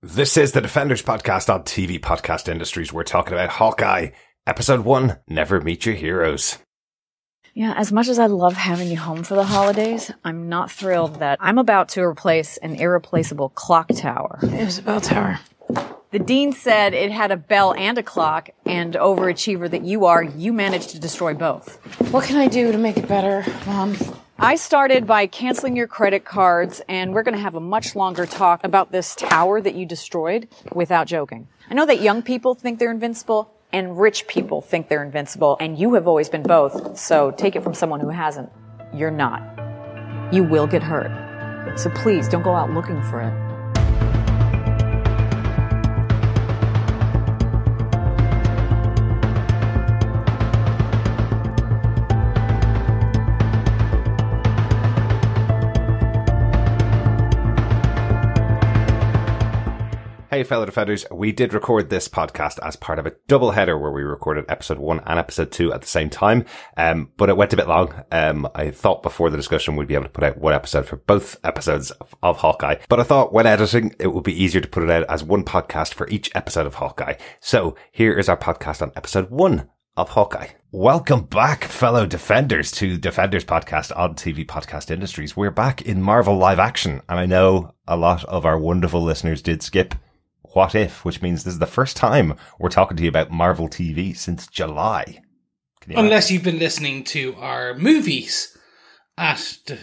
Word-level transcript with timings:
This 0.00 0.36
is 0.36 0.52
the 0.52 0.60
Defenders 0.60 1.02
podcast 1.02 1.52
on 1.52 1.64
TV 1.64 1.98
Podcast 1.98 2.48
Industries. 2.48 2.92
We're 2.92 3.02
talking 3.02 3.32
about 3.32 3.48
Hawkeye, 3.48 4.10
episode 4.46 4.84
one 4.84 5.18
Never 5.26 5.60
Meet 5.60 5.86
Your 5.86 5.96
Heroes. 5.96 6.58
Yeah, 7.52 7.74
as 7.76 7.90
much 7.90 8.06
as 8.06 8.20
I 8.20 8.26
love 8.26 8.54
having 8.54 8.92
you 8.92 8.96
home 8.96 9.24
for 9.24 9.34
the 9.34 9.42
holidays, 9.42 10.12
I'm 10.22 10.48
not 10.48 10.70
thrilled 10.70 11.16
that 11.18 11.38
I'm 11.40 11.58
about 11.58 11.88
to 11.90 12.02
replace 12.02 12.58
an 12.58 12.76
irreplaceable 12.76 13.48
clock 13.48 13.88
tower. 13.88 14.38
It 14.40 14.64
was 14.64 14.78
a 14.78 14.82
bell 14.82 15.00
tower. 15.00 15.40
The 16.12 16.20
dean 16.20 16.52
said 16.52 16.94
it 16.94 17.10
had 17.10 17.32
a 17.32 17.36
bell 17.36 17.74
and 17.74 17.98
a 17.98 18.02
clock, 18.04 18.50
and 18.64 18.94
overachiever 18.94 19.68
that 19.68 19.84
you 19.84 20.04
are, 20.04 20.22
you 20.22 20.52
managed 20.52 20.90
to 20.90 21.00
destroy 21.00 21.34
both. 21.34 21.76
What 22.12 22.24
can 22.24 22.36
I 22.36 22.46
do 22.46 22.70
to 22.70 22.78
make 22.78 22.98
it 22.98 23.08
better, 23.08 23.44
Mom? 23.66 23.96
I 24.40 24.54
started 24.54 25.04
by 25.04 25.26
canceling 25.26 25.74
your 25.74 25.88
credit 25.88 26.24
cards, 26.24 26.80
and 26.88 27.12
we're 27.12 27.24
going 27.24 27.34
to 27.34 27.40
have 27.40 27.56
a 27.56 27.60
much 27.60 27.96
longer 27.96 28.24
talk 28.24 28.62
about 28.62 28.92
this 28.92 29.16
tower 29.16 29.60
that 29.60 29.74
you 29.74 29.84
destroyed 29.84 30.46
without 30.72 31.08
joking. 31.08 31.48
I 31.68 31.74
know 31.74 31.84
that 31.86 32.00
young 32.00 32.22
people 32.22 32.54
think 32.54 32.78
they're 32.78 32.92
invincible, 32.92 33.52
and 33.72 33.98
rich 33.98 34.28
people 34.28 34.62
think 34.62 34.88
they're 34.88 35.02
invincible, 35.02 35.56
and 35.58 35.76
you 35.76 35.94
have 35.94 36.06
always 36.06 36.28
been 36.28 36.44
both, 36.44 36.96
so 36.96 37.32
take 37.32 37.56
it 37.56 37.64
from 37.64 37.74
someone 37.74 37.98
who 37.98 38.10
hasn't. 38.10 38.48
You're 38.94 39.10
not. 39.10 39.42
You 40.32 40.44
will 40.44 40.68
get 40.68 40.84
hurt. 40.84 41.10
So 41.76 41.90
please 41.90 42.28
don't 42.28 42.42
go 42.42 42.54
out 42.54 42.70
looking 42.70 43.02
for 43.02 43.20
it. 43.20 43.47
Hey, 60.38 60.44
fellow 60.44 60.66
defenders, 60.66 61.04
we 61.10 61.32
did 61.32 61.52
record 61.52 61.90
this 61.90 62.08
podcast 62.08 62.60
as 62.62 62.76
part 62.76 63.00
of 63.00 63.06
a 63.06 63.16
double 63.26 63.50
header 63.50 63.76
where 63.76 63.90
we 63.90 64.02
recorded 64.02 64.44
episode 64.48 64.78
one 64.78 65.00
and 65.04 65.18
episode 65.18 65.50
two 65.50 65.72
at 65.72 65.80
the 65.80 65.88
same 65.88 66.08
time. 66.08 66.44
Um, 66.76 67.10
but 67.16 67.28
it 67.28 67.36
went 67.36 67.52
a 67.52 67.56
bit 67.56 67.66
long. 67.66 68.04
Um, 68.12 68.48
I 68.54 68.70
thought 68.70 69.02
before 69.02 69.30
the 69.30 69.36
discussion 69.36 69.74
we'd 69.74 69.88
be 69.88 69.94
able 69.94 70.04
to 70.04 70.10
put 70.10 70.22
out 70.22 70.38
one 70.38 70.54
episode 70.54 70.86
for 70.86 70.94
both 70.94 71.40
episodes 71.42 71.90
of, 71.90 72.14
of 72.22 72.36
Hawkeye. 72.36 72.76
But 72.88 73.00
I 73.00 73.02
thought 73.02 73.32
when 73.32 73.48
editing, 73.48 73.96
it 73.98 74.14
would 74.14 74.22
be 74.22 74.40
easier 74.40 74.60
to 74.60 74.68
put 74.68 74.84
it 74.84 74.90
out 74.92 75.06
as 75.08 75.24
one 75.24 75.42
podcast 75.42 75.94
for 75.94 76.06
each 76.06 76.30
episode 76.36 76.66
of 76.66 76.76
Hawkeye. 76.76 77.14
So 77.40 77.74
here 77.90 78.16
is 78.16 78.28
our 78.28 78.36
podcast 78.36 78.80
on 78.80 78.92
episode 78.94 79.30
one 79.30 79.68
of 79.96 80.10
Hawkeye. 80.10 80.50
Welcome 80.70 81.24
back, 81.24 81.64
fellow 81.64 82.06
defenders, 82.06 82.70
to 82.72 82.96
Defenders 82.96 83.44
Podcast 83.44 83.90
on 83.98 84.14
TV 84.14 84.46
Podcast 84.46 84.92
Industries. 84.92 85.36
We're 85.36 85.50
back 85.50 85.82
in 85.82 86.00
Marvel 86.00 86.36
live 86.36 86.60
action, 86.60 87.02
and 87.08 87.18
I 87.18 87.26
know 87.26 87.74
a 87.88 87.96
lot 87.96 88.24
of 88.26 88.46
our 88.46 88.56
wonderful 88.56 89.02
listeners 89.02 89.42
did 89.42 89.64
skip 89.64 89.96
What 90.58 90.74
If, 90.74 91.04
which 91.04 91.22
means 91.22 91.44
this 91.44 91.52
is 91.54 91.60
the 91.60 91.66
first 91.66 91.96
time 91.96 92.34
we're 92.58 92.68
talking 92.68 92.96
to 92.96 93.04
you 93.04 93.08
about 93.08 93.30
Marvel 93.30 93.68
TV 93.68 94.16
since 94.16 94.48
July. 94.48 95.20
You 95.86 95.94
Unless 95.96 96.32
you've 96.32 96.42
been 96.42 96.58
listening 96.58 97.04
to 97.04 97.36
our 97.36 97.74
movies 97.74 98.58
at 99.16 99.56
the, 99.66 99.76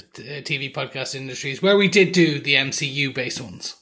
TV 0.44 0.74
podcast 0.74 1.16
industries, 1.16 1.62
where 1.62 1.78
we 1.78 1.88
did 1.88 2.12
do 2.12 2.42
the 2.42 2.56
MCU 2.56 3.16
based 3.16 3.40
ones. 3.40 3.78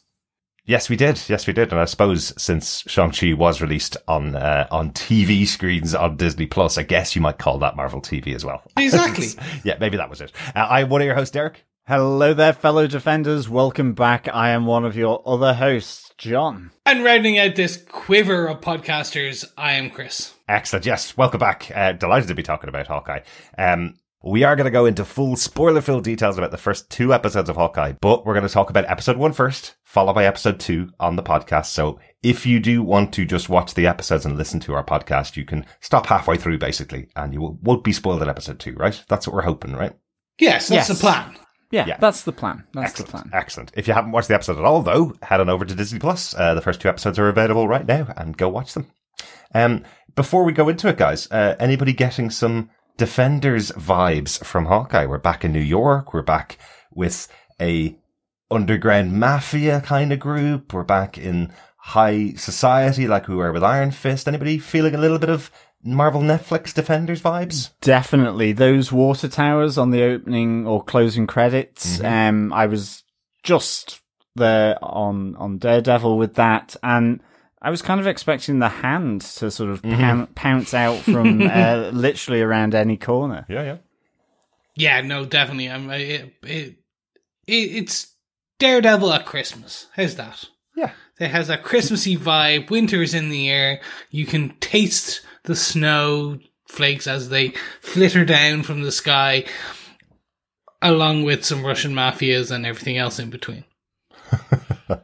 Yes, 0.66 0.88
we 0.88 0.96
did. 0.96 1.20
Yes, 1.28 1.48
we 1.48 1.54
did. 1.54 1.72
And 1.72 1.82
I 1.82 1.86
suppose 1.86 2.32
since 2.40 2.84
Shang-Chi 2.86 3.34
was 3.34 3.60
released 3.60 3.98
on, 4.08 4.36
uh, 4.36 4.68
on 4.70 4.92
TV 4.92 5.48
screens 5.48 5.96
on 5.96 6.16
Disney 6.16 6.46
Plus, 6.46 6.78
I 6.78 6.84
guess 6.84 7.16
you 7.16 7.24
might 7.24 7.40
call 7.40 7.58
that 7.58 7.76
Marvel 7.76 8.02
TV 8.02 8.36
as 8.36 8.46
well. 8.46 8.62
Exactly. 8.78 9.30
yeah, 9.64 9.78
maybe 9.80 9.98
that 9.98 10.12
was 10.12 10.22
it. 10.22 10.32
Uh, 10.56 10.68
I'm 10.70 10.90
one 10.90 11.02
of 11.02 11.08
your 11.08 11.16
hosts, 11.16 11.34
Derek. 11.34 11.66
Hello 11.86 12.34
there, 12.34 12.54
fellow 12.54 12.88
defenders. 12.88 13.50
Welcome 13.50 13.92
back. 13.94 14.30
I 14.34 14.52
am 14.52 14.66
one 14.66 14.86
of 14.86 14.96
your 14.96 15.22
other 15.26 15.54
hosts, 15.54 16.12
John. 16.18 16.72
and 16.86 17.04
rounding 17.04 17.38
out 17.38 17.56
this 17.56 17.76
quiver 17.76 18.48
of 18.48 18.62
podcasters, 18.62 19.44
I 19.58 19.74
am 19.74 19.90
Chris. 19.90 20.34
Excellent. 20.48 20.86
Yes. 20.86 21.18
Welcome 21.18 21.40
back. 21.42 21.70
Uh, 21.76 21.92
delighted 21.92 22.30
to 22.30 22.36
be 22.36 22.44
talking 22.44 22.70
about 22.70 22.88
Hawkeye. 22.88 23.20
Um, 23.58 23.96
we 24.24 24.46
are 24.46 24.56
going 24.56 24.64
to 24.64 24.72
go 24.72 24.86
into 24.86 25.04
full 25.04 25.36
spoiler 25.36 25.82
filled 25.82 26.06
details 26.06 26.38
about 26.38 26.52
the 26.52 26.58
first 26.58 26.90
two 26.90 27.14
episodes 27.14 27.50
of 27.50 27.58
Hawkeye, 27.58 27.92
but 28.00 28.26
we're 28.26 28.34
going 28.34 28.48
to 28.48 28.54
talk 28.54 28.70
about 28.70 28.86
episode 28.90 29.18
one 29.18 29.34
first, 29.34 29.76
followed 29.84 30.14
by 30.14 30.26
episode 30.26 30.62
two 30.62 30.90
on 31.02 31.18
the 31.18 31.24
podcast. 31.24 31.66
So 31.66 32.00
if 32.22 32.46
you 32.46 32.62
do 32.62 32.82
want 32.82 33.12
to 33.16 33.26
just 33.26 33.50
watch 33.50 33.74
the 33.74 33.88
episodes 33.88 34.26
and 34.26 34.38
listen 34.38 34.62
to 34.62 34.74
our 34.74 34.86
podcast, 34.86 35.36
you 35.36 35.44
can 35.44 35.66
stop 35.82 36.06
halfway 36.06 36.38
through 36.38 36.60
basically 36.60 37.10
and 37.18 37.34
you 37.34 37.42
will, 37.42 37.60
won't 37.62 37.84
be 37.84 37.92
spoiled 37.92 38.22
at 38.22 38.30
episode 38.30 38.60
two, 38.60 38.74
right? 38.76 39.04
That's 39.10 39.28
what 39.28 39.34
we're 39.36 39.42
hoping, 39.42 39.74
right? 39.74 39.92
Yes, 40.40 40.70
that's 40.70 40.88
Yes. 40.88 40.98
the 40.98 41.02
plan. 41.02 41.36
Yeah, 41.74 41.86
Yeah. 41.88 41.98
that's 42.00 42.22
the 42.22 42.32
plan. 42.32 42.64
That's 42.74 42.92
Excellent. 42.92 43.08
the 43.08 43.12
plan. 43.30 43.30
Excellent. 43.34 43.72
If 43.76 43.88
you 43.88 43.94
haven't 43.94 44.12
watched 44.12 44.28
the 44.30 44.36
episode 44.36 44.58
at 44.60 44.64
all, 44.64 44.82
though, 44.84 45.14
head 45.24 45.42
on 45.42 45.50
over 45.50 45.66
to 45.66 45.76
Disney 45.76 46.00
Plus. 46.00 46.34
Uh, 46.38 46.54
the 46.54 46.62
first 46.62 46.80
two 46.80 46.88
episodes 46.88 47.18
are 47.20 47.28
available 47.30 47.68
right 47.68 47.86
now, 47.86 48.08
and 48.16 48.38
go 48.38 48.48
watch 48.48 48.74
them. 48.74 48.88
Um, 49.56 49.84
before 50.16 50.44
we 50.44 50.54
go 50.54 50.70
into 50.70 50.88
it, 50.88 50.98
guys, 50.98 51.28
uh, 51.32 51.56
anybody 51.60 51.92
getting 51.94 52.30
some 52.30 52.70
Defenders 52.98 53.72
vibes 53.72 54.44
from 54.46 54.66
Hawkeye? 54.68 55.08
We're 55.08 55.18
back 55.18 55.44
in 55.44 55.52
New 55.52 55.60
York. 55.60 56.14
We're 56.14 56.22
back 56.22 56.58
with 56.94 57.28
a 57.60 57.98
underground 58.52 59.20
mafia 59.20 59.82
kind 59.82 60.14
of 60.14 60.20
group. 60.20 60.72
We're 60.74 60.84
back 60.84 61.18
in 61.18 61.52
high 61.78 62.34
society, 62.34 63.08
like 63.08 63.28
we 63.28 63.36
were 63.36 63.52
with 63.52 63.64
Iron 63.64 63.90
Fist. 63.92 64.28
Anybody 64.28 64.60
feeling 64.60 64.94
a 64.94 65.00
little 65.00 65.18
bit 65.20 65.30
of 65.32 65.50
Marvel 65.84 66.22
Netflix 66.22 66.74
Defenders 66.74 67.22
vibes? 67.22 67.72
Definitely 67.82 68.54
those 68.54 68.92
water 68.92 69.28
towers 69.28 69.78
on 69.78 69.92
the 69.92 70.04
opening 70.04 70.66
or 70.66 70.84
closing 70.84 71.28
credits. 71.28 72.02
Um, 72.02 72.54
I 72.54 72.68
was 72.68 73.04
just 73.44 74.02
there 74.36 74.78
on 74.84 75.36
on 75.36 75.58
Daredevil 75.58 76.18
with 76.18 76.36
that, 76.36 76.76
and 76.82 77.22
I 77.62 77.70
was 77.70 77.82
kind 77.82 78.00
of 78.00 78.08
expecting 78.08 78.60
the 78.60 78.70
hand 78.70 79.22
to 79.22 79.52
sort 79.52 79.70
of 79.70 79.82
poun- 79.82 80.28
pounce 80.28 80.74
out 80.74 80.98
from 81.00 81.42
uh, 81.50 81.92
literally 81.94 82.42
around 82.42 82.76
any 82.76 82.98
corner. 82.98 83.46
Yeah, 83.50 83.64
yeah. 83.64 83.78
Yeah, 84.76 85.02
no, 85.02 85.26
definitely. 85.26 85.70
I'm. 85.70 85.90
It, 85.92 86.34
it, 86.44 86.78
it, 87.46 87.54
it's 87.54 88.16
Daredevil 88.60 89.14
at 89.14 89.26
Christmas. 89.26 89.88
How's 89.96 90.16
that? 90.16 90.46
Yeah. 90.76 90.92
It 91.20 91.30
has 91.30 91.50
a 91.50 91.58
Christmassy 91.58 92.18
vibe. 92.18 92.70
Winter's 92.70 93.14
in 93.14 93.30
the 93.30 93.50
air. 93.50 93.82
You 94.10 94.26
can 94.26 94.56
taste 94.60 95.22
the 95.44 95.56
snow 95.56 96.40
flakes 96.68 97.08
as 97.08 97.30
they 97.30 97.54
flitter 97.82 98.26
down 98.26 98.64
from 98.64 98.82
the 98.82 98.92
sky, 98.92 99.46
along 100.82 101.24
with 101.24 101.46
some 101.46 101.66
Russian 101.66 101.94
mafias 101.94 102.52
and 102.52 102.66
everything 102.66 102.98
else 102.98 103.20
in 103.20 103.30
between. 103.30 103.66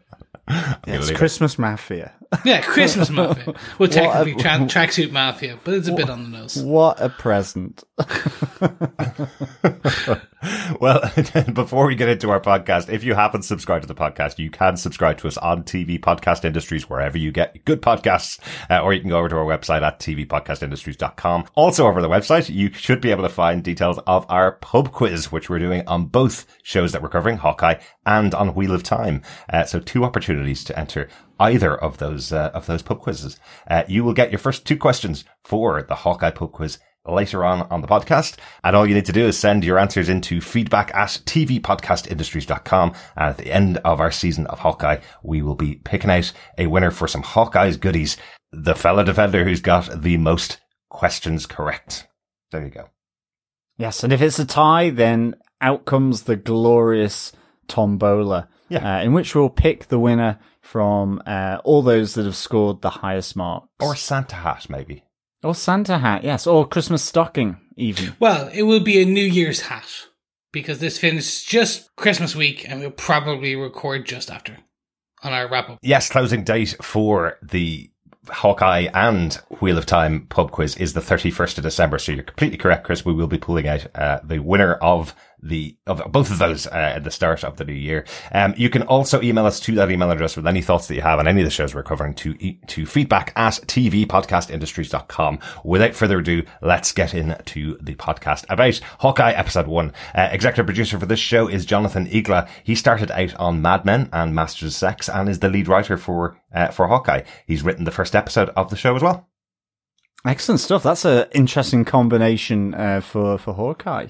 It's 0.52 0.98
believe 0.98 1.12
it. 1.12 1.16
Christmas 1.16 1.60
Mafia. 1.60 2.14
Yeah, 2.46 2.62
Christmas 2.62 3.10
mafia. 3.10 3.44
Well, 3.48 3.56
What 3.78 3.92
a- 3.92 3.94
technically 3.94 4.36
tra- 4.36 4.52
tracksuit 4.52 5.12
mafia, 5.12 5.58
but 5.64 5.74
it's 5.74 5.88
a 5.88 5.94
bit 5.94 6.10
on 6.10 6.24
the 6.24 6.30
nose. 6.38 6.62
What 6.62 7.02
a 7.02 7.10
present! 7.10 7.84
well, 10.80 11.12
before 11.54 11.88
we 11.88 11.96
get 11.96 12.10
into 12.10 12.30
our 12.30 12.40
podcast, 12.40 12.90
if 12.90 13.04
you 13.04 13.16
haven't 13.16 13.44
subscribed 13.44 13.84
to 13.84 13.88
the 13.88 13.96
podcast, 14.00 14.38
you 14.38 14.50
can 14.52 14.78
subscribe 14.78 15.18
to 15.20 15.28
us 15.28 15.38
on 15.38 15.64
TV 15.64 16.00
Podcast 16.00 16.46
Industries, 16.46 16.90
wherever 16.90 17.18
you 17.18 17.32
get 17.32 17.66
good 17.66 17.82
podcasts, 17.82 18.40
uh, 18.70 18.80
or 18.80 18.94
you 18.94 19.02
can 19.02 19.10
go 19.10 19.18
over 19.18 19.30
to 19.30 19.38
our 19.38 19.46
website 19.46 19.82
at 19.82 20.00
tvpodcastindustries.com. 20.00 21.46
Also 21.56 21.88
over 21.88 22.02
the 22.02 22.10
website, 22.10 22.54
you 22.54 22.72
should 22.74 23.02
be 23.02 23.12
able 23.12 23.24
to 23.24 23.30
find 23.30 23.64
details 23.64 24.00
of 24.08 24.26
our 24.30 24.54
pub 24.54 24.92
quiz, 24.92 25.32
which 25.32 25.50
we're 25.50 25.60
doing 25.60 25.86
on 25.88 26.06
both 26.06 26.46
shows 26.64 26.92
that 26.92 27.02
we're 27.02 27.10
covering, 27.10 27.38
Hawkeye 27.38 27.76
and 28.06 28.34
on 28.36 28.54
Wheel 28.56 28.74
of 28.74 28.84
Time. 28.84 29.22
Uh, 29.52 29.64
so 29.66 29.80
two 29.80 30.04
opportunities 30.04 30.64
to 30.66 30.78
enter 30.80 31.10
either 31.40 31.76
of 31.76 31.98
those, 31.98 32.32
uh, 32.34 32.52
of 32.54 32.66
those 32.66 32.82
pub 32.82 33.00
quizzes. 33.00 33.40
Uh, 33.70 33.84
you 33.88 34.04
will 34.04 34.14
get 34.14 34.32
your 34.32 34.40
first 34.40 34.66
two 34.66 34.78
questions 34.78 35.24
for 35.44 35.82
the 35.84 35.96
Hawkeye 35.96 36.32
pub 36.32 36.52
quiz 36.52 36.78
later 37.08 37.44
on 37.46 37.62
on 37.72 37.82
the 37.82 37.88
podcast. 37.88 38.38
And 38.64 38.76
all 38.76 38.86
you 38.86 38.94
need 38.94 39.06
to 39.06 39.12
do 39.14 39.26
is 39.26 39.38
send 39.38 39.64
your 39.64 39.80
answers 39.80 40.10
into 40.10 40.42
feedback 40.42 40.94
at 40.94 41.22
tvpodcastindustries.com. 41.26 42.94
And 43.16 43.30
at 43.30 43.38
the 43.38 43.52
end 43.52 43.78
of 43.80 44.00
our 44.00 44.12
season 44.12 44.46
of 44.48 44.60
Hawkeye, 44.60 45.00
we 45.24 45.42
will 45.42 45.56
be 45.56 45.76
picking 45.76 46.10
out 46.12 46.32
a 46.58 46.68
winner 46.68 46.92
for 46.92 47.08
some 47.08 47.24
Hawkeye's 47.24 47.78
goodies. 47.78 48.18
The 48.52 48.76
fellow 48.76 49.04
defender 49.04 49.44
who's 49.44 49.62
got 49.62 50.02
the 50.02 50.18
most 50.18 50.60
questions 50.90 51.46
correct. 51.46 52.08
There 52.52 52.64
you 52.64 52.70
go. 52.72 52.90
Yes, 53.78 54.04
and 54.04 54.12
if 54.12 54.22
it's 54.22 54.40
a 54.40 54.46
tie, 54.46 54.90
then 54.90 55.36
out 55.62 55.86
comes 55.86 56.24
the 56.24 56.36
glorious 56.36 57.32
tombola, 57.68 58.50
Yeah. 58.68 58.98
uh, 58.98 59.04
in 59.04 59.14
which 59.14 59.36
we'll 59.36 59.50
pick 59.50 59.88
the 59.88 60.00
winner 60.00 60.40
from 60.70 61.20
uh, 61.26 61.58
all 61.64 61.82
those 61.82 62.14
that 62.14 62.26
have 62.26 62.36
scored 62.36 62.82
the 62.82 62.92
highest 62.92 63.36
marks. 63.36 63.68
Or 63.80 63.96
Santa 63.96 64.36
hat, 64.36 64.68
maybe. 64.70 65.04
Or 65.44 65.56
Santa 65.56 65.98
hat, 65.98 66.24
yes, 66.24 66.46
or 66.46 66.68
Christmas 66.68 67.04
stocking, 67.04 67.58
even. 67.76 68.16
Well, 68.20 68.52
it 68.54 68.64
will 68.64 68.80
be 68.80 69.02
a 69.02 69.06
New 69.06 69.26
Year's 69.26 69.62
hat 69.62 69.90
because 70.52 70.78
this 70.78 71.00
finished 71.00 71.50
just 71.50 71.90
Christmas 71.96 72.36
week, 72.36 72.70
and 72.70 72.82
we'll 72.82 72.92
probably 72.92 73.56
record 73.56 74.06
just 74.06 74.30
after 74.30 74.58
on 75.24 75.34
our 75.34 75.50
wrap 75.50 75.72
up. 75.72 75.80
Yes, 75.82 76.08
closing 76.08 76.44
date 76.44 76.76
for 76.84 77.40
the 77.42 77.90
Hawkeye 78.28 78.90
and 78.94 79.34
Wheel 79.62 79.78
of 79.80 79.88
Time 79.88 80.28
pub 80.28 80.52
quiz 80.52 80.78
is 80.78 80.94
the 80.94 81.02
31st 81.02 81.58
of 81.58 81.64
December. 81.64 81.98
So 81.98 82.12
you're 82.12 82.22
completely 82.22 82.58
correct, 82.58 82.84
Chris. 82.84 83.04
We 83.04 83.14
will 83.14 83.28
be 83.28 83.40
pulling 83.40 83.68
out 83.68 83.88
uh, 83.96 84.20
the 84.24 84.38
winner 84.38 84.76
of 84.76 85.16
the 85.42 85.78
of 85.88 86.02
both 86.12 86.32
of 86.32 86.40
those 86.40 86.68
uh, 86.68 86.94
at 86.96 87.04
the 87.04 87.12
start 87.12 87.44
of 87.44 87.58
the 87.58 87.66
new 87.66 87.74
year. 87.74 88.06
Um, 88.32 88.54
you 88.58 88.70
can 88.70 88.84
also 88.84 89.22
email 89.22 89.46
us 89.46 89.60
to 89.62 89.76
that 89.76 89.92
email 89.92 90.12
address 90.12 90.36
with 90.36 90.48
any 90.48 90.62
thoughts 90.62 90.88
that 90.88 90.96
you 90.96 91.02
have 91.02 91.20
on 91.20 91.28
any 91.28 91.42
of 91.42 91.46
the 91.46 91.52
shows 91.52 91.74
we're 91.74 91.84
covering 91.84 92.14
to 92.16 92.34
to 92.68 92.86
feedback 92.86 93.34
at 93.36 93.54
tvpodcastindustries.com. 93.54 95.40
Without 95.64 95.96
further 95.96 96.20
ado, 96.20 96.44
let's 96.62 96.92
get 96.92 97.14
into 97.14 97.78
the 97.82 97.96
podcast 97.96 98.46
about 98.50 98.80
Hawkeye 99.00 99.32
episode 99.32 99.68
one. 99.68 99.94
Uh, 100.16 100.30
executive 100.32 100.66
producer 100.66 101.00
for 101.00 101.06
this 101.06 101.20
show 101.20 101.48
is 101.48 101.66
Jonathan 101.66 102.08
Igla. 102.08 102.48
He 102.64 102.76
started 102.76 103.12
out 103.12 103.36
on 103.36 103.62
Mad 103.62 103.86
Men 103.86 104.10
and 104.12 104.36
Masters 104.36 104.74
of 104.74 104.78
Sex 104.78 105.10
and 105.10 105.30
is 105.30 105.40
the 105.40 105.50
lead 105.50 105.68
writer 105.68 105.98
for 105.98 106.40
uh, 106.54 106.68
for 106.70 106.88
Hawkeye. 106.88 107.24
He's 107.46 107.64
written 107.64 107.86
the 107.86 107.92
first 107.92 108.16
episode 108.16 108.50
of 108.50 108.70
the 108.70 108.76
show 108.76 108.96
as 108.96 109.02
well. 109.02 109.28
Excellent 110.26 110.60
stuff. 110.60 110.84
That's 110.84 111.06
an 111.06 111.28
interesting 111.32 111.86
combination 111.86 112.74
uh, 112.74 113.02
for 113.02 113.38
for 113.38 113.54
Hawkeye. 113.54 114.08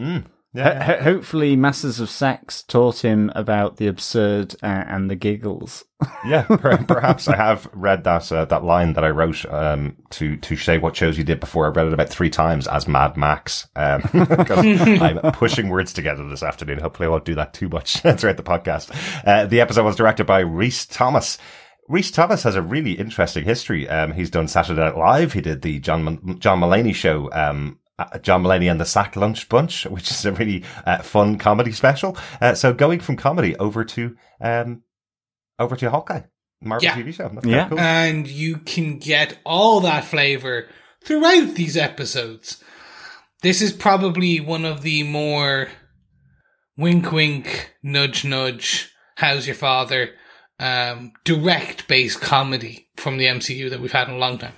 Mm, 0.00 0.24
yeah, 0.54 0.82
Ho- 0.82 1.02
hopefully, 1.02 1.56
Masters 1.56 1.98
of 1.98 2.08
Sex 2.08 2.62
taught 2.62 3.04
him 3.04 3.32
about 3.34 3.76
the 3.76 3.88
absurd 3.88 4.54
uh, 4.62 4.84
and 4.86 5.10
the 5.10 5.16
giggles. 5.16 5.84
yeah, 6.26 6.42
perhaps 6.42 7.26
I 7.26 7.36
have 7.36 7.68
read 7.72 8.04
that 8.04 8.30
uh, 8.30 8.44
that 8.44 8.62
line 8.62 8.92
that 8.92 9.04
I 9.04 9.10
wrote 9.10 9.44
um, 9.46 9.96
to 10.10 10.36
to 10.36 10.56
say 10.56 10.78
what 10.78 10.94
shows 10.94 11.18
you 11.18 11.24
did 11.24 11.40
before. 11.40 11.66
I 11.66 11.70
read 11.70 11.88
it 11.88 11.92
about 11.92 12.08
three 12.08 12.30
times 12.30 12.68
as 12.68 12.86
Mad 12.86 13.16
Max. 13.16 13.66
Um, 13.74 14.02
I'm 14.14 15.32
pushing 15.32 15.70
words 15.70 15.92
together 15.92 16.28
this 16.28 16.42
afternoon. 16.44 16.78
Hopefully, 16.78 17.06
I 17.06 17.10
won't 17.10 17.24
do 17.24 17.34
that 17.34 17.52
too 17.52 17.68
much 17.68 17.96
throughout 18.00 18.36
the 18.36 18.42
podcast. 18.44 18.90
Uh, 19.26 19.46
the 19.46 19.60
episode 19.60 19.84
was 19.84 19.96
directed 19.96 20.24
by 20.24 20.40
Rhys 20.40 20.86
Thomas. 20.86 21.36
Rhys 21.88 22.10
Thomas 22.10 22.44
has 22.44 22.54
a 22.54 22.62
really 22.62 22.92
interesting 22.92 23.44
history. 23.44 23.88
Um, 23.88 24.12
he's 24.12 24.30
done 24.30 24.48
Saturday 24.48 24.80
Night 24.80 24.96
Live. 24.96 25.32
He 25.32 25.40
did 25.40 25.62
the 25.62 25.80
John 25.80 26.38
John 26.38 26.60
Mulaney 26.60 26.94
show. 26.94 27.30
Um, 27.32 27.78
uh, 27.98 28.18
John 28.18 28.42
Mulaney 28.42 28.70
and 28.70 28.80
the 28.80 28.84
Sack 28.84 29.16
Lunch 29.16 29.48
Bunch, 29.48 29.86
which 29.90 30.10
is 30.10 30.24
a 30.24 30.32
really 30.32 30.64
uh, 30.86 30.98
fun 30.98 31.38
comedy 31.38 31.72
special. 31.72 32.16
Uh, 32.40 32.54
so 32.54 32.72
going 32.72 33.00
from 33.00 33.16
comedy 33.16 33.56
over 33.56 33.84
to 33.84 34.16
um, 34.40 34.82
over 35.58 35.76
to 35.76 35.90
Hawkeye, 35.90 36.22
Marvel 36.60 36.84
yeah. 36.84 36.94
TV 36.94 37.14
show. 37.14 37.28
That's 37.28 37.46
yeah, 37.46 37.68
cool. 37.68 37.78
and 37.78 38.26
you 38.26 38.58
can 38.58 38.98
get 38.98 39.38
all 39.44 39.80
that 39.80 40.04
flavor 40.04 40.68
throughout 41.04 41.54
these 41.54 41.76
episodes. 41.76 42.62
This 43.42 43.60
is 43.60 43.72
probably 43.72 44.40
one 44.40 44.64
of 44.64 44.82
the 44.82 45.02
more 45.02 45.68
wink, 46.76 47.12
wink, 47.12 47.74
nudge, 47.82 48.24
nudge. 48.24 48.90
How's 49.16 49.46
your 49.46 49.54
father? 49.54 50.10
um, 50.58 51.12
direct 51.24 51.88
based 51.88 52.20
comedy 52.20 52.88
from 52.96 53.18
the 53.18 53.26
MCU 53.26 53.70
that 53.70 53.80
we've 53.80 53.92
had 53.92 54.08
in 54.08 54.14
a 54.14 54.18
long 54.18 54.38
time. 54.38 54.54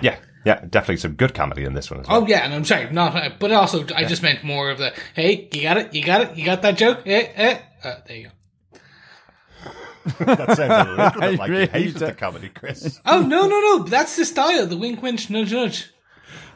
Yeah, 0.00 0.18
yeah, 0.44 0.64
definitely 0.68 0.96
some 0.96 1.12
good 1.14 1.34
comedy 1.34 1.64
in 1.64 1.74
this 1.74 1.90
one 1.90 2.00
as 2.00 2.08
well. 2.08 2.22
Oh 2.22 2.26
yeah, 2.26 2.44
and 2.44 2.52
I'm 2.52 2.64
sorry, 2.64 2.90
not, 2.90 3.38
but 3.38 3.52
also 3.52 3.86
I 3.94 4.04
just 4.04 4.22
meant 4.22 4.42
more 4.42 4.70
of 4.70 4.78
the 4.78 4.92
hey, 5.14 5.48
you 5.52 5.62
got 5.62 5.76
it, 5.76 5.94
you 5.94 6.04
got 6.04 6.20
it, 6.22 6.36
you 6.36 6.44
got 6.44 6.62
that 6.62 6.76
joke, 6.76 7.02
eh, 7.06 7.28
eh. 7.34 7.58
Uh, 7.82 7.94
there 8.06 8.16
you 8.16 8.24
go. 8.24 8.30
that 10.24 10.56
sounds 10.56 10.88
a 10.88 10.90
little 10.90 11.20
bit 11.20 11.38
like 11.38 11.50
really 11.50 11.62
you 11.62 11.68
hated 11.68 11.94
the 11.94 12.12
comedy, 12.12 12.48
Chris. 12.48 13.00
Oh 13.06 13.22
no, 13.22 13.46
no, 13.46 13.60
no! 13.60 13.84
That's 13.84 14.16
the 14.16 14.24
style, 14.24 14.66
the 14.66 14.76
wink, 14.76 15.00
wink, 15.02 15.30
nudge, 15.30 15.52
nudge. 15.52 15.92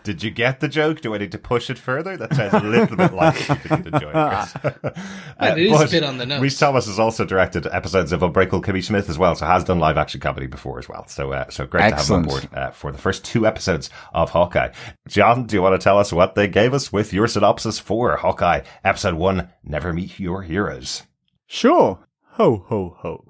Did 0.07 0.23
you 0.23 0.31
get 0.31 0.61
the 0.61 0.69
joke? 0.69 1.01
Do 1.01 1.17
I 1.17 1.19
need 1.19 1.33
to 1.33 1.39
push 1.39 1.69
it 1.69 1.77
further? 1.79 2.17
That 2.17 2.33
sounds 2.33 2.55
a 2.55 2.61
little 2.61 2.97
bit 2.97 3.13
like 3.13 3.49
you 3.49 3.57
didn't 3.57 3.93
enjoy 3.93 4.13
it. 4.15 4.49
Chris. 4.61 4.97
It 5.41 5.59
is 5.59 5.83
a 5.83 5.89
bit 5.89 6.05
on 6.05 6.17
the 6.19 6.27
nose. 6.27 6.41
Rhys 6.41 6.57
Thomas 6.57 6.87
has 6.87 7.01
also 7.01 7.25
directed 7.25 7.67
episodes 7.67 8.13
of 8.13 8.23
Unbreakable 8.23 8.63
Kimmy 8.63 8.85
Schmidt 8.85 9.09
as 9.09 9.19
well, 9.19 9.35
so 9.35 9.47
has 9.47 9.65
done 9.65 9.81
live 9.81 9.97
action 9.97 10.21
comedy 10.21 10.47
before 10.47 10.79
as 10.79 10.89
well. 10.89 11.09
So, 11.09 11.33
uh, 11.33 11.51
so 11.51 11.67
great 11.67 11.93
Excellent. 11.93 12.29
to 12.29 12.31
have 12.31 12.41
him 12.41 12.47
on 12.47 12.49
board 12.53 12.57
uh, 12.57 12.71
for 12.71 12.93
the 12.93 12.99
first 12.99 13.25
two 13.25 13.49
episodes 13.49 13.91
of 14.15 14.31
Hawkeye. 14.31 14.71
John, 15.09 15.45
do 15.47 15.57
you 15.57 15.63
want 15.63 15.75
to 15.79 15.83
tell 15.83 15.99
us 15.99 16.13
what 16.13 16.37
they 16.37 16.47
gave 16.47 16.73
us 16.73 16.93
with 16.93 17.13
your 17.13 17.27
synopsis 17.27 17.81
for 17.81 18.17
Hawkeye 18.17 18.61
episode 18.85 19.15
one? 19.15 19.49
Never 19.65 19.93
meet 19.93 20.21
your 20.21 20.43
heroes. 20.43 21.03
Sure. 21.49 21.99
Ho, 22.35 22.65
ho, 22.69 22.97
ho. 23.01 23.26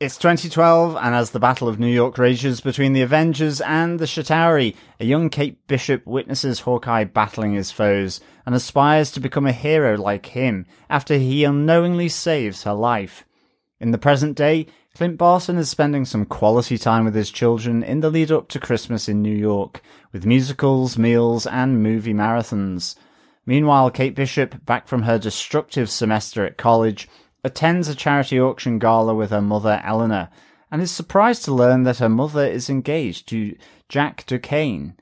It's 0.00 0.16
2012, 0.16 0.96
and 0.96 1.14
as 1.14 1.32
the 1.32 1.38
Battle 1.38 1.68
of 1.68 1.78
New 1.78 1.86
York 1.86 2.16
rages 2.16 2.62
between 2.62 2.94
the 2.94 3.02
Avengers 3.02 3.60
and 3.60 3.98
the 3.98 4.06
Chitauri, 4.06 4.74
a 4.98 5.04
young 5.04 5.28
Kate 5.28 5.66
Bishop 5.66 6.06
witnesses 6.06 6.60
Hawkeye 6.60 7.04
battling 7.04 7.52
his 7.52 7.70
foes 7.70 8.18
and 8.46 8.54
aspires 8.54 9.10
to 9.10 9.20
become 9.20 9.44
a 9.46 9.52
hero 9.52 9.98
like 9.98 10.24
him 10.24 10.64
after 10.88 11.18
he 11.18 11.44
unknowingly 11.44 12.08
saves 12.08 12.62
her 12.62 12.72
life. 12.72 13.26
In 13.78 13.90
the 13.90 13.98
present 13.98 14.38
day, 14.38 14.68
Clint 14.94 15.18
Barton 15.18 15.58
is 15.58 15.68
spending 15.68 16.06
some 16.06 16.24
quality 16.24 16.78
time 16.78 17.04
with 17.04 17.14
his 17.14 17.30
children 17.30 17.82
in 17.82 18.00
the 18.00 18.08
lead 18.08 18.32
up 18.32 18.48
to 18.48 18.58
Christmas 18.58 19.06
in 19.06 19.20
New 19.20 19.36
York, 19.36 19.82
with 20.12 20.24
musicals, 20.24 20.96
meals, 20.96 21.46
and 21.46 21.82
movie 21.82 22.14
marathons. 22.14 22.94
Meanwhile, 23.44 23.90
Kate 23.90 24.14
Bishop, 24.14 24.64
back 24.64 24.88
from 24.88 25.02
her 25.02 25.18
destructive 25.18 25.90
semester 25.90 26.46
at 26.46 26.56
college, 26.56 27.06
attends 27.42 27.88
a 27.88 27.94
charity 27.94 28.40
auction 28.40 28.78
gala 28.78 29.14
with 29.14 29.30
her 29.30 29.40
mother 29.40 29.80
Eleanor, 29.84 30.28
and 30.70 30.82
is 30.82 30.90
surprised 30.90 31.44
to 31.44 31.54
learn 31.54 31.82
that 31.84 31.98
her 31.98 32.08
mother 32.08 32.46
is 32.46 32.70
engaged 32.70 33.28
to 33.28 33.56
Jack 33.88 34.24
Duquesne. 34.26 34.94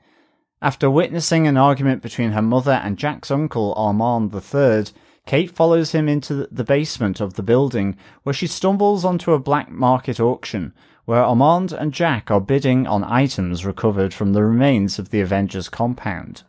After 0.61 0.89
witnessing 0.89 1.47
an 1.47 1.57
argument 1.57 2.01
between 2.01 2.31
her 2.31 2.41
mother 2.41 2.81
and 2.83 2.97
Jack's 2.97 3.31
uncle 3.31 3.73
Armand 3.75 4.33
III, 4.33 4.85
Kate 5.25 5.51
follows 5.51 5.91
him 5.91 6.09
into 6.09 6.47
the 6.51 6.63
basement 6.63 7.21
of 7.21 7.35
the 7.35 7.43
building, 7.43 7.95
where 8.23 8.33
she 8.33 8.47
stumbles 8.47 9.05
onto 9.05 9.31
a 9.31 9.39
black 9.39 9.69
market 9.69 10.19
auction, 10.19 10.73
where 11.05 11.23
Armand 11.23 11.71
and 11.71 11.93
Jack 11.93 12.31
are 12.31 12.41
bidding 12.41 12.87
on 12.87 13.03
items 13.03 13.65
recovered 13.65 14.13
from 14.13 14.33
the 14.33 14.43
remains 14.43 14.99
of 14.99 15.11
the 15.11 15.21
Avengers 15.21 15.69
compound. 15.69 16.43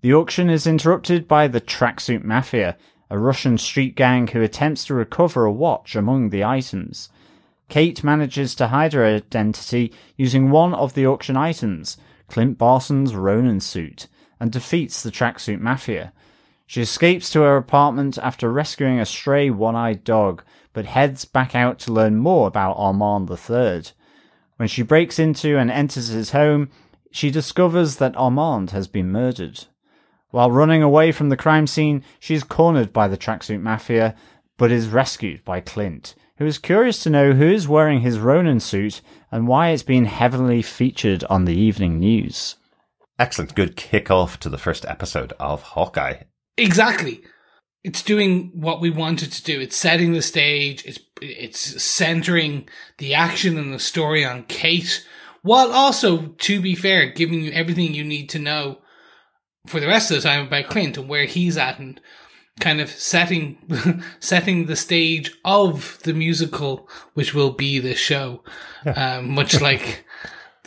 The 0.00 0.14
auction 0.14 0.48
is 0.48 0.66
interrupted 0.66 1.28
by 1.28 1.48
the 1.48 1.60
Tracksuit 1.60 2.24
Mafia, 2.24 2.76
a 3.12 3.18
Russian 3.18 3.58
street 3.58 3.94
gang 3.94 4.26
who 4.26 4.40
attempts 4.40 4.86
to 4.86 4.94
recover 4.94 5.44
a 5.44 5.52
watch 5.52 5.94
among 5.94 6.30
the 6.30 6.42
items. 6.42 7.10
Kate 7.68 8.02
manages 8.02 8.54
to 8.54 8.68
hide 8.68 8.94
her 8.94 9.04
identity 9.04 9.92
using 10.16 10.50
one 10.50 10.72
of 10.72 10.94
the 10.94 11.06
auction 11.06 11.36
items, 11.36 11.98
Clint 12.28 12.56
Barton's 12.56 13.14
Ronin 13.14 13.60
suit, 13.60 14.06
and 14.40 14.50
defeats 14.50 15.02
the 15.02 15.10
Tracksuit 15.10 15.60
Mafia. 15.60 16.14
She 16.66 16.80
escapes 16.80 17.28
to 17.32 17.42
her 17.42 17.58
apartment 17.58 18.16
after 18.16 18.50
rescuing 18.50 18.98
a 18.98 19.04
stray 19.04 19.50
one-eyed 19.50 20.04
dog, 20.04 20.42
but 20.72 20.86
heads 20.86 21.26
back 21.26 21.54
out 21.54 21.78
to 21.80 21.92
learn 21.92 22.16
more 22.16 22.48
about 22.48 22.78
Armand 22.78 23.28
III. 23.28 23.92
When 24.56 24.68
she 24.68 24.80
breaks 24.80 25.18
into 25.18 25.58
and 25.58 25.70
enters 25.70 26.08
his 26.08 26.30
home, 26.30 26.70
she 27.10 27.30
discovers 27.30 27.96
that 27.96 28.16
Armand 28.16 28.70
has 28.70 28.88
been 28.88 29.12
murdered. 29.12 29.66
While 30.32 30.50
running 30.50 30.82
away 30.82 31.12
from 31.12 31.28
the 31.28 31.36
crime 31.36 31.66
scene, 31.66 32.02
she 32.18 32.34
is 32.34 32.42
cornered 32.42 32.92
by 32.92 33.06
the 33.06 33.18
tracksuit 33.18 33.60
mafia, 33.60 34.16
but 34.56 34.72
is 34.72 34.88
rescued 34.88 35.44
by 35.44 35.60
Clint, 35.60 36.14
who 36.38 36.46
is 36.46 36.56
curious 36.56 37.02
to 37.02 37.10
know 37.10 37.32
who 37.32 37.48
is 37.48 37.68
wearing 37.68 38.00
his 38.00 38.18
Ronin 38.18 38.58
suit 38.58 39.02
and 39.30 39.46
why 39.46 39.68
it's 39.68 39.82
been 39.82 40.06
heavily 40.06 40.62
featured 40.62 41.22
on 41.24 41.44
the 41.44 41.54
evening 41.54 42.00
news. 42.00 42.56
Excellent. 43.18 43.54
Good 43.54 43.76
kick-off 43.76 44.40
to 44.40 44.48
the 44.48 44.58
first 44.58 44.86
episode 44.86 45.34
of 45.38 45.62
Hawkeye. 45.62 46.22
Exactly. 46.56 47.20
It's 47.84 48.02
doing 48.02 48.52
what 48.54 48.80
we 48.80 48.88
wanted 48.88 49.32
to 49.32 49.42
do. 49.44 49.60
It's 49.60 49.76
setting 49.76 50.12
the 50.12 50.22
stage. 50.22 50.84
It's 50.86 50.98
it's 51.20 51.82
centering 51.82 52.68
the 52.98 53.12
action 53.12 53.58
and 53.58 53.72
the 53.72 53.78
story 53.78 54.24
on 54.24 54.44
Kate, 54.44 55.06
while 55.42 55.72
also, 55.72 56.28
to 56.28 56.60
be 56.60 56.74
fair, 56.74 57.10
giving 57.10 57.42
you 57.42 57.52
everything 57.52 57.92
you 57.92 58.02
need 58.04 58.28
to 58.30 58.38
know 58.38 58.81
for 59.66 59.80
the 59.80 59.86
rest 59.86 60.10
of 60.10 60.16
the 60.16 60.28
time 60.28 60.46
about 60.46 60.66
Clint 60.66 60.96
and 60.96 61.08
where 61.08 61.24
he's 61.24 61.56
at 61.56 61.78
and 61.78 62.00
kind 62.60 62.80
of 62.80 62.90
setting 62.90 64.02
setting 64.20 64.66
the 64.66 64.76
stage 64.76 65.32
of 65.44 65.98
the 66.02 66.12
musical 66.12 66.88
which 67.14 67.34
will 67.34 67.50
be 67.50 67.78
the 67.78 67.94
show 67.94 68.42
um, 68.94 69.30
much 69.30 69.60
like 69.68 70.04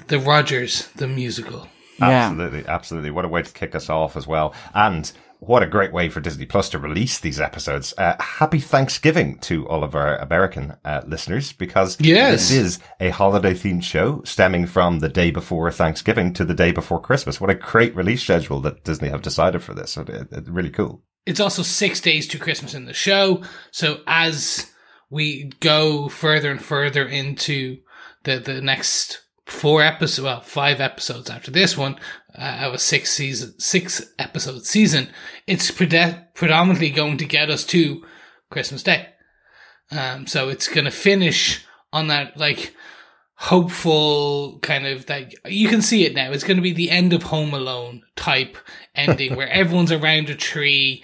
the 0.07 0.19
Rogers 0.19 0.87
the 0.95 1.07
musical 1.07 1.67
Yeah. 1.99 2.09
Absolutely, 2.09 2.65
absolutely. 2.67 3.11
What 3.11 3.23
a 3.23 3.29
way 3.29 3.41
to 3.41 3.51
kick 3.53 3.73
us 3.73 3.89
off 3.89 4.17
as 4.17 4.27
well. 4.27 4.53
And 4.73 5.09
what 5.45 5.63
a 5.63 5.67
great 5.67 5.93
way 5.93 6.09
for 6.09 6.19
Disney 6.21 6.45
Plus 6.45 6.69
to 6.69 6.79
release 6.79 7.19
these 7.19 7.39
episodes. 7.39 7.93
Uh, 7.97 8.15
happy 8.19 8.59
Thanksgiving 8.59 9.37
to 9.39 9.67
all 9.67 9.83
of 9.83 9.95
our 9.95 10.17
American 10.17 10.75
uh, 10.83 11.01
listeners 11.07 11.51
because 11.53 11.97
Yes. 11.99 12.49
this 12.49 12.51
is 12.51 12.79
a 12.99 13.09
holiday 13.09 13.53
themed 13.53 13.83
show 13.83 14.21
stemming 14.23 14.65
from 14.67 14.99
the 14.99 15.09
day 15.09 15.31
before 15.31 15.71
Thanksgiving 15.71 16.33
to 16.33 16.45
the 16.45 16.53
day 16.53 16.71
before 16.71 16.99
Christmas. 17.01 17.39
What 17.41 17.49
a 17.49 17.55
great 17.55 17.95
release 17.95 18.23
schedule 18.23 18.59
that 18.61 18.83
Disney 18.83 19.09
have 19.09 19.21
decided 19.21 19.61
for 19.63 19.73
this. 19.73 19.97
It- 19.97 20.09
it- 20.09 20.27
It's 20.31 20.49
really 20.49 20.69
cool. 20.71 21.03
it's 21.25 21.39
also 21.39 21.63
six 21.63 21.99
days 21.99 22.27
to 22.29 22.37
Christmas 22.39 22.73
in 22.73 22.85
the 22.85 22.93
show. 22.93 23.41
So 23.71 23.99
as 24.07 24.71
we 25.09 25.51
go 25.59 26.07
further 26.09 26.51
and 26.51 26.61
further 26.61 27.05
into 27.05 27.77
the 28.23 28.39
the 28.39 28.61
next 28.61 29.21
four 29.45 29.81
episodes, 29.81 30.23
well, 30.23 30.41
five 30.41 30.81
episodes 30.81 31.29
after 31.29 31.51
this 31.51 31.77
one 31.77 31.99
uh, 32.37 32.59
of 32.61 32.73
a 32.73 32.79
six 32.79 33.11
season, 33.11 33.57
six 33.59 34.13
episode 34.17 34.65
season, 34.65 35.09
it's 35.47 35.71
predominantly 35.71 36.89
going 36.89 37.17
to 37.17 37.25
get 37.25 37.49
us 37.49 37.63
to 37.65 38.03
Christmas 38.49 38.83
Day. 38.83 39.07
Um, 39.91 40.27
so 40.27 40.49
it's 40.49 40.67
going 40.67 40.85
to 40.85 40.91
finish 40.91 41.63
on 41.93 42.07
that 42.07 42.37
like 42.37 42.75
hopeful 43.35 44.59
kind 44.59 44.87
of 44.87 45.05
that 45.07 45.33
you 45.45 45.67
can 45.67 45.81
see 45.81 46.05
it 46.05 46.15
now. 46.15 46.31
It's 46.31 46.43
going 46.43 46.57
to 46.57 46.63
be 46.63 46.73
the 46.73 46.89
end 46.89 47.13
of 47.13 47.23
Home 47.23 47.53
Alone 47.53 48.01
type 48.15 48.57
ending 48.95 49.35
where 49.37 49.49
everyone's 49.49 49.91
around 49.91 50.29
a 50.29 50.35
tree. 50.35 51.03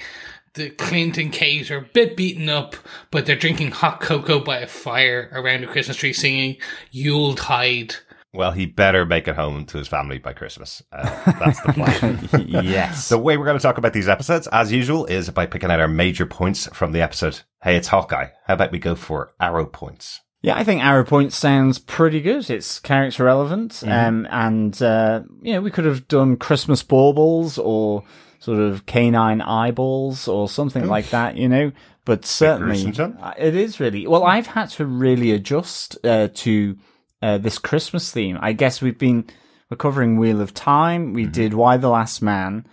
the 0.56 0.70
Clint 0.70 1.18
and 1.18 1.32
Kate 1.32 1.70
are 1.70 1.78
a 1.78 1.90
bit 1.94 2.18
beaten 2.18 2.50
up, 2.50 2.76
but 3.12 3.26
they're 3.26 3.36
drinking 3.36 3.72
hot 3.72 4.02
cocoa 4.02 4.40
by 4.40 4.60
a 4.60 4.68
fire 4.68 5.30
around 5.34 5.64
a 5.64 5.68
Christmas 5.68 5.98
tree 5.98 6.14
singing 6.14 6.58
Yuletide. 6.92 7.96
Well, 8.34 8.52
he 8.52 8.66
better 8.66 9.06
make 9.06 9.28
it 9.28 9.36
home 9.36 9.66
to 9.66 9.78
his 9.78 9.90
family 9.90 10.18
by 10.18 10.32
Christmas. 10.32 10.82
Uh, 10.92 11.32
that's 11.34 11.62
the 11.62 11.74
plan. 11.74 12.48
yes. 12.64 13.10
the 13.10 13.18
way 13.18 13.36
we're 13.36 13.46
going 13.46 13.58
to 13.58 13.62
talk 13.62 13.78
about 13.78 13.92
these 13.92 14.08
episodes, 14.08 14.48
as 14.54 14.72
usual, 14.72 15.06
is 15.06 15.30
by 15.32 15.46
picking 15.46 15.70
out 15.70 15.82
our 15.82 15.88
major 15.90 16.26
points 16.26 16.68
from 16.68 16.94
the 16.94 17.02
episode. 17.02 17.42
Hey, 17.62 17.76
it's 17.76 17.90
Hawkeye. 17.90 18.30
How 18.46 18.54
about 18.54 18.72
we 18.72 18.80
go 18.80 18.96
for 18.96 19.34
arrow 19.40 19.66
points? 19.66 20.22
Yeah, 20.44 20.58
I 20.58 20.64
think 20.64 20.84
Arrow 20.84 21.04
points 21.04 21.36
sounds 21.36 21.78
pretty 21.78 22.20
good. 22.20 22.50
It's 22.50 22.80
character 22.80 23.26
relevant, 23.26 23.84
um, 23.86 24.28
and 24.32 24.82
uh, 24.82 25.22
you 25.40 25.54
know 25.54 25.62
we 25.62 25.70
could 25.70 25.86
have 25.86 26.08
done 26.08 26.36
Christmas 26.36 26.82
baubles 26.82 27.60
or 27.60 28.04
sort 28.40 28.58
of 28.58 28.88
canine 28.88 29.42
eyeballs 29.42 30.28
or 30.28 30.50
something 30.50 30.88
like 30.88 31.12
that, 31.12 31.38
you 31.38 31.48
know. 31.48 31.72
But 32.06 32.26
certainly, 32.26 32.92
uh, 32.98 33.34
it 33.38 33.56
is 33.56 33.80
really 33.80 34.08
well. 34.08 34.24
I've 34.24 34.48
had 34.48 34.70
to 34.72 34.86
really 34.88 35.32
adjust 35.32 35.96
uh, 36.04 36.30
to 36.34 36.76
uh, 37.22 37.38
this 37.38 37.58
Christmas 37.58 38.12
theme. 38.12 38.38
I 38.42 38.54
guess 38.54 38.82
we've 38.82 38.98
been 38.98 39.26
we're 39.70 39.78
covering 39.78 40.18
Wheel 40.18 40.42
of 40.42 40.54
Time. 40.54 41.14
We 41.14 41.26
did 41.26 41.54
Y: 41.54 41.78
The 41.78 41.90
Last 41.90 42.22
Man, 42.22 42.68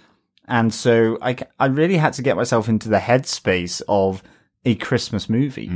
and 0.46 0.72
so 0.72 1.18
I 1.22 1.36
I 1.58 1.66
really 1.66 1.96
had 1.96 2.14
to 2.14 2.22
get 2.22 2.36
myself 2.36 2.68
into 2.68 2.88
the 2.88 2.98
headspace 2.98 3.82
of 3.88 4.22
a 4.64 4.74
Christmas 4.74 5.28
movie. 5.28 5.68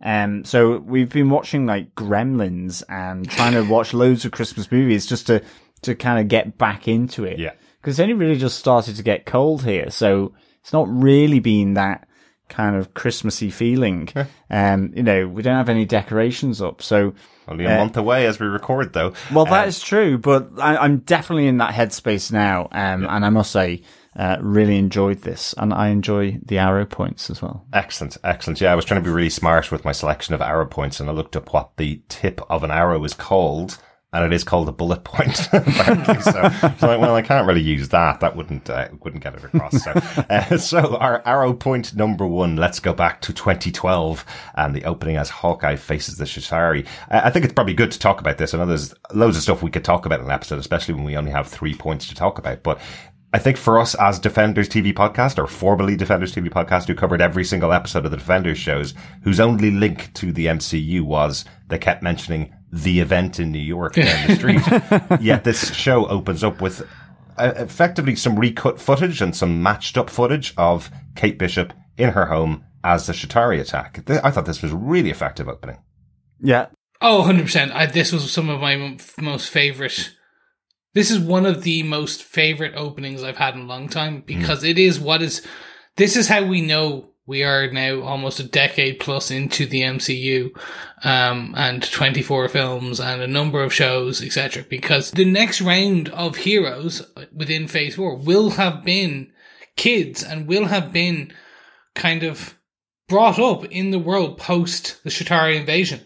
Um, 0.00 0.44
so 0.44 0.78
we've 0.78 1.10
been 1.10 1.30
watching 1.30 1.66
like 1.66 1.94
Gremlins 1.94 2.82
and 2.88 3.28
trying 3.28 3.52
to 3.52 3.62
watch 3.62 3.92
loads 3.92 4.24
of 4.24 4.32
Christmas 4.32 4.70
movies 4.72 5.06
just 5.06 5.26
to, 5.26 5.42
to 5.82 5.94
kind 5.94 6.20
of 6.20 6.28
get 6.28 6.56
back 6.56 6.88
into 6.88 7.24
it. 7.24 7.38
Yeah. 7.38 7.52
Cause 7.82 7.94
it's 7.94 8.00
only 8.00 8.14
really 8.14 8.38
just 8.38 8.58
started 8.58 8.96
to 8.96 9.02
get 9.02 9.26
cold 9.26 9.64
here. 9.64 9.90
So 9.90 10.34
it's 10.60 10.72
not 10.72 10.88
really 10.88 11.40
been 11.40 11.74
that 11.74 12.07
kind 12.48 12.76
of 12.76 12.94
Christmassy 12.94 13.50
feeling. 13.50 14.08
um, 14.50 14.92
you 14.94 15.02
know, 15.02 15.26
we 15.28 15.42
don't 15.42 15.56
have 15.56 15.68
any 15.68 15.84
decorations 15.84 16.60
up. 16.62 16.82
So, 16.82 17.14
Only 17.46 17.64
a 17.64 17.74
Uh, 17.74 17.78
month 17.78 17.96
away 17.96 18.26
as 18.26 18.38
we 18.38 18.46
record, 18.46 18.92
though. 18.92 19.12
well, 19.32 19.44
that 19.46 19.62
Um, 19.62 19.68
is 19.68 19.80
true, 19.80 20.18
but 20.18 20.48
I, 20.60 20.76
I'm 20.76 20.98
definitely 20.98 21.46
in 21.46 21.58
that 21.58 21.72
headspace 21.74 22.30
now. 22.32 22.68
Um, 22.72 23.06
and 23.08 23.24
I 23.24 23.30
must 23.30 23.50
say, 23.50 23.82
uh, 24.16 24.36
really 24.40 24.76
enjoyed 24.78 25.22
this 25.22 25.54
and 25.58 25.72
I 25.72 25.88
enjoy 25.88 26.38
the 26.44 26.58
arrow 26.58 26.84
points 26.84 27.30
as 27.30 27.40
well. 27.40 27.64
Excellent, 27.72 28.16
excellent. 28.24 28.60
Yeah, 28.60 28.72
I 28.72 28.74
was 28.74 28.84
trying 28.84 29.00
to 29.00 29.04
be 29.08 29.14
really 29.14 29.30
smart 29.30 29.70
with 29.70 29.84
my 29.84 29.92
selection 29.92 30.34
of 30.34 30.40
arrow 30.42 30.66
points, 30.66 30.98
and 31.00 31.08
I 31.08 31.12
looked 31.12 31.36
up 31.36 31.52
what 31.52 31.76
the 31.76 32.02
tip 32.08 32.40
of 32.50 32.64
an 32.64 32.70
arrow 32.72 33.02
is 33.04 33.14
called, 33.14 33.78
and 34.12 34.24
it 34.24 34.32
is 34.32 34.42
called 34.42 34.68
a 34.68 34.72
bullet 34.72 35.04
point. 35.04 35.36
so, 35.36 35.62
so 35.62 36.86
like, 36.86 37.00
well, 37.00 37.14
I 37.14 37.22
can't 37.22 37.46
really 37.46 37.60
use 37.60 37.90
that. 37.90 38.20
That 38.20 38.36
wouldn't 38.36 38.70
uh, 38.70 38.88
wouldn't 39.04 39.22
get 39.22 39.34
it 39.34 39.44
across. 39.44 39.82
So, 39.82 39.90
uh, 40.30 40.56
so 40.56 40.96
our 40.96 41.22
arrow 41.26 41.52
point 41.52 41.94
number 41.94 42.26
one. 42.26 42.56
Let's 42.56 42.80
go 42.80 42.94
back 42.94 43.20
to 43.22 43.32
2012 43.32 44.24
and 44.56 44.74
the 44.74 44.84
opening 44.84 45.16
as 45.16 45.28
Hawkeye 45.28 45.76
faces 45.76 46.16
the 46.16 46.24
Chitauri. 46.24 46.86
I 47.10 47.30
think 47.30 47.44
it's 47.44 47.54
probably 47.54 47.74
good 47.74 47.90
to 47.92 47.98
talk 47.98 48.20
about 48.20 48.38
this. 48.38 48.54
I 48.54 48.58
know 48.58 48.66
there's 48.66 48.94
loads 49.12 49.36
of 49.36 49.42
stuff 49.42 49.62
we 49.62 49.70
could 49.70 49.84
talk 49.84 50.06
about 50.06 50.20
in 50.20 50.26
an 50.26 50.32
episode, 50.32 50.58
especially 50.58 50.94
when 50.94 51.04
we 51.04 51.16
only 51.16 51.30
have 51.30 51.46
three 51.46 51.74
points 51.74 52.08
to 52.08 52.14
talk 52.14 52.38
about, 52.38 52.62
but. 52.62 52.80
I 53.30 53.38
think 53.38 53.58
for 53.58 53.78
us 53.78 53.94
as 53.96 54.18
Defenders 54.18 54.70
TV 54.70 54.94
podcast, 54.94 55.36
or 55.36 55.46
formerly 55.46 55.96
Defenders 55.96 56.34
TV 56.34 56.48
podcast, 56.48 56.86
who 56.86 56.94
covered 56.94 57.20
every 57.20 57.44
single 57.44 57.74
episode 57.74 58.06
of 58.06 58.10
the 58.10 58.16
Defenders 58.16 58.56
shows, 58.56 58.94
whose 59.22 59.38
only 59.38 59.70
link 59.70 60.14
to 60.14 60.32
the 60.32 60.46
MCU 60.46 61.02
was 61.02 61.44
they 61.68 61.76
kept 61.76 62.02
mentioning 62.02 62.54
the 62.72 63.00
event 63.00 63.40
in 63.40 63.52
New 63.52 63.58
York 63.58 63.94
down 63.94 64.26
the 64.26 64.34
street. 64.34 65.20
Yet 65.20 65.44
this 65.44 65.72
show 65.74 66.06
opens 66.06 66.44
up 66.44 66.60
with 66.60 66.86
uh, 67.38 67.52
effectively 67.56 68.16
some 68.16 68.38
recut 68.38 68.80
footage 68.80 69.22
and 69.22 69.34
some 69.34 69.62
matched 69.62 69.96
up 69.96 70.10
footage 70.10 70.54
of 70.56 70.90
Kate 71.14 71.38
Bishop 71.38 71.72
in 71.96 72.10
her 72.10 72.26
home 72.26 72.64
as 72.84 73.06
the 73.06 73.12
Chitauri 73.12 73.60
attack. 73.60 74.04
Th- 74.06 74.20
I 74.22 74.30
thought 74.30 74.46
this 74.46 74.62
was 74.62 74.72
really 74.72 75.10
effective 75.10 75.48
opening. 75.48 75.78
Yeah. 76.40 76.66
Oh, 77.00 77.24
100%. 77.26 77.72
I, 77.72 77.86
this 77.86 78.12
was 78.12 78.30
some 78.30 78.48
of 78.48 78.60
my 78.60 78.74
m- 78.74 78.98
most 79.20 79.48
favorite. 79.48 80.14
This 80.94 81.10
is 81.10 81.18
one 81.18 81.46
of 81.46 81.62
the 81.62 81.82
most 81.84 82.22
favorite 82.22 82.74
openings 82.74 83.22
I've 83.22 83.36
had 83.36 83.54
in 83.54 83.60
a 83.62 83.66
long 83.66 83.88
time 83.88 84.22
because 84.26 84.64
it 84.64 84.78
is 84.78 84.98
what 84.98 85.22
is. 85.22 85.46
This 85.96 86.16
is 86.16 86.28
how 86.28 86.44
we 86.44 86.60
know 86.60 87.07
we 87.28 87.44
are 87.44 87.70
now 87.70 88.00
almost 88.00 88.40
a 88.40 88.44
decade 88.44 88.98
plus 88.98 89.30
into 89.30 89.66
the 89.66 89.82
MCU, 89.82 90.50
um, 91.04 91.54
and 91.58 91.82
24 91.82 92.48
films 92.48 92.98
and 92.98 93.20
a 93.20 93.26
number 93.26 93.62
of 93.62 93.72
shows, 93.72 94.22
etc. 94.22 94.64
Because 94.66 95.10
the 95.10 95.26
next 95.26 95.60
round 95.60 96.08
of 96.08 96.36
heroes 96.36 97.06
within 97.30 97.68
Phase 97.68 97.96
4 97.96 98.16
will 98.16 98.50
have 98.52 98.82
been 98.82 99.30
kids 99.76 100.24
and 100.24 100.48
will 100.48 100.64
have 100.64 100.90
been 100.90 101.30
kind 101.94 102.22
of 102.22 102.58
brought 103.08 103.38
up 103.38 103.62
in 103.66 103.90
the 103.90 103.98
world 103.98 104.38
post 104.38 105.04
the 105.04 105.10
Chitauri 105.10 105.56
invasion. 105.60 106.00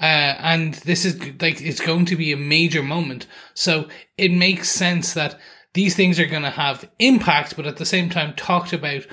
Uh, 0.00 0.34
and 0.40 0.74
this 0.74 1.04
is 1.04 1.20
like, 1.42 1.60
it's 1.60 1.80
going 1.80 2.06
to 2.06 2.16
be 2.16 2.32
a 2.32 2.38
major 2.38 2.82
moment. 2.82 3.26
So 3.52 3.88
it 4.16 4.32
makes 4.32 4.70
sense 4.70 5.12
that 5.12 5.38
these 5.74 5.94
things 5.94 6.18
are 6.18 6.26
going 6.26 6.42
to 6.42 6.50
have 6.50 6.88
impact, 6.98 7.54
but 7.54 7.66
at 7.66 7.76
the 7.76 7.84
same 7.84 8.08
time 8.08 8.34
talked 8.34 8.72
about 8.72 9.06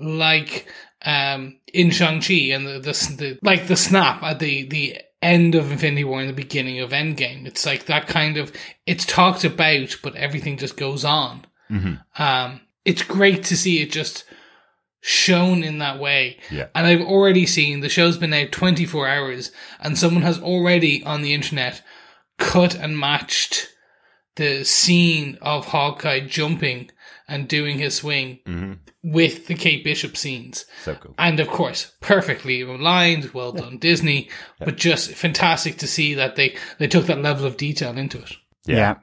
like, 0.00 0.66
um, 1.04 1.58
in 1.72 1.90
Shang-Chi 1.90 2.52
and 2.52 2.66
the, 2.66 2.78
the, 2.78 3.14
the, 3.16 3.38
like 3.42 3.66
the 3.66 3.76
snap 3.76 4.22
at 4.22 4.38
the, 4.38 4.64
the 4.64 5.00
end 5.22 5.54
of 5.54 5.70
Infinity 5.72 6.04
War 6.04 6.20
and 6.20 6.28
the 6.28 6.34
beginning 6.34 6.80
of 6.80 6.90
Endgame. 6.90 7.46
It's 7.46 7.66
like 7.66 7.86
that 7.86 8.06
kind 8.06 8.36
of, 8.36 8.52
it's 8.86 9.04
talked 9.04 9.44
about, 9.44 9.96
but 10.02 10.16
everything 10.16 10.56
just 10.56 10.76
goes 10.76 11.04
on. 11.04 11.44
Um, 12.18 12.60
it's 12.84 13.02
great 13.02 13.44
to 13.44 13.56
see 13.56 13.80
it 13.82 13.90
just 13.90 14.24
shown 15.00 15.62
in 15.62 15.78
that 15.78 15.98
way. 15.98 16.38
Yeah. 16.50 16.68
And 16.74 16.86
I've 16.86 17.06
already 17.06 17.46
seen 17.46 17.80
the 17.80 17.88
show's 17.88 18.16
been 18.16 18.32
out 18.32 18.52
24 18.52 19.08
hours 19.08 19.52
and 19.80 19.96
someone 19.96 20.22
has 20.22 20.40
already 20.40 21.04
on 21.04 21.22
the 21.22 21.34
internet 21.34 21.82
cut 22.38 22.74
and 22.74 22.98
matched 22.98 23.68
the 24.36 24.64
scene 24.64 25.38
of 25.42 25.66
Hawkeye 25.66 26.20
jumping 26.20 26.90
and 27.28 27.46
doing 27.46 27.78
his 27.78 27.94
swing 27.96 28.78
with 29.04 29.46
the 29.46 29.54
Kate 29.54 29.84
Bishop 29.84 30.16
scenes. 30.16 30.64
So 30.84 30.94
cool. 30.94 31.14
And 31.18 31.38
of 31.40 31.48
course, 31.48 31.92
perfectly 32.00 32.62
aligned, 32.62 33.32
well 33.34 33.52
done 33.52 33.78
Disney, 33.78 34.30
but 34.58 34.76
just 34.76 35.10
fantastic 35.12 35.76
to 35.78 35.86
see 35.86 36.14
that 36.14 36.36
they, 36.36 36.56
they 36.78 36.88
took 36.88 37.06
that 37.06 37.20
level 37.22 37.46
of 37.46 37.56
detail 37.56 37.96
into 37.98 38.18
it. 38.18 38.32
Yeah. 38.66 38.96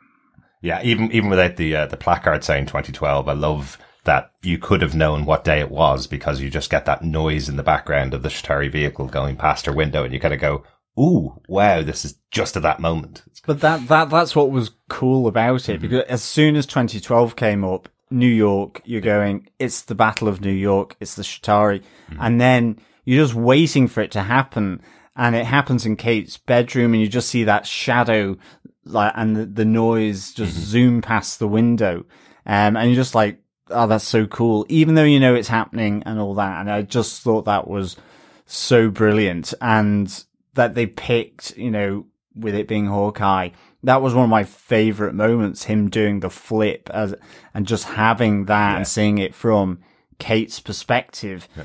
Yeah, 0.62 0.82
even 0.84 1.12
even 1.12 1.30
without 1.30 1.58
the 1.58 1.76
uh, 1.76 1.86
the 1.86 1.98
placard 1.98 2.44
saying 2.44 2.66
2012, 2.66 3.28
I 3.30 3.34
love 3.34 3.78
that 4.06 4.32
you 4.42 4.58
could 4.58 4.82
have 4.82 4.96
known 4.96 5.26
what 5.26 5.44
day 5.44 5.60
it 5.60 5.70
was 5.70 6.08
because 6.08 6.42
you 6.42 6.50
just 6.50 6.72
get 6.72 6.86
that 6.86 7.04
noise 7.04 7.48
in 7.50 7.56
the 7.56 7.62
background 7.64 8.16
of 8.16 8.24
the 8.24 8.30
Chitauri 8.30 8.72
vehicle 8.72 9.06
going 9.08 9.36
past 9.36 9.68
her 9.68 9.72
window, 9.74 10.04
and 10.04 10.12
you 10.12 10.20
kind 10.20 10.34
of 10.34 10.40
go, 10.40 10.64
"Ooh, 11.00 11.40
wow, 11.48 11.84
this 11.84 12.04
is 12.04 12.16
just 12.32 12.58
at 12.58 12.64
that 12.64 12.80
moment." 12.80 13.22
But 13.46 13.60
that, 13.62 13.88
that, 13.90 14.10
that's 14.10 14.36
what 14.36 14.50
was 14.50 14.72
cool 14.90 15.28
about 15.28 15.62
Mm-hmm. 15.62 15.72
it 15.74 15.82
because 15.82 16.04
as 16.10 16.24
soon 16.24 16.56
as 16.56 16.66
2012 16.66 17.36
came 17.36 17.64
up, 17.64 17.88
New 18.12 18.28
York, 18.28 18.82
you're 18.86 19.02
going, 19.02 19.48
it's 19.60 19.82
the 19.84 19.96
Battle 19.96 20.28
of 20.28 20.42
New 20.42 20.52
York, 20.52 20.96
it's 21.00 21.16
the 21.16 21.24
Chitauri. 21.24 21.82
Mm-hmm. 22.10 22.18
And 22.20 22.42
then 22.42 22.80
you're 23.04 23.24
just 23.24 23.36
waiting 23.36 23.88
for 23.88 24.02
it 24.02 24.12
to 24.12 24.22
happen. 24.22 24.82
And 25.16 25.36
it 25.36 25.46
happens 25.46 25.86
in 25.86 25.96
Kate's 25.96 26.38
bedroom 26.38 26.94
and 26.94 27.02
you 27.02 27.08
just 27.08 27.30
see 27.30 27.46
that 27.46 27.66
shadow, 27.66 28.38
like, 28.84 29.14
and 29.16 29.36
the, 29.36 29.46
the 29.46 29.66
noise 29.66 30.34
just 30.34 30.54
Mm-hmm. 30.56 30.66
zoom 30.66 31.02
past 31.02 31.40
the 31.40 31.48
window. 31.48 32.06
Um, 32.46 32.76
and 32.78 32.90
you're 32.90 33.02
just 33.02 33.16
like, 33.16 33.40
oh, 33.70 33.88
that's 33.88 34.08
so 34.08 34.28
cool. 34.28 34.66
Even 34.70 34.96
though 34.96 35.04
you 35.04 35.20
know 35.20 35.34
it's 35.34 35.48
happening 35.48 36.04
and 36.06 36.20
all 36.20 36.36
that. 36.36 36.62
And 36.62 36.70
I 36.70 36.84
just 36.84 37.22
thought 37.24 37.46
that 37.46 37.68
was 37.68 37.98
so 38.46 38.90
brilliant. 38.90 39.54
And 39.62 40.24
that 40.54 40.76
they 40.76 40.86
picked, 40.86 41.58
you 41.58 41.72
know, 41.72 42.06
with 42.36 42.56
it 42.56 42.68
being 42.68 42.86
Hawkeye, 42.86 43.50
that 43.86 44.02
was 44.02 44.14
one 44.14 44.24
of 44.26 44.30
my 44.30 44.44
favorite 44.44 45.14
moments, 45.16 45.64
him 45.64 45.90
doing 45.90 46.20
the 46.20 46.30
flip 46.30 46.90
as, 46.94 47.16
and 47.54 47.66
just 47.66 47.86
having 47.86 48.46
that 48.46 48.78
and 48.78 48.88
seeing 48.88 49.18
it 49.18 49.34
from 49.34 49.80
Kate's 50.20 50.60
perspective. 50.60 51.48
I- 51.58 51.64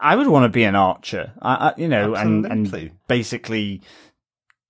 I 0.00 0.16
would 0.16 0.26
want 0.28 0.44
to 0.44 0.48
be 0.50 0.64
an 0.64 0.74
archer, 0.74 1.32
I, 1.40 1.54
I, 1.54 1.74
you 1.78 1.88
know, 1.88 2.14
and, 2.14 2.44
Absolutely. 2.46 2.80
and 2.88 2.90
basically 3.08 3.80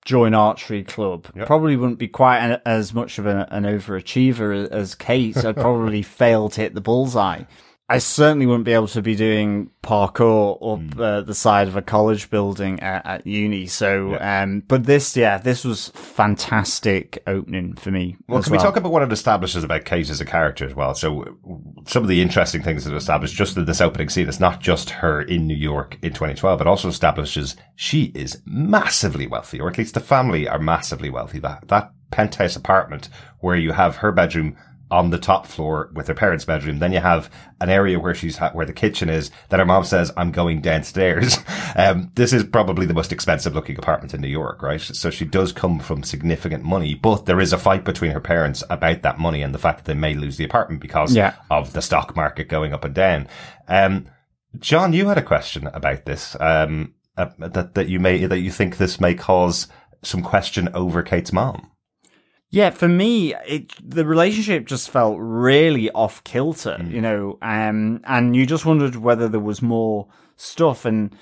join 0.05 0.35
archery 0.35 0.85
club. 0.85 1.27
Yeah. 1.35 1.45
Probably 1.47 1.77
wouldn't 1.77 1.99
be 1.99 2.09
quite 2.09 2.39
an, 2.39 2.61
as 2.65 2.95
much 2.95 3.19
of 3.19 3.27
an, 3.27 3.39
an 3.39 3.65
overachiever 3.65 4.69
as 4.71 4.95
Kate. 4.95 5.37
I'd 5.45 5.57
probably 5.57 6.03
fail 6.21 6.49
to 6.51 6.61
hit 6.61 6.75
the 6.75 6.81
bullseye. 6.81 7.43
I 7.91 7.99
certainly 7.99 8.47
wouldn't 8.47 8.65
be 8.67 8.73
able 8.73 8.87
to 8.89 9.03
be 9.03 9.17
doing 9.17 9.71
parkour 9.83 10.57
up 10.63 10.95
Hmm. 10.95 11.01
uh, 11.01 11.21
the 11.23 11.35
side 11.35 11.67
of 11.67 11.75
a 11.75 11.83
college 11.83 12.31
building 12.31 12.79
at, 12.79 13.05
at 13.05 13.27
uni. 13.27 13.67
So, 13.67 14.17
um, 14.21 14.63
but 14.69 14.85
this, 14.85 15.17
yeah, 15.17 15.39
this 15.39 15.65
was 15.65 15.89
fantastic 15.89 17.21
opening 17.27 17.75
for 17.75 17.91
me. 17.91 18.17
Well, 18.29 18.43
can 18.43 18.53
we 18.53 18.59
talk 18.59 18.77
about 18.77 18.93
what 18.93 19.03
it 19.03 19.11
establishes 19.13 19.65
about 19.65 19.85
Kate 19.85 20.09
as 20.09 20.21
a 20.21 20.25
character 20.25 20.65
as 20.65 20.75
well? 20.75 20.95
So, 20.95 21.25
some 21.87 22.05
of 22.05 22.09
the 22.09 22.23
interesting 22.23 22.63
things 22.63 22.85
that 22.85 22.93
it 22.95 22.97
established 22.97 23.35
just 23.35 23.57
in 23.57 23.65
this 23.65 23.81
opening 23.81 24.09
scene, 24.09 24.29
it's 24.29 24.39
not 24.39 24.61
just 24.61 24.91
her 24.91 25.21
in 25.23 25.49
New 25.49 25.57
York 25.57 25.99
in 26.01 26.13
2012. 26.13 26.61
It 26.61 26.67
also 26.69 26.89
establishes 26.89 27.57
she 27.75 28.05
is 28.15 28.41
massively 28.47 29.27
wealthy, 29.27 29.61
or 29.61 29.69
at 29.69 29.79
least 29.79 29.95
the 29.95 30.01
family 30.01 30.47
are 30.47 30.61
massively 30.61 31.11
wealthy. 31.11 31.41
That 31.41 31.67
that 31.67 31.91
penthouse 32.13 32.55
apartment 32.57 33.09
where 33.41 33.57
you 33.57 33.73
have 33.73 33.97
her 33.97 34.13
bedroom 34.13 34.57
on 34.91 35.11
the 35.11 35.19
top 35.19 35.47
floor 35.47 35.91
with 35.95 36.09
her 36.09 36.15
parents' 36.15 36.45
bedroom. 36.45 36.79
Then 36.79 36.93
you 36.93 37.01
have 37.01 37.31
an 37.61 37.69
area 37.71 37.99
where 38.01 38.15
she's 38.15 38.37
ha- 38.39 38.51
where 38.53 38.67
the 38.67 38.73
kitchen 38.73 39.09
is. 39.09 39.31
That 39.49 39.61
her 39.61 39.67
mom 39.67 39.85
says, 39.85 40.11
"I'm 40.17 40.33
going 40.33 40.61
downstairs." 40.61 41.39
um, 41.77 42.11
this 42.15 42.33
is 42.33 42.45
probably 42.45 42.87
the 42.87 42.95
most 42.95 43.13
expensive 43.13 43.55
looking 43.55 43.79
apartment 43.79 44.15
in 44.15 44.21
New 44.21 44.29
York, 44.29 44.63
right? 44.63 44.81
So 44.81 45.11
she 45.11 45.25
does 45.25 45.53
come 45.53 45.79
from 45.79 46.03
significant 46.03 46.65
money, 46.65 46.95
but 46.95 47.27
there 47.27 47.41
is 47.41 47.53
a 47.53 47.59
fight 47.59 47.85
between 47.85 48.11
her 48.13 48.21
parents 48.21 48.63
about 48.71 49.03
that 49.03 49.19
money 49.19 49.43
and 49.43 49.55
the 49.55 49.59
fact 49.59 49.79
that 49.79 49.85
they 49.85 49.99
may 49.99 50.15
lose 50.15 50.37
the 50.37 50.45
apartment 50.45 50.81
because 50.81 51.15
Yeah. 51.15 51.35
of 51.51 51.73
the 51.73 51.83
stock 51.83 52.17
market 52.17 52.49
going 52.49 52.73
up 52.73 52.85
and 52.85 52.95
down. 52.95 53.29
Um, 53.69 54.07
John, 54.59 54.93
you 54.93 55.07
had 55.09 55.19
a 55.19 55.23
question 55.23 55.69
about 55.69 56.05
this. 56.05 56.37
Um, 56.41 56.95
uh, 57.17 57.27
that 57.39 57.75
that 57.75 57.89
you 57.89 58.01
may 58.01 58.25
that 58.25 58.41
you 58.41 58.51
think 58.51 58.77
this 58.77 59.01
may 59.01 59.15
cause 59.15 59.67
some 60.03 60.23
question 60.23 60.69
over 60.75 61.03
Kate's 61.03 61.33
mom. 61.33 61.71
Yeah, 62.51 62.71
for 62.71 62.89
me, 62.89 63.35
it 63.47 63.73
the 63.89 64.05
relationship 64.05 64.67
just 64.67 64.91
felt 64.91 65.17
really 65.21 65.91
off 65.93 66.23
kilter, 66.25 66.77
Mm. 66.81 66.91
you 66.91 67.01
know, 67.01 67.39
um, 67.43 68.01
and 68.05 68.35
you 68.35 68.45
just 68.45 68.67
wondered 68.67 68.97
whether 68.97 69.29
there 69.29 69.39
was 69.41 69.63
more 69.63 70.09
stuff. 70.37 70.85
And 70.85 71.15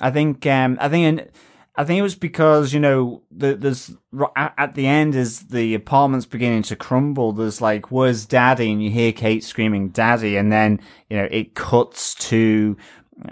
I 0.00 0.10
think, 0.12 0.46
um, 0.46 0.78
I 0.80 0.88
think, 0.88 1.20
in, 1.20 1.28
I 1.74 1.82
think 1.84 1.98
it 1.98 2.02
was 2.02 2.14
because 2.14 2.72
you 2.72 2.78
know, 2.78 3.22
the, 3.32 3.56
there's 3.56 3.94
at 4.36 4.74
the 4.76 4.86
end 4.86 5.16
as 5.16 5.40
the 5.40 5.74
apartment's 5.74 6.24
beginning 6.26 6.62
to 6.64 6.76
crumble. 6.76 7.32
There's 7.32 7.60
like, 7.60 7.90
"Where's 7.90 8.24
Daddy?" 8.24 8.70
and 8.70 8.82
you 8.82 8.90
hear 8.90 9.12
Kate 9.12 9.42
screaming, 9.42 9.88
"Daddy!" 9.88 10.36
and 10.36 10.52
then 10.52 10.80
you 11.10 11.16
know 11.16 11.26
it 11.30 11.54
cuts 11.56 12.14
to 12.30 12.76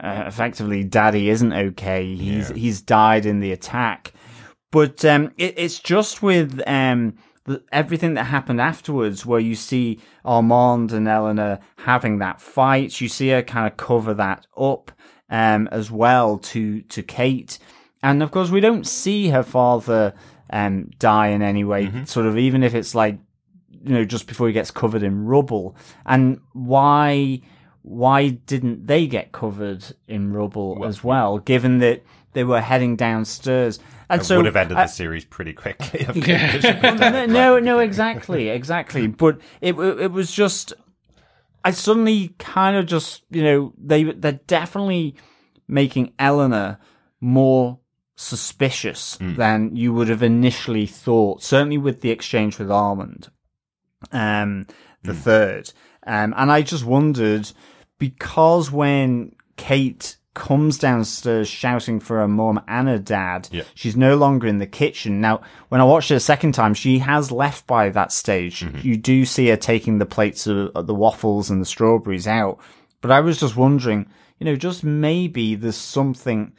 uh, 0.01 0.25
effectively, 0.27 0.83
Daddy 0.83 1.29
isn't 1.31 1.53
okay. 1.53 2.15
He's 2.17 2.49
he's 2.49 2.81
died 2.81 3.27
in 3.27 3.39
the 3.41 3.53
attack. 3.53 4.13
But 4.73 5.05
um, 5.05 5.31
it, 5.39 5.55
it's 5.57 5.79
just 5.79 6.21
with 6.23 6.61
um, 6.67 7.15
the, 7.45 7.63
everything 7.73 8.15
that 8.15 8.25
happened 8.25 8.61
afterwards, 8.61 9.27
where 9.27 9.41
you 9.41 9.55
see 9.55 10.01
Armand 10.25 10.93
and 10.93 11.07
Eleanor 11.07 11.61
having 11.79 12.19
that 12.19 12.41
fight. 12.41 13.01
You 13.01 13.09
see 13.09 13.29
her 13.29 13.43
kind 13.43 13.67
of 13.67 13.77
cover 13.77 14.15
that 14.15 14.47
up 14.57 14.91
um, 15.31 15.69
as 15.71 15.91
well 15.91 16.39
to 16.39 16.81
to 16.83 17.03
Kate, 17.03 17.59
and 18.03 18.23
of 18.23 18.31
course 18.31 18.51
we 18.51 18.61
don't 18.61 18.87
see 18.87 19.29
her 19.29 19.43
father 19.43 20.15
um, 20.51 20.91
die 20.99 21.29
in 21.29 21.43
any 21.43 21.65
way. 21.65 21.91
Sort 22.07 22.27
of 22.27 22.39
even 22.39 22.63
if 22.63 22.75
it's 22.75 22.95
like 22.95 23.19
you 23.71 23.95
know 23.95 24.05
just 24.05 24.27
before 24.27 24.47
he 24.47 24.53
gets 24.53 24.71
covered 24.71 25.03
in 25.03 25.27
rubble, 25.27 25.77
and 26.07 26.41
why 26.53 27.43
why 27.83 28.31
didn't 28.31 28.87
they 28.87 29.07
get 29.07 29.33
covered 29.33 29.85
in 30.09 30.33
rubble 30.33 30.85
as 30.87 31.05
well? 31.05 31.39
Given 31.39 31.81
that 31.81 32.03
they 32.35 32.45
were 32.45 32.61
heading 32.61 32.97
downstairs. 32.97 33.79
And 34.11 34.21
It 34.21 34.25
so 34.25 34.37
would 34.37 34.47
have 34.47 34.57
ended 34.57 34.77
I- 34.77 34.83
the 34.85 34.89
series 34.89 35.25
pretty 35.25 35.55
quickly. 35.55 36.01
if 36.09 36.15
Kate 36.15 36.27
Yeah. 36.29 36.53
Bishop 36.53 36.83
no, 37.01 37.27
no, 37.27 37.59
no, 37.59 37.79
exactly, 37.79 38.49
exactly. 38.51 39.07
But 39.07 39.39
it 39.63 39.75
it 39.79 40.13
was 40.13 40.31
just, 40.31 40.75
I 41.65 41.71
suddenly 41.71 42.35
kind 42.39 42.77
of 42.77 42.85
just, 42.87 43.23
you 43.31 43.43
know, 43.43 43.73
they 43.79 44.05
they're 44.05 44.41
definitely 44.47 45.17
making 45.67 46.13
Eleanor 46.19 46.79
more 47.21 47.79
suspicious 48.17 49.17
than 49.21 49.75
you 49.75 49.93
would 49.93 50.09
have 50.09 50.23
initially 50.23 50.87
thought. 50.87 51.43
Certainly 51.43 51.79
with 51.79 52.01
the 52.03 52.11
exchange 52.11 52.59
with 52.59 52.71
Armand, 52.71 53.29
um, 54.13 54.67
the 55.03 55.15
third, 55.15 55.73
um, 56.07 56.35
and 56.37 56.53
I 56.53 56.63
just 56.63 56.85
wondered 56.85 57.51
because 57.99 58.71
when 58.71 59.35
Kate 59.57 60.17
comes 60.35 60.79
downstairs 60.79 61.49
shouting 61.49 62.01
for 62.01 62.19
her 62.19 62.29
mum 62.29 62.61
and 62.67 62.89
her 62.89 62.99
dad, 62.99 63.49
Yeah. 63.53 63.63
she's 63.75 63.97
no 63.97 64.17
longer 64.17 64.47
in 64.47 64.59
the 64.59 64.67
kitchen. 64.67 65.21
Now, 65.21 65.43
when 65.69 65.81
I 65.81 65.85
watched 65.85 66.11
it 66.11 66.17
a 66.17 66.21
second 66.21 66.53
time, 66.53 66.75
she 66.75 66.99
has 66.99 67.31
left 67.31 67.67
by 67.67 67.89
that 67.91 68.13
stage. 68.13 68.61
Mm-hmm. 68.61 68.87
You 68.87 68.97
do 68.97 69.25
see 69.25 69.49
her 69.49 69.57
taking 69.57 69.99
the 69.99 70.07
plates 70.07 70.47
of 70.47 70.87
the 70.87 70.95
waffles 70.95 71.51
and 71.51 71.61
the 71.61 71.67
strawberries 71.67 72.27
out. 72.27 72.59
But 73.01 73.11
I 73.13 73.21
was 73.21 73.39
just 73.39 73.57
wondering, 73.57 74.07
you 74.39 74.45
know, 74.47 74.57
just 74.57 74.83
maybe 74.83 75.55
there's 75.55 75.77
something 75.77 76.53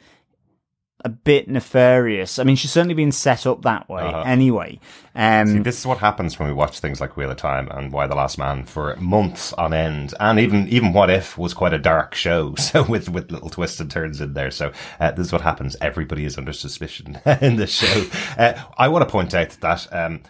a 1.06 1.08
bit 1.08 1.48
nefarious. 1.48 2.40
I 2.40 2.42
mean, 2.44 2.56
she's 2.56 2.72
certainly 2.72 2.94
been 2.94 3.12
set 3.12 3.46
up 3.46 3.62
that 3.62 3.88
way 3.88 4.02
Uh-huh. 4.02 4.24
anyway. 4.26 4.80
Um, 5.14 5.46
See, 5.46 5.58
this 5.60 5.78
is 5.78 5.86
what 5.86 5.98
happens 5.98 6.36
when 6.38 6.48
we 6.48 6.54
watch 6.54 6.80
things 6.80 7.00
like 7.00 7.16
Wheel 7.16 7.30
of 7.30 7.36
Time 7.36 7.68
and 7.70 7.92
Y: 7.92 8.06
The 8.08 8.16
Last 8.16 8.38
Man 8.38 8.64
for 8.64 8.96
months 8.96 9.52
on 9.54 9.72
end, 9.72 10.12
and 10.18 10.38
even 10.40 10.66
even 10.68 10.92
What 10.92 11.08
If 11.08 11.38
was 11.38 11.54
quite 11.54 11.72
a 11.72 11.78
dark 11.78 12.14
show, 12.14 12.54
so 12.68 12.82
with 12.82 13.08
with 13.08 13.30
little 13.30 13.48
twists 13.48 13.78
and 13.80 13.90
turns 13.90 14.20
in 14.20 14.34
there. 14.34 14.50
So 14.50 14.72
uh, 15.00 15.12
this 15.12 15.28
is 15.28 15.32
what 15.32 15.42
happens. 15.42 15.76
Everybody 15.80 16.24
is 16.24 16.36
under 16.36 16.52
suspicion 16.52 17.18
in 17.40 17.56
this 17.56 17.70
show. 17.70 18.04
Uh, 18.36 18.60
I 18.76 18.88
want 18.88 19.08
to 19.08 19.12
point 19.12 19.32
out 19.32 19.50
that. 19.60 19.86
Um, 19.92 20.20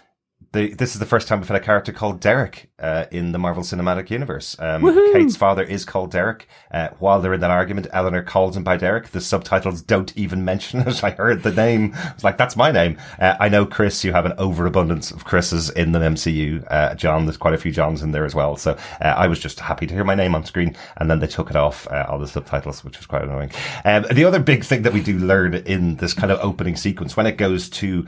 the, 0.57 0.75
this 0.75 0.95
is 0.95 0.99
the 0.99 1.07
first 1.07 1.29
time 1.29 1.41
we've 1.41 1.49
had 1.49 1.57
a 1.57 1.65
character 1.65 1.93
called 1.93 2.21
Derek 2.21 2.69
uh, 2.79 3.07
in 3.11 3.33
the 3.33 3.39
Marvel 3.39 3.63
Cinematic 3.63 4.11
Universe. 4.11 4.57
Um, 4.59 4.83
Kate's 5.13 5.37
father 5.37 5.63
is 5.63 5.85
called 5.85 6.11
Derek. 6.11 6.49
Uh, 6.71 6.89
while 6.99 7.21
they're 7.21 7.35
in 7.35 7.41
that 7.41 7.51
argument, 7.51 7.87
Eleanor 7.93 8.23
calls 8.23 8.57
him 8.57 8.65
by 8.65 8.77
Derek. 8.77 9.09
The 9.09 9.21
subtitles 9.21 9.83
don't 9.83 10.17
even 10.17 10.45
mention 10.45 10.81
it. 10.81 11.05
I 11.05 11.11
heard 11.11 11.43
the 11.43 11.53
name. 11.53 11.93
I 11.95 12.13
was 12.15 12.25
like, 12.25 12.39
that's 12.39 12.57
my 12.57 12.73
name. 12.73 12.99
Uh, 13.19 13.37
I 13.39 13.49
know, 13.49 13.67
Chris, 13.67 14.03
you 14.03 14.13
have 14.13 14.27
an 14.27 14.35
overabundance 14.39 15.11
of 15.11 15.25
Chris's 15.25 15.71
in 15.71 15.93
the 15.93 16.01
MCU. 16.01 16.67
Uh, 16.71 16.95
John, 16.95 17.27
there's 17.27 17.37
quite 17.37 17.55
a 17.55 17.59
few 17.59 17.73
Johns 17.73 18.03
in 18.03 18.13
there 18.13 18.25
as 18.25 18.35
well. 18.35 18.57
So 18.57 18.73
uh, 19.01 19.05
I 19.05 19.29
was 19.29 19.39
just 19.39 19.61
happy 19.61 19.87
to 19.87 19.95
hear 19.95 20.05
my 20.05 20.15
name 20.15 20.35
on 20.35 20.45
screen. 20.45 20.77
And 20.97 21.11
then 21.11 21.21
they 21.21 21.27
took 21.27 21.51
it 21.51 21.57
off 21.57 21.87
uh, 21.89 22.07
all 22.09 22.19
the 22.19 22.27
subtitles, 22.27 22.83
which 22.83 22.97
was 22.97 23.07
quite 23.07 23.23
annoying. 23.23 23.51
Um, 23.85 24.07
the 24.11 24.25
other 24.25 24.41
big 24.41 24.65
thing 24.65 24.83
that 24.83 24.93
we 24.93 25.03
do 25.03 25.19
learn 25.19 25.55
in 25.55 25.97
this 25.97 26.15
kind 26.15 26.33
of 26.33 26.41
opening 26.41 26.77
sequence, 26.77 27.17
when 27.17 27.27
it 27.27 27.37
goes 27.37 27.69
to 27.71 28.07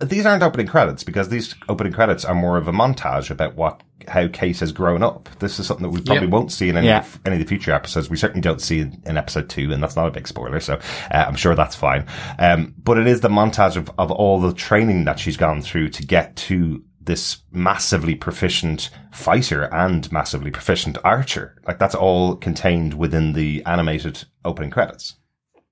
these 0.00 0.24
aren't 0.26 0.42
opening 0.42 0.66
credits 0.68 1.02
because 1.02 1.28
these 1.28 1.54
opening 1.68 1.92
credits 1.92 2.24
are 2.24 2.34
more 2.34 2.56
of 2.56 2.68
a 2.68 2.72
montage 2.72 3.30
about 3.30 3.56
what 3.56 3.82
how 4.06 4.28
Case 4.28 4.60
has 4.60 4.72
grown 4.72 5.02
up. 5.02 5.28
This 5.40 5.58
is 5.58 5.66
something 5.66 5.82
that 5.82 5.90
we 5.90 6.00
probably 6.00 6.26
Yep. 6.26 6.30
won't 6.32 6.52
see 6.52 6.68
in 6.68 6.76
any, 6.78 6.86
Yeah. 6.86 7.00
of, 7.00 7.18
any 7.26 7.34
of 7.36 7.40
the 7.42 7.48
future 7.48 7.72
episodes. 7.72 8.08
We 8.08 8.16
certainly 8.16 8.40
don't 8.40 8.60
see 8.62 8.80
in, 8.80 9.02
in 9.04 9.18
episode 9.18 9.48
two, 9.50 9.70
and 9.72 9.82
that's 9.82 9.96
not 9.96 10.06
a 10.08 10.10
big 10.12 10.26
spoiler, 10.28 10.60
so 10.60 10.74
uh, 11.10 11.24
I'm 11.28 11.34
sure 11.34 11.54
that's 11.54 11.74
fine. 11.76 12.06
Um, 12.38 12.74
but 12.82 12.96
it 12.96 13.06
is 13.06 13.20
the 13.20 13.28
montage 13.28 13.76
of, 13.76 13.90
of 13.98 14.10
all 14.10 14.40
the 14.40 14.54
training 14.54 15.04
that 15.04 15.18
she's 15.18 15.36
gone 15.36 15.60
through 15.60 15.88
to 15.90 16.06
get 16.06 16.36
to 16.36 16.82
this 17.02 17.38
massively 17.50 18.14
proficient 18.14 18.88
fighter 19.12 19.64
and 19.74 20.10
massively 20.12 20.50
proficient 20.50 20.96
archer. 21.04 21.56
Like 21.66 21.78
that's 21.78 21.94
all 21.94 22.36
contained 22.36 22.94
within 22.94 23.32
the 23.32 23.62
animated 23.66 24.24
opening 24.44 24.70
credits. 24.70 25.16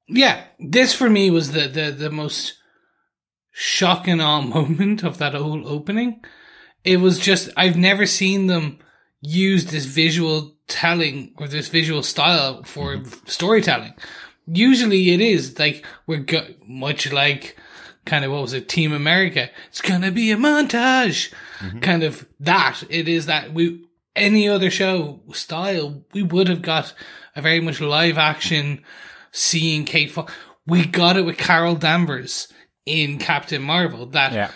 Yeah, 0.09 0.43
this 0.59 0.93
for 0.95 1.09
me 1.09 1.31
was 1.31 1.53
the 1.53 1.69
the, 1.69 1.91
the 1.91 2.11
most 2.11 2.55
shocking 3.59 4.21
all 4.21 4.42
moment 4.59 5.03
of 5.03 5.16
that 5.16 5.33
whole 5.33 5.66
opening. 5.66 6.23
It 6.85 6.99
was 6.99 7.19
just 7.19 7.49
I've 7.57 7.77
never 7.77 8.05
seen 8.05 8.49
them 8.49 8.79
use 9.23 9.66
this 9.66 9.87
visual 9.87 10.55
telling 10.69 11.33
or 11.38 11.49
this 11.49 11.69
visual 11.69 12.03
style 12.03 12.62
for 12.64 12.97
mm-hmm. 12.97 13.27
storytelling. 13.27 13.95
Usually 14.47 15.11
it 15.11 15.23
is 15.23 15.59
like 15.59 15.87
we're 16.07 16.19
go- 16.19 16.47
much 16.69 17.11
like 17.11 17.57
kind 18.05 18.27
of 18.27 18.31
what 18.31 18.42
was 18.42 18.53
it 18.53 18.69
Team 18.69 18.92
America. 18.92 19.49
It's 19.69 19.81
gonna 19.81 20.12
be 20.12 20.31
a 20.33 20.37
montage, 20.37 21.33
mm-hmm. 21.59 21.81
kind 21.81 22.03
of 22.03 22.29
that. 22.40 22.83
It 22.90 23.09
is 23.09 23.25
that 23.25 23.55
we 23.55 23.87
any 24.14 24.49
other 24.49 24.71
show 24.71 25.21
style 25.33 26.05
we 26.12 26.23
would 26.23 26.49
have 26.49 26.62
got 26.62 26.92
a 27.35 27.40
very 27.40 27.61
much 27.61 27.81
live 27.81 28.19
action 28.19 28.85
seeing 29.33 29.87
Kate. 29.87 30.14
We 30.66 30.85
got 30.85 31.16
it 31.16 31.25
with 31.25 31.38
Carol 31.38 31.75
Danvers 31.75 32.49
in 32.87 33.18
Captain 33.18 33.62
Marvel. 33.62 34.07
That 34.07 34.33
Yeah. 34.33 34.51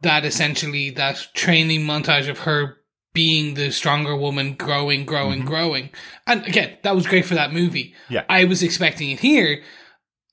that 0.00 0.24
essentially 0.24 0.90
that 0.90 1.28
training 1.34 1.82
montage 1.82 2.28
of 2.28 2.40
her 2.40 2.78
being 3.12 3.54
the 3.54 3.70
stronger 3.70 4.16
woman, 4.16 4.54
growing, 4.54 5.06
growing, 5.06 5.40
mm-hmm. 5.40 5.48
growing. 5.48 5.90
And 6.26 6.44
again, 6.46 6.76
that 6.82 6.96
was 6.96 7.06
great 7.06 7.24
for 7.24 7.34
that 7.34 7.52
movie. 7.52 7.94
Yeah. 8.08 8.24
I 8.28 8.44
was 8.44 8.62
expecting 8.62 9.10
it 9.10 9.20
here, 9.20 9.62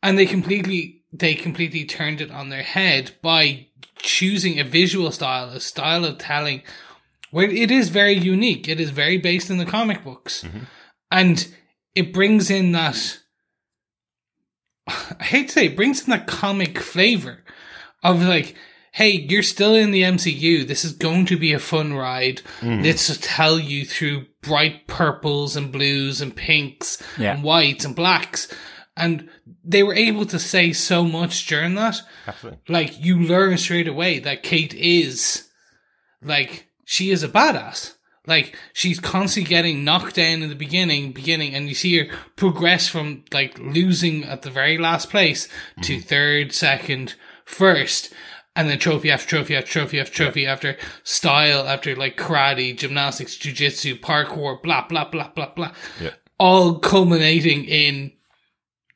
and 0.02 0.18
they 0.18 0.26
completely 0.26 1.04
they 1.14 1.36
completely 1.36 1.86
turned 1.86 2.22
it 2.22 2.32
on 2.32 2.50
their 2.50 2.64
head 2.64 3.12
by 3.22 3.68
choosing 3.98 4.60
a 4.60 4.64
visual 4.64 5.12
style, 5.12 5.50
a 5.50 5.60
style 5.60 6.06
of 6.06 6.18
telling 6.18 6.64
where 7.32 7.50
it 7.50 7.72
is 7.72 7.90
very 7.90 8.14
unique. 8.14 8.68
It 8.68 8.80
is 8.80 8.90
very 8.90 9.18
based 9.18 9.50
in 9.50 9.58
the 9.58 9.66
comic 9.66 10.04
books. 10.04 10.44
Mm-hmm. 10.44 10.64
And 11.12 11.56
it 11.96 12.14
brings 12.14 12.50
in 12.50 12.72
that 12.72 13.20
I 14.88 15.24
hate 15.24 15.48
to 15.48 15.54
say 15.54 15.66
it 15.68 15.76
brings 15.76 16.04
in 16.04 16.10
the 16.10 16.20
comic 16.20 16.80
flavor 16.80 17.44
of 18.04 18.22
like, 18.24 18.56
hey, 18.94 19.12
you're 19.12 19.44
still 19.44 19.76
in 19.76 19.92
the 19.92 20.02
MCU. 20.02 20.68
This 20.68 20.84
is 20.84 20.94
going 20.94 21.26
to 21.28 21.38
be 21.38 21.54
a 21.54 21.60
fun 21.60 21.94
ride. 21.94 22.42
Mm. 22.60 22.84
Let's 22.84 23.18
tell 23.22 23.58
you 23.60 23.86
through 23.86 24.26
bright 24.42 24.88
purples 24.88 25.56
and 25.56 25.72
blues 25.72 26.20
and 26.22 26.36
pinks 26.36 27.02
Yeah. 27.18 27.34
and 27.36 27.44
whites 27.44 27.86
and 27.86 27.96
blacks. 27.96 28.54
And 28.98 29.30
they 29.64 29.84
were 29.84 29.94
able 29.94 30.26
to 30.26 30.40
say 30.40 30.74
so 30.74 31.06
much 31.06 31.48
during 31.48 31.76
that. 31.76 32.02
Absolutely. 32.28 32.60
Like 32.68 33.04
you 33.04 33.20
learn 33.22 33.58
straight 33.58 33.88
away 33.88 34.20
that 34.20 34.44
Kate 34.44 34.74
is 34.74 35.48
like 36.22 36.68
she 36.86 37.12
is 37.12 37.24
a 37.24 37.30
badass. 37.30 37.94
Like 38.28 38.56
she's 38.74 39.00
constantly 39.00 39.50
getting 39.50 39.84
knocked 39.84 40.16
down 40.16 40.44
in 40.44 40.50
the 40.50 40.56
beginning, 40.56 41.12
beginning, 41.12 41.56
and 41.56 41.68
you 41.68 41.74
see 41.74 41.98
her 41.98 42.16
progress 42.36 42.88
from 42.88 43.24
like 43.34 43.58
losing 43.58 44.24
at 44.24 44.44
the 44.44 44.52
very 44.52 44.78
last 44.78 45.10
place 45.10 45.48
to 45.82 45.96
mm-hmm. 45.96 46.08
third, 46.08 46.54
second, 46.54 47.16
first, 47.46 48.14
and 48.56 48.70
then 48.70 48.78
trophy 48.78 49.10
after 49.10 49.28
trophy 49.28 49.56
after 49.56 49.72
trophy 49.72 50.00
after 50.00 50.14
trophy 50.14 50.46
after 50.46 50.78
style 51.04 51.68
after 51.68 51.96
like 51.96 52.16
karate, 52.16 52.78
gymnastics, 52.78 53.36
jujitsu, 53.38 54.00
parkour, 54.00 54.62
blah 54.62 54.88
blah 54.88 55.10
blah 55.10 55.30
blah 55.30 55.52
blah, 55.56 55.72
Yeah. 56.00 56.12
all 56.38 56.78
culminating 56.78 57.66
in 57.66 58.12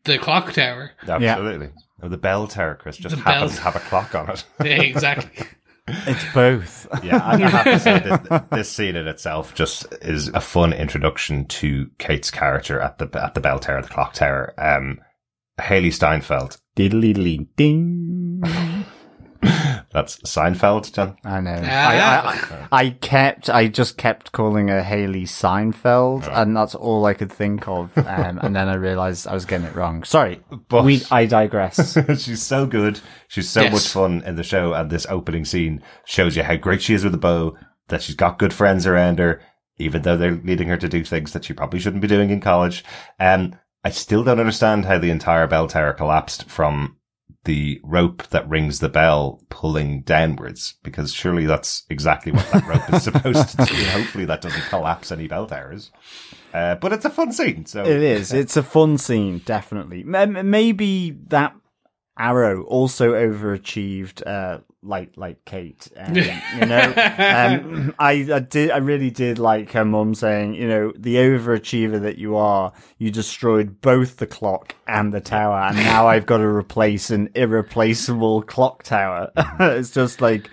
the 0.03 0.19
clock 0.19 0.53
tower. 0.53 0.91
Absolutely. 1.07 1.69
Or 2.01 2.09
the 2.09 2.17
bell 2.17 2.45
tower, 2.47 2.75
Chris, 2.75 2.97
just 2.97 3.15
The 3.15 3.21
happens 3.21 3.53
bell- 3.53 3.57
to 3.57 3.63
have 3.63 3.75
a 3.75 3.79
clock 3.79 4.13
on 4.13 4.29
it. 4.29 4.43
Yeah, 4.63 4.81
exactly. 4.81 5.47
It's 5.87 6.33
both. 6.33 6.87
yeah, 7.03 7.17
I 7.17 7.33
I 7.33 7.47
have 7.47 7.63
to 7.65 7.79
say 7.79 7.99
this, 7.99 8.41
this 8.51 8.71
scene 8.71 8.95
in 8.95 9.07
itself 9.07 9.53
just 9.53 9.85
is 10.01 10.29
a 10.29 10.41
fun 10.41 10.73
introduction 10.73 11.45
to 11.45 11.91
Kate's 11.99 12.31
character 12.31 12.79
at 12.79 12.97
the 12.97 13.09
at 13.23 13.35
the 13.35 13.41
bell 13.41 13.59
tower, 13.59 13.81
the 13.81 13.87
clock 13.87 14.13
tower. 14.13 14.53
Um, 14.57 14.99
Hailee 15.59 15.93
Steinfeld. 15.93 16.57
Diddly 16.75 17.47
ding. 17.55 18.85
That's 19.91 20.17
Seinfeld, 20.21 20.91
John. 20.93 21.17
I 21.23 21.39
know. 21.41 21.51
I, 21.53 21.97
I, 22.01 22.67
I 22.71 22.89
kept, 22.89 23.49
I 23.49 23.67
just 23.67 23.97
kept 23.97 24.31
calling 24.31 24.67
her 24.67 24.83
Haley 24.83 25.23
Seinfeld, 25.25 26.27
and 26.31 26.55
that's 26.55 26.75
all 26.75 27.05
I 27.05 27.13
could 27.13 27.31
think 27.31 27.67
of. 27.67 27.97
Um, 27.97 28.39
and 28.41 28.55
then 28.55 28.67
I 28.67 28.75
realized 28.75 29.27
I 29.27 29.33
was 29.33 29.45
getting 29.45 29.67
it 29.67 29.75
wrong. 29.75 30.03
Sorry, 30.03 30.41
But- 30.69 30.83
we, 30.85 31.01
I 31.11 31.25
digress. 31.25 31.97
She's 32.21 32.41
so 32.43 32.65
good. 32.65 32.99
She's 33.27 33.49
so 33.49 33.61
Yes. 33.61 33.73
much 33.73 33.87
fun 33.87 34.23
in 34.25 34.35
the 34.35 34.43
show, 34.43 34.73
and 34.73 34.89
this 34.89 35.05
opening 35.09 35.45
scene 35.45 35.81
shows 36.05 36.35
you 36.35 36.43
how 36.43 36.55
great 36.55 36.81
she 36.81 36.93
is 36.93 37.03
with 37.03 37.13
a 37.13 37.17
bow. 37.19 37.57
That 37.89 38.01
she's 38.01 38.15
got 38.15 38.39
good 38.39 38.51
friends 38.53 38.87
around 38.87 39.19
her, 39.19 39.41
even 39.77 40.01
though 40.01 40.17
they're 40.17 40.31
leading 40.43 40.69
her 40.69 40.77
to 40.77 40.89
do 40.89 41.03
things 41.03 41.33
that 41.33 41.45
she 41.45 41.53
probably 41.53 41.79
shouldn't 41.79 42.01
be 42.01 42.07
doing 42.07 42.31
in 42.31 42.41
college. 42.41 42.83
Um, 43.19 43.55
I 43.83 43.91
still 43.91 44.23
don't 44.23 44.39
understand 44.39 44.85
how 44.85 44.97
the 44.97 45.11
entire 45.11 45.45
bell 45.45 45.67
tower 45.67 45.93
collapsed 45.93 46.49
from 46.49 46.94
the 47.45 47.79
rope 47.83 48.27
that 48.27 48.47
rings 48.49 48.79
the 48.79 48.89
bell 48.89 49.41
pulling 49.49 50.01
downwards, 50.01 50.75
because 50.83 51.13
surely 51.13 51.45
that's 51.45 51.83
exactly 51.89 52.31
what 52.31 52.47
that 52.51 52.67
rope 52.67 52.93
is 52.93 53.03
supposed 53.03 53.49
to 53.57 53.65
do. 53.65 53.73
Hopefully 53.85 54.25
that 54.25 54.41
doesn't 54.41 54.61
collapse 54.69 55.11
any 55.11 55.27
bell 55.27 55.47
towers. 55.47 55.91
Uh, 56.53 56.75
but 56.75 56.93
it's 56.93 57.05
a 57.05 57.09
fun 57.09 57.31
scene, 57.31 57.65
so 57.65 57.81
It 57.83 58.01
is. 58.01 58.31
It's 58.33 58.57
a 58.57 58.63
fun 58.63 58.97
scene, 58.97 59.39
definitely. 59.45 60.05
M- 60.13 60.49
Maybe 60.49 61.11
that 61.27 61.55
arrow 62.17 62.63
also 62.63 63.13
overachieved, 63.13 64.25
uh, 64.25 64.59
like 64.85 65.11
like 65.15 65.43
Kate. 65.45 65.87
Um, 65.97 66.15
you 66.15 66.65
know, 66.65 66.93
um, 67.17 67.95
I, 67.97 68.27
I 68.31 68.39
did. 68.39 68.69
I 68.69 68.77
really 68.77 69.09
did 69.09 69.39
like 69.39 69.71
her 69.71 69.85
mum 69.85 70.13
saying, 70.13 70.53
you 70.55 70.67
know, 70.67 70.93
the 70.95 71.15
overachiever 71.15 72.01
that 72.01 72.17
you 72.17 72.35
are, 72.35 72.73
you 72.97 73.11
destroyed 73.11 73.81
both 73.81 74.17
the 74.17 74.27
clock 74.27 74.75
and 74.87 75.13
the 75.13 75.21
tower, 75.21 75.57
and 75.67 75.77
now 75.77 76.07
I've 76.13 76.25
got 76.25 76.37
to 76.37 76.47
replace 76.47 77.09
an 77.09 77.29
irreplaceable 77.33 78.43
clock 78.43 78.83
tower. 78.83 79.31
it's 79.59 79.91
just 79.91 80.21
like, 80.21 80.49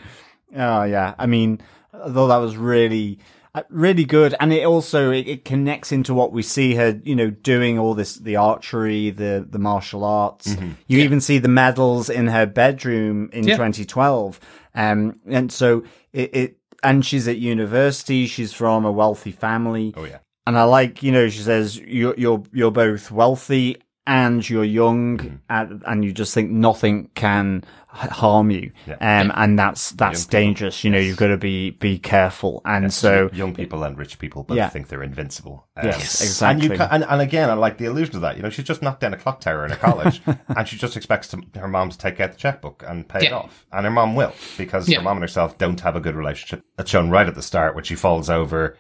oh 0.57 0.85
yeah. 0.85 1.15
I 1.19 1.27
mean, 1.27 1.61
I 1.93 2.11
thought 2.11 2.29
that 2.29 2.37
was 2.39 2.57
really. 2.57 3.19
Uh, 3.55 3.63
really 3.69 4.05
good, 4.07 4.35
and 4.41 4.51
it 4.51 4.65
also 4.65 5.11
it, 5.11 5.29
it 5.29 5.45
connects 5.45 5.93
into 5.93 6.15
what 6.15 6.33
we 6.33 6.43
see 6.43 6.75
her, 6.75 6.99
you 7.05 7.15
know, 7.15 7.29
doing 7.29 7.79
all 7.79 7.93
this 7.93 8.15
the 8.15 8.35
archery, 8.37 9.11
the 9.11 9.47
the 9.49 9.59
martial 9.59 10.05
arts. 10.05 10.57
You 10.87 11.01
even 11.01 11.21
see 11.21 11.37
the 11.39 11.49
medals 11.49 12.09
in 12.09 12.29
her 12.29 12.47
bedroom 12.47 13.29
in 13.31 13.45
Yeah. 13.45 13.57
2012, 13.57 14.41
um, 14.75 15.21
and 15.27 15.53
so 15.53 15.85
it, 16.15 16.35
it 16.35 16.57
and 16.83 17.05
she's 17.05 17.29
at 17.29 17.37
university. 17.37 18.27
She's 18.27 18.55
from 18.55 18.87
a 18.87 18.91
wealthy 18.93 19.33
family. 19.33 19.93
Oh 19.99 20.05
yeah. 20.05 20.21
And 20.47 20.59
I 20.59 20.65
like, 20.65 21.03
you 21.03 21.13
know, 21.13 21.29
she 21.29 21.41
says 21.43 21.77
you're 21.79 22.15
you're 22.17 22.43
you're 22.55 22.71
both 22.73 23.11
wealthy 23.11 23.77
and 24.07 24.49
you're 24.49 24.65
young, 24.65 25.19
Mm-hmm. 25.19 25.37
and, 25.49 25.83
and 25.87 26.05
you 26.05 26.13
just 26.13 26.35
think 26.35 26.51
nothing 26.51 27.11
can 27.15 27.63
h- 27.95 28.11
harm 28.11 28.51
you. 28.51 28.73
Yeah. 28.87 28.95
Um, 29.21 29.31
and 29.35 29.59
that's 29.59 29.91
that's 29.93 30.23
Young 30.23 30.27
people. 30.29 30.41
dangerous. 30.41 30.85
You 30.85 30.91
know, 30.91 30.99
you've 30.99 31.17
got 31.17 31.29
to 31.29 31.37
be 31.37 31.71
be 31.71 31.99
careful. 31.99 32.63
And 32.65 32.93
so, 32.93 33.31
young 33.33 33.55
people 33.55 33.85
and 33.85 33.97
rich 33.97 34.19
people 34.19 34.43
both 34.43 34.57
Yeah. 34.57 34.69
think 34.71 34.89
they're 34.89 35.03
invincible. 35.05 35.69
Um, 35.77 35.87
Yes, 35.87 36.21
And, 36.21 36.29
exactly. 36.61 36.69
you 36.71 36.77
ca- 36.77 36.89
and, 36.91 37.05
and 37.05 37.21
again, 37.21 37.49
I 37.51 37.55
like 37.55 37.79
the 37.79 37.85
illusion 37.85 38.17
of 38.17 38.23
that. 38.23 38.37
You 38.37 38.43
know, 38.43 38.51
she 38.51 38.63
just 38.65 38.83
knocked 38.83 39.01
down 39.01 39.15
a 39.15 39.19
clock 39.19 39.41
tower 39.41 39.65
in 39.67 39.73
a 39.73 39.77
college, 39.77 40.21
and 40.49 40.67
she 40.67 40.77
just 40.77 40.97
expects 40.97 41.29
to, 41.29 41.41
her 41.55 41.69
mom 41.69 41.91
to 41.91 41.99
take 41.99 42.19
out 42.19 42.33
the 42.33 42.39
checkbook 42.39 42.83
and 42.87 43.09
pay 43.09 43.27
it 43.27 43.33
off. 43.33 43.67
And 43.73 43.85
her 43.85 43.91
mom 43.93 44.15
will, 44.17 44.35
because 44.59 44.89
Yeah. 44.89 44.99
her 44.99 45.05
mom 45.05 45.19
and 45.19 45.23
herself 45.25 45.59
don't 45.59 45.81
have 45.81 45.95
a 45.97 46.01
good 46.01 46.17
relationship. 46.17 46.65
That's 46.77 46.91
shown 46.91 47.11
right 47.11 47.29
at 47.29 47.35
the 47.37 47.43
start 47.43 47.75
when 47.77 47.85
she 47.85 47.95
falls 47.95 48.29
over. 48.29 48.77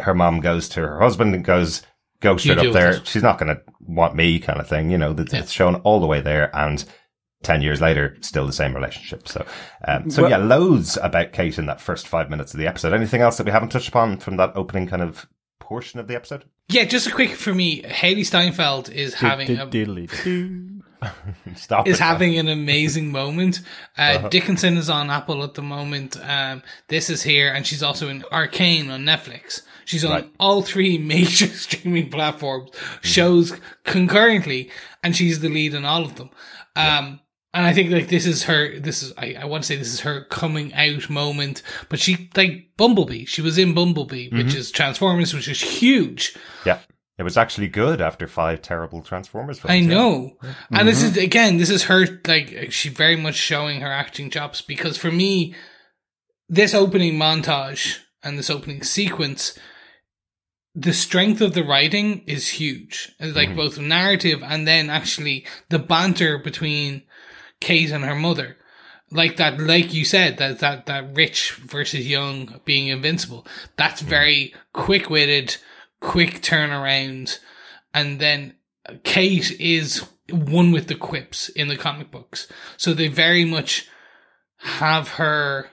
Her 0.00 0.14
mom 0.14 0.40
goes 0.40 0.70
to 0.70 0.80
her 0.80 1.00
husband 1.00 1.34
and 1.34 1.44
goes, 1.44 1.82
"Go 2.24 2.36
straight 2.36 2.58
up 2.58 2.72
there." 2.72 3.04
She's 3.04 3.22
not 3.22 3.38
going 3.38 3.54
to 3.54 3.62
want 3.80 4.16
me, 4.16 4.38
kind 4.40 4.58
of 4.60 4.68
thing. 4.68 4.90
You 4.90 4.98
know, 4.98 5.12
that 5.12 5.32
it's 5.32 5.52
shown 5.52 5.76
all 5.76 6.00
the 6.00 6.06
way 6.06 6.20
there, 6.20 6.54
and. 6.56 6.84
10 7.42 7.60
years 7.60 7.78
later, 7.82 8.16
still 8.22 8.46
the 8.46 8.54
same 8.54 8.74
relationship. 8.74 9.28
So, 9.28 9.44
um, 9.86 10.08
so 10.08 10.22
Well- 10.22 10.30
yeah, 10.30 10.38
loads 10.38 10.96
about 11.02 11.34
Kate 11.34 11.58
in 11.58 11.66
that 11.66 11.78
first 11.78 12.08
five 12.08 12.30
minutes 12.30 12.54
of 12.54 12.58
the 12.58 12.66
episode. 12.66 12.94
Anything 12.94 13.20
else 13.20 13.36
that 13.36 13.44
we 13.44 13.52
haven't 13.52 13.68
touched 13.68 13.88
upon 13.88 14.16
from 14.16 14.38
that 14.38 14.52
opening 14.56 14.86
kind 14.86 15.02
of 15.02 15.26
portion 15.60 16.00
of 16.00 16.08
the 16.08 16.14
episode? 16.14 16.44
Yeah, 16.68 16.84
just 16.84 17.06
a 17.06 17.10
quick 17.10 17.32
for 17.32 17.54
me. 17.54 17.82
Hailee 17.82 18.24
Steinfeld 18.24 18.88
is 18.88 19.12
having 19.12 19.58
a, 19.58 19.66
Diddly 19.66 20.08
doo. 20.24 20.82
Stop 21.56 21.86
is 21.86 22.00
it. 22.00 22.02
having 22.02 22.38
an 22.38 22.48
amazing 22.48 23.12
moment. 23.12 23.60
Uh, 23.98 24.28
Dickinson 24.28 24.78
is 24.78 24.88
on 24.88 25.10
Apple 25.10 25.44
at 25.44 25.52
the 25.52 25.62
moment. 25.62 26.16
Um, 26.26 26.62
this 26.88 27.10
is 27.10 27.22
here, 27.22 27.52
and 27.52 27.66
she's 27.66 27.82
also 27.82 28.08
in 28.08 28.24
Arcane 28.32 28.90
on 28.90 29.02
Netflix. 29.02 29.60
She's 29.84 30.04
on 30.04 30.10
Right. 30.10 30.32
all 30.38 30.62
three 30.62 30.98
major 31.14 31.46
streaming 31.46 32.10
platforms, 32.10 32.70
shows 33.02 33.52
concurrently, 33.84 34.70
and 35.02 35.14
she's 35.16 35.40
the 35.40 35.48
lead 35.48 35.74
in 35.74 35.84
all 35.84 36.04
of 36.04 36.16
them. 36.16 36.30
Um, 36.76 37.20
and 37.52 37.64
I 37.64 37.72
think 37.72 37.92
like 37.92 38.08
this 38.08 38.26
is 38.26 38.44
her. 38.44 38.78
This 38.80 39.02
is 39.02 39.12
I, 39.16 39.36
I 39.40 39.44
want 39.44 39.62
to 39.62 39.66
say 39.68 39.76
this 39.76 39.94
is 39.94 40.00
her 40.00 40.24
coming 40.24 40.74
out 40.74 41.08
moment. 41.08 41.62
But 41.88 42.00
she 42.00 42.28
like 42.34 42.70
Bumblebee. 42.76 43.26
She 43.26 43.42
was 43.42 43.58
in 43.58 43.74
Bumblebee, 43.74 44.30
which 44.30 44.54
is 44.56 44.72
Transformers, 44.72 45.32
which 45.32 45.46
is 45.46 45.60
huge. 45.60 46.36
Yeah. 46.66 46.80
It 47.16 47.22
was 47.22 47.36
actually 47.36 47.68
good 47.68 48.00
after 48.00 48.26
five 48.26 48.60
terrible 48.60 49.00
Transformers 49.00 49.60
films. 49.60 49.70
I 49.70 49.76
yeah. 49.76 49.86
know. 49.86 50.36
And 50.72 50.88
this 50.88 51.04
is 51.04 51.16
again, 51.16 51.58
this 51.58 51.70
is 51.70 51.84
her 51.84 52.20
like 52.26 52.72
she 52.72 52.88
very 52.88 53.14
much 53.14 53.36
showing 53.36 53.82
her 53.82 53.92
acting 53.92 54.30
chops 54.30 54.60
because 54.60 54.96
for 54.98 55.12
me, 55.12 55.54
this 56.48 56.74
opening 56.74 57.14
montage 57.14 57.98
and 58.24 58.36
this 58.36 58.50
opening 58.50 58.82
sequence, 58.82 59.56
the 60.74 60.92
strength 60.92 61.40
of 61.40 61.54
the 61.54 61.64
writing 61.64 62.24
is 62.26 62.48
huge. 62.48 63.12
Like 63.20 63.50
mm. 63.50 63.56
both 63.56 63.78
narrative 63.78 64.42
and 64.42 64.66
then 64.66 64.90
actually 64.90 65.46
the 65.68 65.78
banter 65.78 66.38
between 66.38 67.02
Kate 67.60 67.92
and 67.92 68.04
her 68.04 68.16
mother. 68.16 68.56
Like 69.10 69.36
that, 69.36 69.60
like 69.60 69.94
you 69.94 70.04
said, 70.04 70.38
that, 70.38 70.58
that, 70.58 70.86
that 70.86 71.14
rich 71.14 71.52
versus 71.52 72.08
young 72.08 72.60
being 72.64 72.88
invincible. 72.88 73.46
That's 73.76 74.02
mm. 74.02 74.06
very 74.06 74.54
quick 74.72 75.08
witted, 75.08 75.56
quick 76.00 76.42
turnaround. 76.42 77.38
And 77.92 78.18
then 78.18 78.56
Kate 79.04 79.52
is 79.60 80.04
one 80.28 80.72
with 80.72 80.88
the 80.88 80.96
quips 80.96 81.48
in 81.50 81.68
the 81.68 81.76
comic 81.76 82.10
books. 82.10 82.48
So 82.76 82.92
they 82.92 83.08
very 83.08 83.44
much 83.44 83.88
have 84.56 85.08
her 85.10 85.68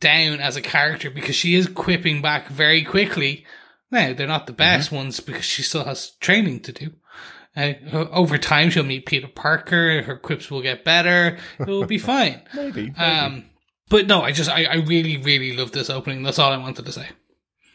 down 0.00 0.40
as 0.40 0.56
a 0.56 0.62
character 0.62 1.10
because 1.10 1.34
she 1.34 1.54
is 1.54 1.66
quipping 1.66 2.22
back 2.22 2.48
very 2.48 2.82
quickly. 2.82 3.44
Now, 3.92 4.12
they're 4.14 4.26
not 4.26 4.46
the 4.48 4.52
best 4.52 4.90
ones 4.90 5.20
because 5.20 5.44
she 5.44 5.62
still 5.62 5.84
has 5.84 6.12
training 6.18 6.60
to 6.60 6.72
do. 6.72 6.90
Uh, 7.54 7.74
over 8.10 8.38
time, 8.38 8.70
she'll 8.70 8.82
meet 8.82 9.04
Peter 9.06 9.28
Parker. 9.28 10.02
Her 10.02 10.16
quips 10.16 10.50
will 10.50 10.62
get 10.62 10.82
better. 10.84 11.38
It 11.60 11.66
will 11.68 11.84
be 11.84 11.98
fine. 12.12 12.40
Maybe. 12.54 12.84
maybe. 12.84 12.94
Um, 12.98 13.44
but 13.90 14.06
no, 14.06 14.22
I 14.22 14.32
just, 14.32 14.48
I, 14.50 14.64
I 14.64 14.74
really, 14.76 15.18
really 15.18 15.54
love 15.56 15.72
this 15.72 15.90
opening. 15.90 16.22
That's 16.22 16.38
all 16.38 16.50
I 16.50 16.56
wanted 16.56 16.86
to 16.86 16.92
say. 16.92 17.08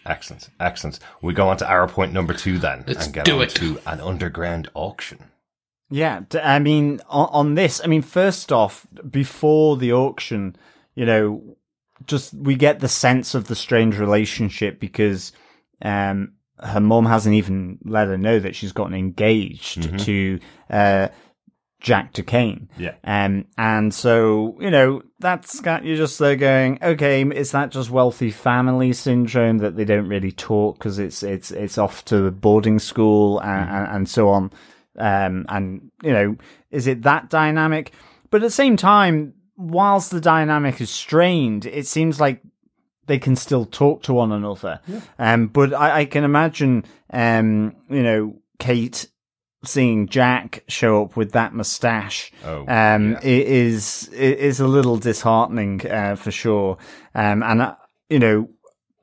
excellent. 0.06 0.50
Excellent. 0.60 1.00
We 1.22 1.34
go 1.34 1.50
on 1.50 1.58
to 1.58 1.70
our 1.70 1.88
point 1.88 2.12
number 2.14 2.34
two 2.34 2.58
then 2.58 2.84
Let's 2.88 3.06
and 3.06 3.14
get 3.14 3.26
do 3.26 3.36
on 3.38 3.44
it. 3.44 3.50
to 3.52 3.80
an 3.86 4.02
underground 4.02 4.70
auction. 4.74 5.20
Yeah, 5.90 6.22
I 6.44 6.60
mean, 6.60 7.00
on, 7.08 7.30
on 7.32 7.56
this, 7.56 7.80
I 7.84 7.88
mean, 7.88 8.02
first 8.02 8.52
off, 8.52 8.86
before 9.10 9.78
the 9.78 9.94
auction, 9.94 10.56
you 10.96 11.06
know, 11.06 11.56
just 12.08 12.34
we 12.34 12.56
get 12.56 12.80
the 12.80 12.88
sense 12.90 13.36
of 13.36 13.48
the 13.48 13.56
strange 13.56 13.98
relationship 13.98 14.80
because 14.80 15.32
um, 15.82 16.34
her 16.60 16.80
mom 16.80 17.06
hasn't 17.06 17.36
even 17.36 17.78
let 17.84 18.08
her 18.08 18.18
know 18.18 18.40
that 18.40 18.56
she's 18.56 18.72
gotten 18.72 18.96
engaged 18.96 20.00
to 20.00 20.40
uh, 20.70 21.08
Jack 21.80 22.14
Duquesne. 22.14 22.70
Yeah. 22.78 22.96
Um, 23.04 23.46
and 23.58 23.94
so, 23.94 24.58
you 24.60 24.72
know, 24.72 25.04
that's 25.20 25.60
got 25.60 25.86
you're 25.86 25.98
just 25.98 26.18
there 26.18 26.36
going, 26.36 26.80
okay, 26.82 27.22
is 27.24 27.52
that 27.52 27.70
just 27.70 27.92
wealthy 27.92 28.32
family 28.32 28.94
syndrome 28.94 29.60
that 29.60 29.76
they 29.76 29.86
don't 29.86 30.08
really 30.08 30.32
talk 30.32 30.80
because 30.80 30.98
it's, 30.98 31.22
it's, 31.22 31.52
it's 31.52 31.78
off 31.78 32.04
to 32.06 32.32
boarding 32.32 32.80
school 32.80 33.40
and, 33.40 33.70
and, 33.70 33.96
and 33.96 34.10
so 34.10 34.30
on. 34.30 34.52
Um, 34.98 35.46
and, 35.50 35.92
you 36.02 36.12
know, 36.12 36.36
is 36.72 36.88
it 36.88 37.04
that 37.04 37.30
dynamic? 37.30 37.92
But 38.32 38.38
at 38.38 38.48
the 38.48 38.52
same 38.52 38.78
time, 38.78 39.36
whilst 39.56 40.10
the 40.10 40.22
dynamic 40.22 40.82
is 40.82 40.90
strained, 40.90 41.68
it 41.68 41.86
seems 41.86 42.20
like 42.20 42.42
they 43.08 43.18
can 43.20 43.36
still 43.36 43.66
talk 43.66 44.04
to 44.04 44.14
one 44.14 44.32
another. 44.32 44.80
Um, 45.18 45.48
but 45.48 45.74
I, 45.74 46.00
I 46.02 46.06
can 46.06 46.24
imagine, 46.24 46.86
um, 47.12 47.76
you 47.90 48.04
know, 48.04 48.40
Kate 48.60 49.08
seeing 49.66 50.08
Jack 50.08 50.64
show 50.68 51.04
up 51.04 51.18
with 51.18 51.32
that 51.32 51.54
mustache 51.54 52.32
Oh, 52.46 52.60
um, 52.68 53.14
yeah. 53.14 53.20
is 53.24 54.08
is 54.10 54.60
a 54.60 54.68
little 54.68 54.98
disheartening 54.98 55.86
uh, 55.88 56.16
for 56.16 56.32
sure. 56.32 56.78
Um, 57.16 57.42
and 57.44 57.62
uh, 57.62 57.76
you 58.10 58.20
know, 58.20 58.50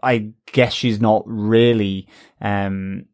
I 0.02 0.30
guess 0.52 0.72
she's 0.72 1.00
not 1.00 1.22
really 1.26 2.06
um, 2.40 3.06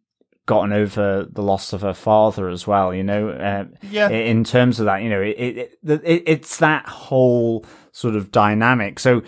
gotten 0.47 0.73
over 0.73 1.27
the 1.31 1.43
loss 1.43 1.73
of 1.73 1.81
her 1.83 1.95
father 1.95 2.49
as 2.49 2.67
well. 2.67 2.93
You 2.95 3.05
know, 3.05 3.31
uh, 3.31 3.65
Yeah. 3.91 4.09
In 4.11 4.45
terms 4.45 4.79
of 4.81 4.87
that, 4.87 5.03
you 5.03 5.09
know, 5.09 5.21
it, 5.23 5.37
it, 5.39 5.79
it 6.05 6.23
it's 6.27 6.59
that 6.59 6.87
whole 6.87 7.65
sort 7.93 8.17
of 8.17 8.31
dynamic. 8.31 8.99
So 9.01 9.23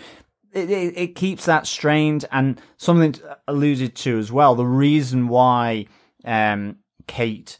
it, 0.53 0.69
it, 0.69 0.97
it 0.97 1.15
keeps 1.15 1.45
that 1.45 1.67
strained 1.67 2.25
and 2.31 2.61
something 2.77 3.15
alluded 3.47 3.95
to 3.95 4.17
as 4.19 4.31
well. 4.31 4.55
The 4.55 4.65
reason 4.65 5.27
why 5.27 5.87
um, 6.25 6.77
Kate 7.07 7.57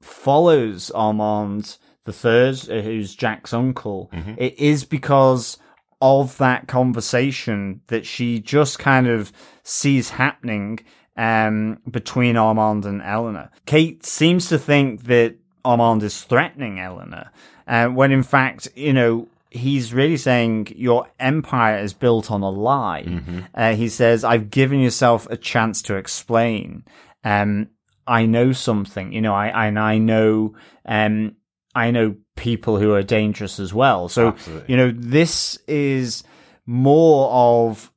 follows 0.00 0.90
Armand 0.92 1.78
the 2.04 2.12
third, 2.12 2.68
uh, 2.68 2.80
who's 2.80 3.14
Jack's 3.14 3.52
uncle, 3.52 4.10
it 4.36 4.58
is 4.58 4.84
because 4.84 5.58
of 6.00 6.36
that 6.38 6.66
conversation 6.66 7.80
that 7.86 8.04
she 8.04 8.40
just 8.40 8.78
kind 8.80 9.06
of 9.06 9.32
sees 9.62 10.10
happening 10.10 10.80
um, 11.16 11.78
between 11.88 12.36
Armand 12.36 12.84
and 12.86 13.00
Eleanor. 13.02 13.50
Kate 13.66 14.04
seems 14.04 14.48
to 14.48 14.58
think 14.58 15.04
that 15.04 15.36
Armand 15.64 16.02
is 16.02 16.22
threatening 16.22 16.80
Eleanor, 16.80 17.30
uh, 17.68 17.86
when 17.86 18.10
in 18.10 18.24
fact, 18.24 18.66
you 18.74 18.92
know, 18.92 19.28
he's 19.52 19.92
really 19.92 20.16
saying 20.16 20.72
your 20.74 21.06
empire 21.20 21.78
is 21.78 21.92
built 21.92 22.30
on 22.30 22.42
a 22.42 22.50
lie. 22.50 23.20
Uh, 23.54 23.74
he 23.74 23.88
says, 23.88 24.24
I've 24.24 24.50
given 24.50 24.80
yourself 24.80 25.26
a 25.30 25.36
chance 25.36 25.82
to 25.82 25.96
explain. 25.96 26.84
Um, 27.22 27.68
I 28.06 28.26
know 28.26 28.52
something, 28.52 29.12
you 29.12 29.20
know, 29.20 29.34
I, 29.34 29.66
and 29.68 29.78
I 29.78 29.98
know, 29.98 30.54
um, 30.86 31.36
I 31.74 31.90
know 31.90 32.16
people 32.34 32.78
who 32.78 32.94
are 32.94 33.02
dangerous 33.02 33.60
as 33.60 33.72
well. 33.72 34.08
So, 34.08 34.28
Absolutely. 34.28 34.64
you 34.68 34.76
know, 34.76 34.92
this 34.94 35.58
is 35.68 36.24
more 36.66 37.30
of 37.30 37.91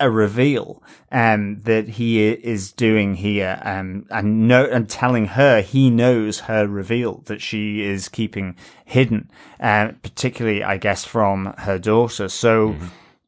a 0.00 0.10
reveal 0.10 0.82
um, 1.10 1.60
that 1.62 1.88
he 1.88 2.28
is 2.28 2.72
doing 2.72 3.14
here, 3.14 3.60
um, 3.62 4.06
and 4.10 4.46
no, 4.46 4.64
and 4.64 4.88
telling 4.88 5.26
her 5.26 5.60
he 5.60 5.90
knows 5.90 6.40
her 6.40 6.66
reveal 6.66 7.22
that 7.26 7.40
she 7.40 7.82
is 7.82 8.08
keeping 8.08 8.56
hidden, 8.84 9.30
uh, 9.60 9.92
particularly, 10.02 10.62
I 10.62 10.76
guess, 10.76 11.04
from 11.04 11.54
her 11.58 11.78
daughter. 11.78 12.28
So, 12.28 12.76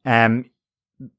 um, 0.05 0.45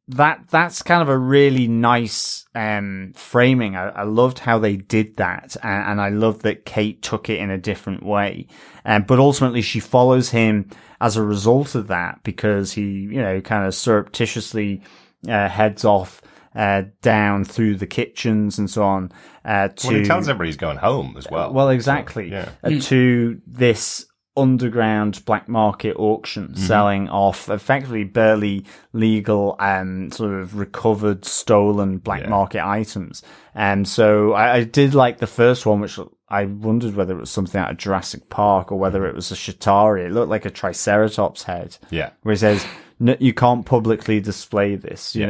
that 0.08 0.44
that's 0.48 0.82
kind 0.82 1.02
of 1.02 1.08
a 1.08 1.18
really 1.18 1.68
nice 1.68 2.46
um, 2.54 3.12
framing. 3.14 3.76
I, 3.76 3.88
I 3.88 4.02
loved 4.04 4.38
how 4.38 4.58
they 4.58 4.76
did 4.76 5.16
that, 5.16 5.56
and, 5.62 5.90
and 5.90 6.00
I 6.00 6.08
love 6.08 6.42
that 6.42 6.64
Kate 6.64 7.02
took 7.02 7.28
it 7.28 7.40
in 7.40 7.50
a 7.50 7.58
different 7.58 8.04
way. 8.04 8.46
Um, 8.84 9.02
but 9.02 9.18
ultimately, 9.18 9.62
she 9.62 9.80
follows 9.80 10.30
him 10.30 10.70
as 11.00 11.16
a 11.16 11.22
result 11.22 11.74
of 11.74 11.88
that 11.88 12.22
because 12.22 12.72
he, 12.72 12.82
you 12.82 13.20
know, 13.20 13.40
kind 13.40 13.66
of 13.66 13.74
surreptitiously 13.74 14.82
uh, 15.28 15.48
heads 15.48 15.84
off 15.84 16.20
uh, 16.54 16.82
down 17.00 17.44
through 17.44 17.76
the 17.76 17.86
kitchens 17.86 18.58
and 18.58 18.68
so 18.70 18.82
on. 18.82 19.10
Uh, 19.44 19.68
to 19.68 19.88
Well, 19.88 19.96
he 19.96 20.04
tells 20.04 20.28
everybody 20.28 20.48
he's 20.48 20.56
going 20.56 20.76
home 20.78 21.14
as 21.16 21.26
well. 21.30 21.52
well, 21.52 21.70
exactly. 21.70 22.30
yeah. 22.30 22.50
Uh, 22.62 22.72
To 22.80 23.40
this 23.46 24.06
underground 24.34 25.22
black 25.26 25.46
market 25.46 25.94
auction 25.98 26.56
selling 26.56 27.06
off 27.10 27.50
effectively 27.50 28.02
barely 28.02 28.64
legal 28.94 29.54
um 29.58 30.10
sort 30.10 30.32
of 30.32 30.56
recovered 30.56 31.22
stolen 31.26 31.98
black 31.98 32.22
Yeah. 32.22 32.28
market 32.30 32.66
items 32.66 33.22
and 33.54 33.86
so 33.86 34.32
I, 34.32 34.54
I 34.56 34.64
did 34.64 34.94
like 34.94 35.18
the 35.18 35.26
first 35.26 35.66
one 35.66 35.80
which 35.80 35.98
I 36.30 36.46
wondered 36.46 36.96
whether 36.96 37.14
it 37.14 37.20
was 37.20 37.30
something 37.30 37.60
out 37.60 37.70
of 37.72 37.76
Jurassic 37.76 38.30
Park 38.30 38.72
or 38.72 38.78
whether 38.78 39.06
it 39.06 39.14
was 39.14 39.30
a 39.30 39.34
Chitauri 39.34 40.06
it 40.06 40.12
looked 40.12 40.30
like 40.30 40.46
a 40.46 40.50
Triceratops 40.50 41.42
head 41.42 41.76
Yeah. 41.90 42.10
where 42.22 42.32
he 42.32 42.38
says 42.38 42.64
"No, 43.00 43.16
you 43.20 43.32
can't 43.34 43.64
publicly 43.66 44.20
display 44.20 44.76
this 44.76 45.14
you 45.14 45.22
Yeah. 45.22 45.26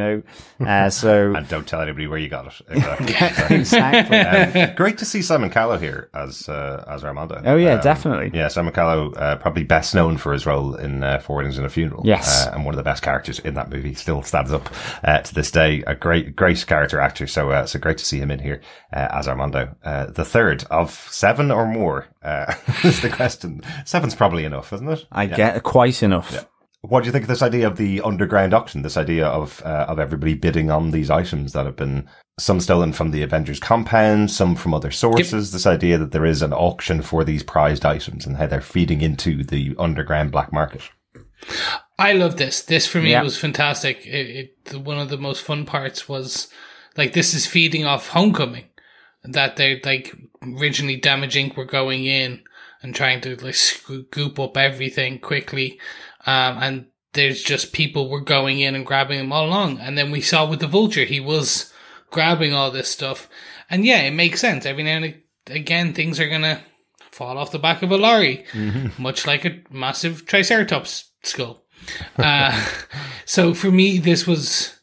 know 0.59 0.67
uh, 0.67 0.89
so 0.89 1.33
And 1.35 1.47
don't 1.47 1.67
tell 1.67 1.81
anybody 1.81 2.07
where 2.07 2.19
you 2.19 2.29
got 2.29 2.47
it. 2.47 2.61
Exactly. 2.69 3.55
exactly 3.57 4.17
Um, 4.17 4.75
great 4.75 4.97
to 4.99 5.05
see 5.05 5.21
Simon 5.21 5.49
Callow 5.49 5.77
here 5.77 6.09
as 6.13 6.47
uh, 6.49 6.83
as 6.87 7.03
Armando. 7.03 7.41
oh 7.45 7.55
yeah 7.55 7.73
Um, 7.75 7.81
definitely 7.81 8.31
Yeah, 8.33 8.47
Simon 8.47 8.73
Callow, 8.73 9.11
uh, 9.13 9.35
probably 9.37 9.63
best 9.63 9.95
known 9.95 10.17
for 10.17 10.33
his 10.33 10.45
role 10.45 10.75
in 10.75 11.03
uh, 11.03 11.19
Four 11.19 11.37
Weddings 11.37 11.57
and 11.57 11.65
a 11.65 11.69
Funeral. 11.69 12.03
Yes. 12.05 12.47
Uh, 12.47 12.51
and 12.53 12.65
one 12.65 12.73
of 12.73 12.77
the 12.77 12.83
best 12.83 13.01
characters 13.03 13.39
in 13.39 13.53
that 13.55 13.69
movie. 13.69 13.93
Still 13.93 14.21
stands 14.23 14.51
up 14.51 14.69
uh, 15.03 15.19
to 15.19 15.33
this 15.33 15.51
day. 15.51 15.83
A 15.87 15.95
great, 15.95 16.35
great 16.35 16.65
character 16.67 16.99
actor. 16.99 17.27
So, 17.27 17.51
uh, 17.51 17.65
so 17.65 17.79
great 17.79 17.97
to 17.99 18.05
see 18.05 18.19
him 18.19 18.31
in 18.31 18.39
here 18.39 18.61
uh, 18.91 19.07
as 19.11 19.27
Armando. 19.27 19.75
Uh, 19.83 20.07
the 20.07 20.25
third 20.25 20.63
of 20.71 20.91
seven 20.91 21.51
or 21.51 21.65
more 21.67 22.07
uh, 22.23 22.53
is 22.83 23.01
the 23.01 23.09
question. 23.09 23.61
Seven's 23.85 24.15
probably 24.15 24.45
enough, 24.45 24.73
isn't 24.73 24.87
it? 24.89 25.05
I 25.11 25.25
get 25.27 25.63
quite 25.63 26.01
enough 26.03 26.45
What 26.85 27.01
do 27.01 27.05
you 27.07 27.13
think 27.13 27.23
of 27.23 27.29
this 27.29 27.41
idea 27.41 27.65
of 27.65 27.77
the 27.77 28.01
underground 28.01 28.53
auction? 28.53 28.81
This 28.81 28.97
idea 28.97 29.25
of 29.25 29.61
uh, 29.65 29.85
of 29.87 29.99
everybody 29.99 30.33
bidding 30.33 30.69
on 30.69 30.91
these 30.91 31.09
items 31.09 31.53
that 31.53 31.65
have 31.65 31.77
been 31.77 32.09
some 32.37 32.59
stolen 32.59 32.91
from 32.91 33.11
the 33.11 33.23
Avengers 33.23 33.59
compound, 33.59 34.31
some 34.31 34.53
from 34.55 34.73
other 34.73 34.91
sources. 34.91 35.53
This 35.53 35.65
idea 35.65 35.97
that 35.97 36.11
there 36.11 36.25
is 36.25 36.41
an 36.41 36.51
auction 36.51 37.01
for 37.01 37.23
these 37.23 37.41
prized 37.41 37.85
items 37.85 38.25
and 38.25 38.35
how 38.35 38.47
they're 38.47 38.59
feeding 38.59 38.99
into 38.99 39.43
the 39.45 39.73
underground 39.79 40.31
black 40.31 40.51
market. 40.51 40.81
I 41.97 42.13
love 42.13 42.35
this. 42.35 42.61
This 42.61 42.85
for 42.85 42.99
me 42.99 43.11
Yeah. 43.11 43.23
was 43.23 43.37
fantastic. 43.37 44.05
It, 44.05 44.51
it 44.65 44.77
one 44.77 44.99
of 44.99 45.09
the 45.09 45.17
most 45.17 45.41
fun 45.41 45.65
parts 45.65 46.09
was 46.09 46.49
like 46.97 47.13
this 47.13 47.33
is 47.33 47.45
feeding 47.45 47.85
off 47.85 48.09
Homecoming. 48.09 48.65
That 49.23 49.55
they're 49.55 49.79
like 49.85 50.13
originally 50.43 50.97
Damage 50.97 51.35
Inc. 51.35 51.55
were 51.55 51.63
going 51.63 52.03
in 52.03 52.41
and 52.81 52.93
trying 52.93 53.21
to 53.21 53.37
like 53.37 53.55
scoop 53.55 54.37
up 54.37 54.57
everything 54.57 55.19
quickly, 55.19 55.79
um, 56.25 56.57
and 56.61 56.85
there's 57.13 57.43
just 57.43 57.73
people 57.73 58.09
were 58.09 58.21
going 58.21 58.59
in 58.59 58.75
and 58.75 58.85
grabbing 58.85 59.19
them 59.19 59.31
all 59.31 59.45
along. 59.45 59.79
And 59.79 59.97
then 59.97 60.11
we 60.11 60.21
saw 60.21 60.49
with 60.49 60.59
the 60.59 60.67
Vulture, 60.67 61.05
he 61.05 61.19
was 61.19 61.71
grabbing 62.11 62.53
all 62.53 62.71
this 62.71 62.89
stuff, 62.89 63.29
and 63.69 63.85
yeah, 63.85 64.01
it 64.01 64.11
makes 64.11 64.39
sense. 64.41 64.65
Every 64.65 64.83
now 64.83 64.97
and 64.97 65.21
again, 65.47 65.93
things 65.93 66.19
are 66.19 66.29
gonna 66.29 66.61
fall 67.13 67.37
off 67.37 67.51
the 67.51 67.59
back 67.59 67.83
of 67.83 67.91
a 67.91 67.97
lorry, 67.97 68.45
much 68.97 69.27
like 69.27 69.45
a 69.45 69.61
massive 69.69 70.25
Triceratops 70.25 71.11
skull. 71.23 71.63
Uh, 72.17 72.65
so 73.25 73.53
for 73.53 73.71
me, 73.71 73.99
this 73.99 74.25
was, 74.25 74.75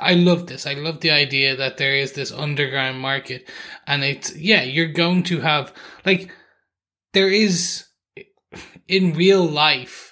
I 0.00 0.14
love 0.14 0.46
this. 0.46 0.66
I 0.66 0.74
love 0.74 1.00
the 1.00 1.10
idea 1.10 1.56
that 1.56 1.76
there 1.76 1.94
is 1.94 2.12
this 2.12 2.32
underground 2.32 3.00
market 3.00 3.48
and 3.86 4.02
it's, 4.02 4.34
yeah, 4.36 4.62
you're 4.62 4.92
going 4.92 5.22
to 5.24 5.40
have, 5.40 5.72
like, 6.04 6.30
there 7.12 7.28
is, 7.28 7.86
in 8.86 9.14
real 9.14 9.44
life, 9.44 10.07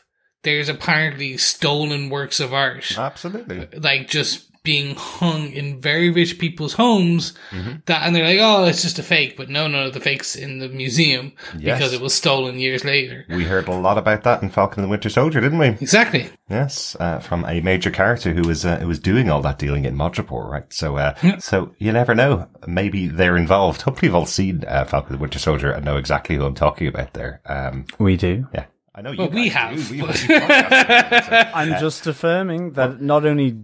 there's 0.46 0.68
apparently 0.70 1.37
stolen 1.37 2.09
works 2.09 2.40
of 2.40 2.54
art 2.54 2.96
Absolutely. 2.98 3.68
like 3.78 4.09
just 4.09 4.44
being 4.62 4.96
hung 4.96 5.52
in 5.52 5.80
very 5.80 6.11
rich 6.11 6.40
people's 6.40 6.72
homes 6.72 7.35
Mm-hmm. 7.52 7.74
that 7.87 8.02
and 8.02 8.16
they're 8.16 8.24
like 8.24 8.40
oh 8.40 8.64
it's 8.64 8.82
just 8.82 8.98
a 8.98 9.02
fake 9.04 9.37
but 9.37 9.48
no 9.48 9.68
no 9.68 9.90
the 9.90 10.00
fake's 10.00 10.35
in 10.35 10.59
the 10.59 10.68
museum 10.68 11.32
Yes. 11.56 11.78
because 11.78 11.92
it 11.92 12.00
was 12.00 12.12
stolen 12.14 12.59
years 12.59 12.85
later 12.85 13.24
We 13.28 13.44
heard 13.44 13.68
a 13.68 13.74
lot 13.76 13.96
about 13.96 14.24
that 14.24 14.42
in 14.42 14.50
Falcon 14.50 14.80
and 14.82 14.88
the 14.88 14.90
Winter 14.90 15.09
Soldier, 15.09 15.40
didn't 15.40 15.59
we? 15.61 15.68
exactly 15.68 16.30
Yes, 16.50 16.96
uh, 16.98 17.20
from 17.20 17.44
a 17.44 17.61
major 17.61 17.90
character 17.92 18.32
who 18.32 18.42
was 18.42 18.64
uh, 18.66 18.78
who 18.78 18.88
was 18.88 18.98
doing 18.98 19.30
all 19.30 19.40
that 19.42 19.59
dealing 19.61 19.85
in 19.85 19.96
Madripoor, 19.96 20.48
right? 20.48 20.72
So, 20.72 20.96
uh, 20.96 21.14
so 21.40 21.74
you 21.78 21.92
never 21.92 22.14
know. 22.14 22.46
Maybe 22.68 23.09
they're 23.09 23.37
involved. 23.37 23.82
Hopefully, 23.87 24.06
you've 24.09 24.14
all 24.14 24.26
seen 24.26 24.62
uh, 24.68 24.85
Falcon 24.85 25.11
and 25.14 25.18
the 25.18 25.22
Winter 25.22 25.40
Soldier 25.40 25.72
and 25.72 25.85
know 25.85 25.96
exactly 25.96 26.37
who 26.37 26.44
I'm 26.44 26.54
talking 26.54 26.87
about 26.87 27.14
there. 27.14 27.40
Um, 27.46 27.87
we 27.98 28.16
do 28.16 28.46
yeah, 28.54 28.66
I 28.96 29.02
know 29.02 29.11
you. 29.12 29.18
Well, 29.18 29.30
we 29.30 29.50
guys 29.50 29.88
do. 29.88 29.90
have, 29.90 29.90
We- 29.90 30.00
but- 30.00 30.09
we 30.09 30.14
podcast 30.35 30.85
about 30.85 31.12
it, 31.12 31.24
so- 31.24 31.50
I'm 31.54 31.80
just 31.80 32.06
affirming 32.06 32.72
that 32.72 33.00
not 33.02 33.26
only 33.26 33.59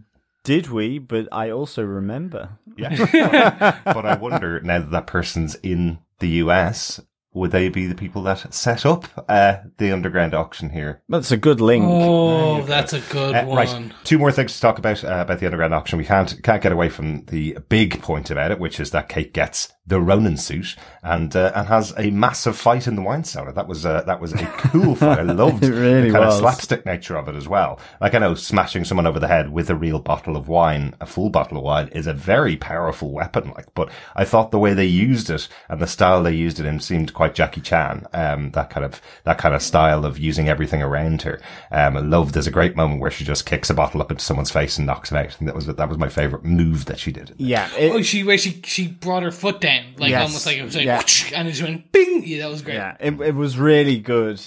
did 0.45 0.69
we, 0.71 0.99
but 0.99 1.29
I 1.33 1.51
also 1.51 1.83
remember. 1.83 2.51
Yeah. 2.77 3.79
but 3.85 4.05
I 4.07 4.17
wonder 4.17 4.61
now 4.61 4.79
that 4.81 4.91
that 4.91 5.07
person's 5.07 5.55
in 5.57 5.99
the 6.19 6.29
US, 6.45 7.01
would 7.35 7.51
they 7.51 7.69
be 7.71 7.87
the 7.87 7.95
people 7.95 8.23
that 8.25 8.53
set 8.53 8.85
up 8.85 9.07
uh, 9.29 9.57
the 9.79 9.91
underground 9.93 10.35
auction 10.35 10.69
here? 10.71 11.03
That's 11.09 11.31
a 11.33 11.37
good 11.39 11.61
link. 11.63 11.85
oh 11.89 12.63
that's 12.65 12.93
a 12.93 13.01
good 13.01 13.35
Uh, 13.35 13.45
one 13.47 13.57
right, 13.57 13.93
two 14.05 14.19
more 14.19 14.31
things 14.33 14.55
to 14.55 14.61
talk 14.61 14.79
about 14.79 15.03
uh, 15.03 15.19
about 15.21 15.39
the 15.39 15.47
underground 15.47 15.73
auction. 15.73 15.99
We 15.99 16.05
can't 16.05 16.43
can't 16.43 16.63
get 16.63 16.73
away 16.73 16.89
from 16.91 17.25
the 17.27 17.57
big 17.71 18.03
point 18.03 18.31
about 18.31 18.51
it, 18.51 18.59
which 18.59 18.79
is 18.81 18.91
that 18.91 19.09
Kate 19.09 19.33
gets 19.33 19.73
the 19.85 20.01
Ronin 20.01 20.37
suit 20.37 20.77
and 21.03 21.35
uh, 21.35 21.51
and 21.57 21.67
has 21.67 21.93
a 21.99 22.11
massive 22.11 22.57
fight 22.57 22.87
in 22.87 22.95
the 22.95 23.03
wine 23.03 23.25
cellar. 23.25 23.51
That 23.53 23.67
was 23.67 23.85
uh, 23.85 24.03
that 24.03 24.21
was 24.21 24.33
a 24.33 24.47
cool 24.47 24.95
fight. 24.95 25.19
I 25.19 25.23
loved 25.33 25.65
really 25.65 26.09
the 26.09 26.13
kind 26.13 26.25
was. 26.25 26.35
of 26.37 26.41
slapstick 26.41 26.87
nature 26.87 27.17
of 27.17 27.27
it 27.29 27.35
as 27.35 27.49
well. 27.49 27.81
Like 28.01 28.15
I 28.15 28.19
know 28.19 28.35
smashing 28.35 28.85
someone 28.85 29.07
over 29.09 29.19
the 29.19 29.27
head 29.27 29.53
with 29.53 29.69
a 29.71 29.75
real 29.75 29.99
bottle 29.99 30.37
of 30.37 30.47
wine, 30.47 30.95
a 31.01 31.07
full 31.07 31.31
bottle 31.31 31.59
of 31.59 31.65
wine, 31.65 31.89
is 31.89 32.07
a 32.07 32.13
very 32.15 32.57
powerful 32.57 33.11
weapon. 33.11 33.51
Like, 33.57 33.75
but 33.75 33.91
I 34.15 34.25
thought 34.25 34.53
the 34.53 34.59
way 34.61 34.73
they 34.73 34.87
used 34.87 35.29
it 35.31 35.49
and 35.69 35.81
the 35.81 35.87
style 35.89 36.23
they 36.23 36.33
used 36.35 36.61
it 36.61 36.67
in 36.67 36.79
seemed 36.79 37.13
quite 37.13 37.35
Jackie 37.35 37.61
Chan. 37.61 38.07
Um, 38.15 38.53
that 38.53 38.71
kind 38.71 38.85
of 38.87 39.01
that 39.25 39.39
kind 39.39 39.55
of 39.55 39.63
style 39.63 40.05
of 40.05 40.17
using 40.17 40.49
everything 40.49 40.81
around 40.81 41.23
her. 41.23 41.41
Um, 41.73 41.97
I 41.97 42.01
love. 42.01 42.33
There's 42.35 42.47
a 42.47 42.53
great 42.53 42.77
moment 42.77 43.01
where 43.01 43.11
she 43.11 43.25
just 43.25 43.47
kicks 43.47 43.69
a 43.69 43.75
bottle 43.75 44.01
up 44.01 44.13
into 44.13 44.23
someone's 44.25 44.53
face 44.53 44.79
and 44.79 44.87
knocks 44.87 45.11
it 45.11 45.17
out. 45.19 45.37
And 45.41 45.49
that 45.49 45.57
was 45.57 45.67
that 45.67 45.89
was 45.89 45.99
my 45.99 46.09
favorite 46.09 46.45
move 46.45 46.85
that 46.85 47.01
she 47.01 47.11
did. 47.11 47.35
Yeah, 47.37 47.69
it- 47.77 47.93
oh 47.93 48.03
she 48.03 48.23
where 48.23 48.39
she 48.39 48.61
she 48.65 48.87
brought 48.87 49.25
her 49.25 49.33
foot 49.33 49.61
down 49.61 49.72
down, 49.83 49.95
like 49.99 50.11
Yes. 50.11 50.23
almost 50.23 50.47
like 50.47 50.57
it 50.59 50.65
was 50.65 50.77
like, 50.77 50.87
Yeah. 50.87 51.03
and 51.35 51.49
it 51.49 51.53
just 51.53 51.63
went 51.63 51.93
bing. 51.93 52.23
Yeah, 52.27 52.43
that 52.43 52.51
was 52.51 52.63
great. 52.63 52.75
Yeah, 52.75 52.97
it, 53.01 53.21
it 53.21 53.35
was 53.35 53.59
really 53.59 53.99
good. 53.99 54.41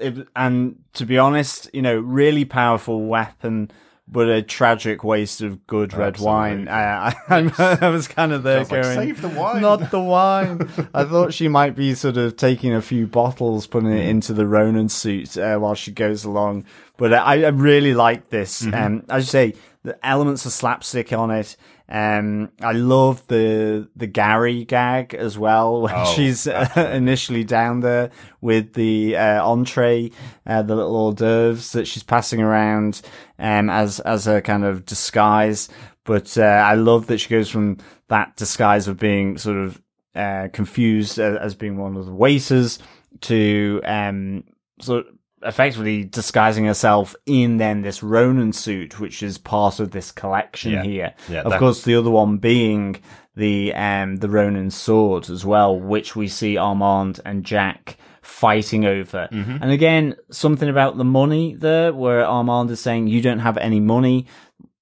It, 0.00 0.26
and 0.34 0.76
to 0.94 1.04
be 1.06 1.18
honest, 1.18 1.68
you 1.74 1.82
know, 1.82 1.96
really 1.96 2.44
powerful 2.44 3.04
weapon, 3.06 3.70
but 4.06 4.28
a 4.28 4.42
tragic 4.42 5.02
waste 5.04 5.40
of 5.40 5.66
good 5.66 5.94
red 5.94 6.18
wine. 6.18 6.68
I, 6.68 7.14
I, 7.28 7.78
I 7.80 7.88
was 7.88 8.06
kind 8.08 8.32
of 8.32 8.42
there 8.42 8.64
Sounds 8.64 8.70
like, 8.72 8.82
going, 8.82 8.94
"Save 9.08 9.22
the 9.22 9.28
wine." 9.28 9.62
not 9.62 9.90
the 9.90 10.00
wine. 10.00 10.70
I 10.92 11.04
thought 11.04 11.32
she 11.32 11.48
might 11.48 11.74
be 11.74 11.94
sort 11.94 12.16
of 12.18 12.36
taking 12.36 12.74
a 12.74 12.82
few 12.82 13.06
bottles, 13.06 13.66
putting 13.66 13.88
Mm. 13.90 13.98
it 13.98 14.06
into 14.08 14.32
the 14.34 14.46
Ronin 14.46 14.88
suit 14.90 15.36
uh, 15.38 15.56
while 15.58 15.74
she 15.74 15.90
goes 15.90 16.24
along. 16.24 16.64
But 16.98 17.12
I, 17.14 17.44
I 17.44 17.48
really 17.48 17.94
like 17.94 18.28
this. 18.28 18.62
Mm-hmm. 18.62 18.74
Um, 18.74 19.04
as 19.08 19.24
you 19.24 19.30
say, 19.30 19.54
the 19.84 20.04
elements 20.04 20.44
of 20.46 20.52
slapstick 20.52 21.12
on 21.12 21.30
it. 21.30 21.56
Um, 21.88 22.50
I 22.62 22.72
love 22.72 23.26
the 23.28 23.88
the 23.94 24.06
Gary 24.06 24.64
gag 24.64 25.14
as 25.14 25.38
well 25.38 25.82
when 25.82 25.94
Oh, 25.94 26.12
she's 26.14 26.46
uh, 26.48 26.90
initially 26.92 27.44
down 27.44 27.80
there 27.80 28.10
with 28.40 28.72
the 28.72 29.16
uh, 29.16 29.46
entree, 29.46 30.10
uh, 30.46 30.62
the 30.62 30.74
little 30.74 30.96
hors 30.96 31.14
d'oeuvres 31.14 31.72
that 31.72 31.86
she's 31.86 32.02
passing 32.02 32.40
around 32.40 33.02
um, 33.38 33.68
as 33.68 34.00
as 34.00 34.26
a 34.26 34.40
kind 34.40 34.64
of 34.64 34.86
disguise. 34.86 35.68
But 36.04 36.36
uh, 36.36 36.42
I 36.42 36.74
love 36.74 37.06
that 37.06 37.18
she 37.18 37.28
goes 37.28 37.50
from 37.50 37.78
that 38.08 38.36
disguise 38.36 38.88
of 38.88 38.98
being 38.98 39.38
sort 39.38 39.58
of 39.58 39.82
uh, 40.14 40.48
confused 40.52 41.18
uh, 41.18 41.38
as 41.40 41.54
being 41.54 41.76
one 41.76 41.96
of 41.96 42.06
the 42.06 42.14
waiters 42.14 42.78
to 43.22 43.80
um, 43.84 44.44
sort 44.80 45.06
of 45.06 45.13
effectively 45.44 46.04
disguising 46.04 46.64
herself 46.66 47.14
in 47.26 47.58
then 47.58 47.82
this 47.82 48.02
Ronin 48.02 48.52
suit, 48.52 48.98
which 49.00 49.22
is 49.22 49.38
part 49.38 49.80
of 49.80 49.90
this 49.90 50.10
collection 50.12 50.72
Yeah. 50.72 50.82
here. 50.84 51.14
Yeah, 51.28 51.40
of 51.42 51.50
that- 51.52 51.58
course, 51.60 51.82
the 51.82 51.94
other 51.96 52.10
one 52.10 52.38
being 52.38 52.96
the 53.36 53.74
um 53.74 54.16
the 54.16 54.28
Ronin 54.28 54.70
sword 54.70 55.28
as 55.30 55.44
well, 55.44 55.78
which 55.78 56.14
we 56.16 56.28
see 56.28 56.56
Armand 56.56 57.20
and 57.24 57.44
Jack 57.44 57.96
fighting 58.22 58.84
over. 58.86 59.28
Mm-hmm. 59.30 59.56
And 59.60 59.70
again, 59.70 60.16
something 60.30 60.68
about 60.68 60.96
the 60.96 61.04
money 61.04 61.54
there, 61.54 61.92
where 61.92 62.24
Armand 62.24 62.70
is 62.70 62.80
saying, 62.80 63.08
"You 63.08 63.20
don't 63.20 63.40
have 63.40 63.58
any 63.58 63.80
money," 63.80 64.26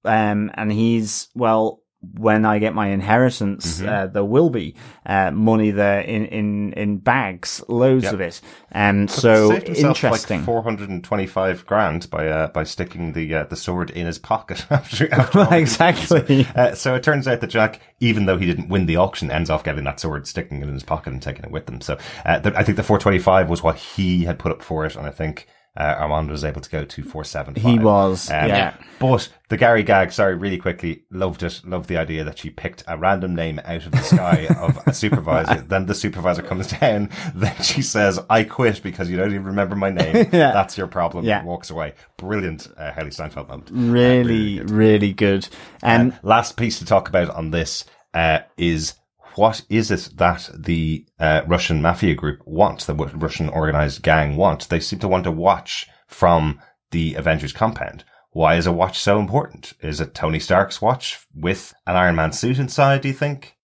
um, 0.05 0.51
and 0.55 0.71
he's 0.73 1.29
well. 1.35 1.81
When 2.15 2.45
I 2.45 2.59
get 2.59 2.75
my 2.75 2.89
inheritance, 2.89 3.79
Mm-hmm. 3.79 3.89
uh, 3.89 4.07
there 4.09 4.25
will 4.25 4.51
be 4.51 4.75
uh, 5.07 5.31
money 5.31 5.71
there 5.71 6.01
in, 6.01 6.27
in, 6.27 6.73
in 6.73 6.99
bags, 6.99 7.63
loads 7.69 8.05
Yep. 8.05 8.15
of 8.15 8.21
it. 8.21 8.41
Um, 8.75 9.07
so 9.07 9.53
interesting. 9.55 10.39
Like 10.39 10.45
Four 10.45 10.63
hundred 10.65 10.91
and 10.91 11.05
twenty-five 11.05 11.65
grand 11.65 12.11
by 12.11 12.27
uh, 12.27 12.49
by 12.49 12.65
sticking 12.65 13.13
the 13.13 13.33
uh, 13.35 13.45
the 13.45 13.55
sword 13.57 13.91
in 13.91 14.07
his 14.07 14.19
pocket 14.19 14.67
after. 14.71 15.13
after 15.15 15.47
exactly. 15.55 16.47
Uh, 16.57 16.75
so 16.75 16.95
it 16.97 17.03
turns 17.05 17.29
out 17.29 17.41
that 17.41 17.47
Jack, 17.51 17.81
even 18.01 18.27
though 18.27 18.37
he 18.37 18.47
didn't 18.47 18.69
win 18.69 18.87
the 18.87 18.97
auction, 18.97 19.31
ends 19.31 19.49
off 19.51 19.63
getting 19.63 19.85
that 19.85 20.01
sword, 20.01 20.27
sticking 20.27 20.61
it 20.61 20.67
in 20.69 20.75
his 20.75 20.83
pocket, 20.83 21.13
and 21.13 21.23
taking 21.23 21.45
it 21.45 21.51
with 21.53 21.69
him. 21.69 21.81
So 21.81 21.99
uh, 22.27 22.41
the, 22.41 22.57
I 22.59 22.65
think 22.65 22.77
the 22.77 22.83
four 22.83 22.99
twenty-five 22.99 23.49
was 23.49 23.63
what 23.63 23.77
he 23.77 24.25
had 24.25 24.39
put 24.41 24.51
up 24.53 24.63
for 24.63 24.85
it, 24.87 24.97
and 24.97 25.07
I 25.07 25.11
think. 25.11 25.47
Uh, 25.75 25.95
Armand 26.01 26.31
was 26.31 26.45
able 26.45 26.61
to 26.61 26.69
go 26.69 26.85
to 26.85 27.03
475. 27.03 27.73
He 27.73 27.79
was, 27.79 28.29
yeah. 28.29 28.75
But 28.99 29.31
the 29.49 29.57
Gary 29.57 29.83
gag, 29.83 30.13
sorry, 30.13 30.35
really 30.35 30.59
quickly, 30.59 31.05
loved 31.11 31.43
it. 31.43 31.63
Loved 31.65 31.89
the 31.89 31.97
idea 31.97 32.25
that 32.25 32.39
she 32.39 32.51
picked 32.51 32.85
a 32.87 32.99
random 32.99 33.35
name 33.35 33.59
out 33.65 33.87
of 33.87 33.93
the 33.93 34.03
sky 34.03 34.49
of 34.59 34.79
a 34.87 34.93
supervisor. 34.93 35.63
then 35.63 35.87
the 35.87 35.95
supervisor 35.95 36.43
comes 36.43 36.67
down. 36.69 37.09
Then 37.35 37.57
she 37.63 37.81
says, 37.81 38.21
I 38.29 38.45
quit 38.45 38.83
because 38.83 39.09
you 39.09 39.17
don't 39.17 39.33
even 39.33 39.45
remember 39.47 39.75
my 39.77 39.91
name. 39.91 40.29
Yeah. 40.33 40.53
That's 40.53 40.77
your 40.77 40.87
problem. 40.89 41.25
Yeah. 41.25 41.43
Walks 41.45 41.71
away. 41.71 41.95
Brilliant 42.17 42.69
uh, 42.77 42.93
Hailee 42.93 43.13
Steinfeld 43.13 43.49
moment. 43.49 43.71
Uh, 43.71 43.75
really, 43.75 44.61
really 44.61 45.13
good. 45.13 45.49
And 45.83 46.19
Last 46.23 46.57
piece 46.57 46.79
to 46.81 46.85
talk 46.85 47.09
about 47.09 47.31
on 47.31 47.51
this 47.51 47.85
uh, 48.15 48.41
is 48.57 48.95
what 49.37 49.63
is 49.69 49.91
it 49.91 50.11
that 50.17 50.49
the 50.57 51.07
uh, 51.19 51.43
Russian 51.47 51.81
mafia 51.83 52.15
group 52.15 52.41
want, 52.47 52.87
the 52.87 52.95
w- 52.95 53.17
Russian 53.17 53.49
organized 53.49 54.03
gang 54.03 54.37
want? 54.37 54.69
They 54.69 54.81
seem 54.81 54.99
to 55.01 55.09
want 55.09 55.27
a 55.27 55.31
watch 55.31 55.89
from 56.07 56.61
the 56.91 57.15
Avengers 57.15 57.53
compound. 57.53 58.05
Why 58.31 58.57
is 58.57 58.67
a 58.67 58.73
watch 58.73 58.99
so 58.99 59.19
important? 59.19 59.75
Is 59.81 60.01
it 60.01 60.15
Tony 60.15 60.39
Stark's 60.39 60.81
watch 60.81 61.27
with 61.35 61.75
an 61.87 61.97
Iron 61.97 62.17
Man 62.17 62.33
suit 62.33 62.59
inside, 62.59 63.03
do 63.03 63.09
you 63.09 63.15
think? 63.15 63.57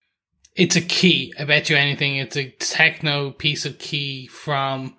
It's 0.54 0.76
a 0.76 0.80
key. 0.80 1.32
I 1.38 1.44
bet 1.44 1.70
you 1.70 1.76
anything. 1.76 2.16
It's 2.16 2.36
a 2.36 2.50
techno 2.58 3.30
piece 3.30 3.64
of 3.64 3.78
key 3.78 4.26
from 4.26 4.96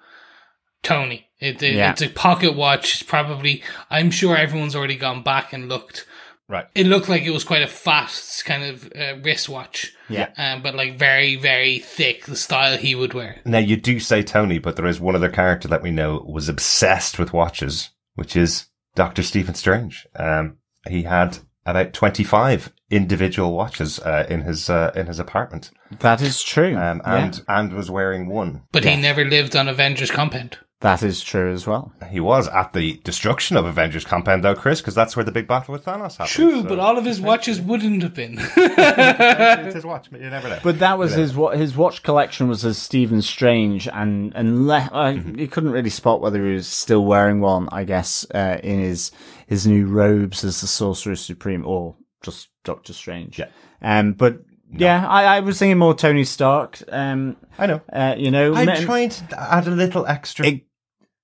Tony. 0.84 1.28
It, 1.40 1.62
it- 1.62 1.76
Yeah. 1.76 1.92
It's 1.92 2.02
a 2.02 2.10
pocket 2.10 2.56
watch. 2.56 2.96
It's 2.96 3.04
probably. 3.04 3.64
I'm 3.90 4.10
sure 4.12 4.36
everyone's 4.38 4.76
already 4.76 4.96
gone 4.98 5.22
back 5.24 5.54
and 5.54 5.68
looked. 5.70 6.06
Right. 6.50 6.66
It 6.74 6.88
looked 6.88 7.08
like 7.08 7.22
it 7.22 7.30
was 7.30 7.44
quite 7.44 7.62
a 7.62 7.68
fast 7.68 8.44
kind 8.44 8.64
of 8.64 8.92
uh, 9.00 9.18
wristwatch. 9.24 9.94
Yeah. 10.10 10.30
Um, 10.36 10.64
but 10.64 10.74
like 10.74 10.98
very, 10.98 11.36
very 11.36 11.78
thick, 11.80 12.26
the 12.26 12.36
style 12.36 12.76
he 12.78 12.96
would 12.96 13.14
wear. 13.14 13.40
Now, 13.46 13.60
you 13.60 13.78
do 13.78 14.00
say 14.00 14.24
Tony, 14.24 14.58
but 14.58 14.76
there 14.76 14.88
is 14.88 15.00
one 15.00 15.16
other 15.16 15.30
character 15.30 15.68
that 15.68 15.84
we 15.84 15.92
know 15.92 16.26
was 16.28 16.50
obsessed 16.50 17.20
with 17.20 17.34
watches, 17.34 17.92
which 18.16 18.36
is 18.36 18.66
Dr. 18.96 19.22
Stephen 19.22 19.54
Strange. 19.54 20.08
Um, 20.16 20.58
he 20.88 21.04
had 21.04 21.38
about 21.68 21.94
25 21.94 22.74
individual 22.90 23.54
watches, 23.54 24.00
uh, 24.00 24.26
in 24.28 24.42
his, 24.42 24.72
uh, 24.72 24.92
in 24.96 25.06
his 25.06 25.20
apartment. 25.20 25.70
that 26.00 26.20
is 26.20 26.42
true. 26.42 26.76
Um, 26.76 27.02
Yeah. 27.06 27.26
and, 27.26 27.44
and 27.48 27.74
was 27.74 27.92
wearing 27.92 28.28
one. 28.28 28.64
But 28.72 28.86
he 28.86 28.96
never 28.96 29.24
lived 29.24 29.56
on 29.56 29.68
Avengers 29.68 30.10
compound. 30.10 30.58
That 30.82 31.04
is 31.04 31.22
true 31.22 31.52
as 31.52 31.68
well. 31.68 31.92
He 32.10 32.20
was 32.22 32.48
at 32.48 32.72
the 32.74 33.02
destruction 33.04 33.58
of 33.58 33.66
Avengers 33.66 34.06
compound 34.06 34.44
though, 34.44 34.56
Chris, 34.56 34.80
because 34.82 34.96
that's 34.96 35.16
where 35.16 35.26
the 35.26 35.32
big 35.32 35.48
battle 35.48 35.74
with 35.74 35.84
Thanos 35.86 36.12
happened. 36.18 36.30
True, 36.30 36.62
so- 36.62 36.68
but 36.70 36.80
all 36.80 36.98
of 36.98 37.04
his 37.06 37.20
watches 37.20 37.60
wouldn't 37.60 38.02
have 38.04 38.14
been. 38.14 38.38
it's 38.40 39.76
his 39.76 39.86
watch. 39.86 40.10
but 40.12 40.22
You 40.22 40.30
never 40.30 40.50
know. 40.50 40.60
But 40.64 40.80
that 40.80 40.98
was 40.98 41.14
his 41.14 41.36
wa- 41.36 41.52
his 41.52 41.76
watch 41.76 42.04
collection 42.04 42.48
was 42.48 42.64
as 42.66 42.78
Stephen 42.78 43.22
Strange, 43.22 43.88
and 43.88 44.34
and 44.36 44.68
le- 44.68 44.90
uh, 44.92 45.12
you 45.36 45.48
couldn't 45.48 45.72
really 45.72 45.90
spot 45.90 46.22
whether 46.22 46.46
he 46.46 46.54
was 46.54 46.68
still 46.68 47.04
wearing 47.06 47.42
one. 47.42 47.68
I 47.72 47.84
guess 47.84 48.26
uh, 48.34 48.58
in 48.64 48.80
his 48.80 49.12
his 49.48 49.68
new 49.68 49.86
robes 49.88 50.44
as 50.44 50.62
the 50.62 50.68
Sorcerer 50.68 51.16
Supreme, 51.16 51.66
or 51.66 51.96
just 52.24 52.50
Doctor 52.64 52.94
Strange. 52.94 53.40
Yeah. 53.40 53.48
Um, 53.82 54.14
but 54.14 54.40
yeah, 54.72 55.08
I, 55.08 55.38
I 55.38 55.40
was 55.40 55.58
thinking 55.60 55.78
more 55.78 55.96
Tony 55.96 56.24
Stark. 56.24 56.80
Um, 56.90 57.38
I 57.58 57.66
know. 57.66 57.82
uh, 57.92 58.16
you 58.18 58.30
know, 58.32 58.54
I'm 58.54 58.66
men- 58.68 58.84
trying 58.84 59.10
to 59.10 59.40
add 59.54 59.68
a 59.68 59.72
little 59.72 60.06
extra. 60.06 60.46
It 60.46 60.62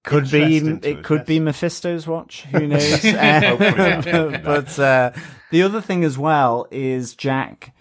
could 0.05 0.29
be 0.31 0.57
it 0.57 0.85
it, 0.85 1.03
could 1.03 1.19
yes. 1.19 1.27
be 1.27 1.39
Mephisto's 1.39 2.07
watch. 2.07 2.43
Who 2.51 2.67
knows? 2.67 3.03
Um, 3.15 3.57
but 4.43 4.77
uh, 4.79 5.11
the 5.51 5.63
other 5.63 5.81
thing 5.81 6.03
as 6.03 6.17
well 6.17 6.67
is 6.71 7.15
Jack 7.15 7.73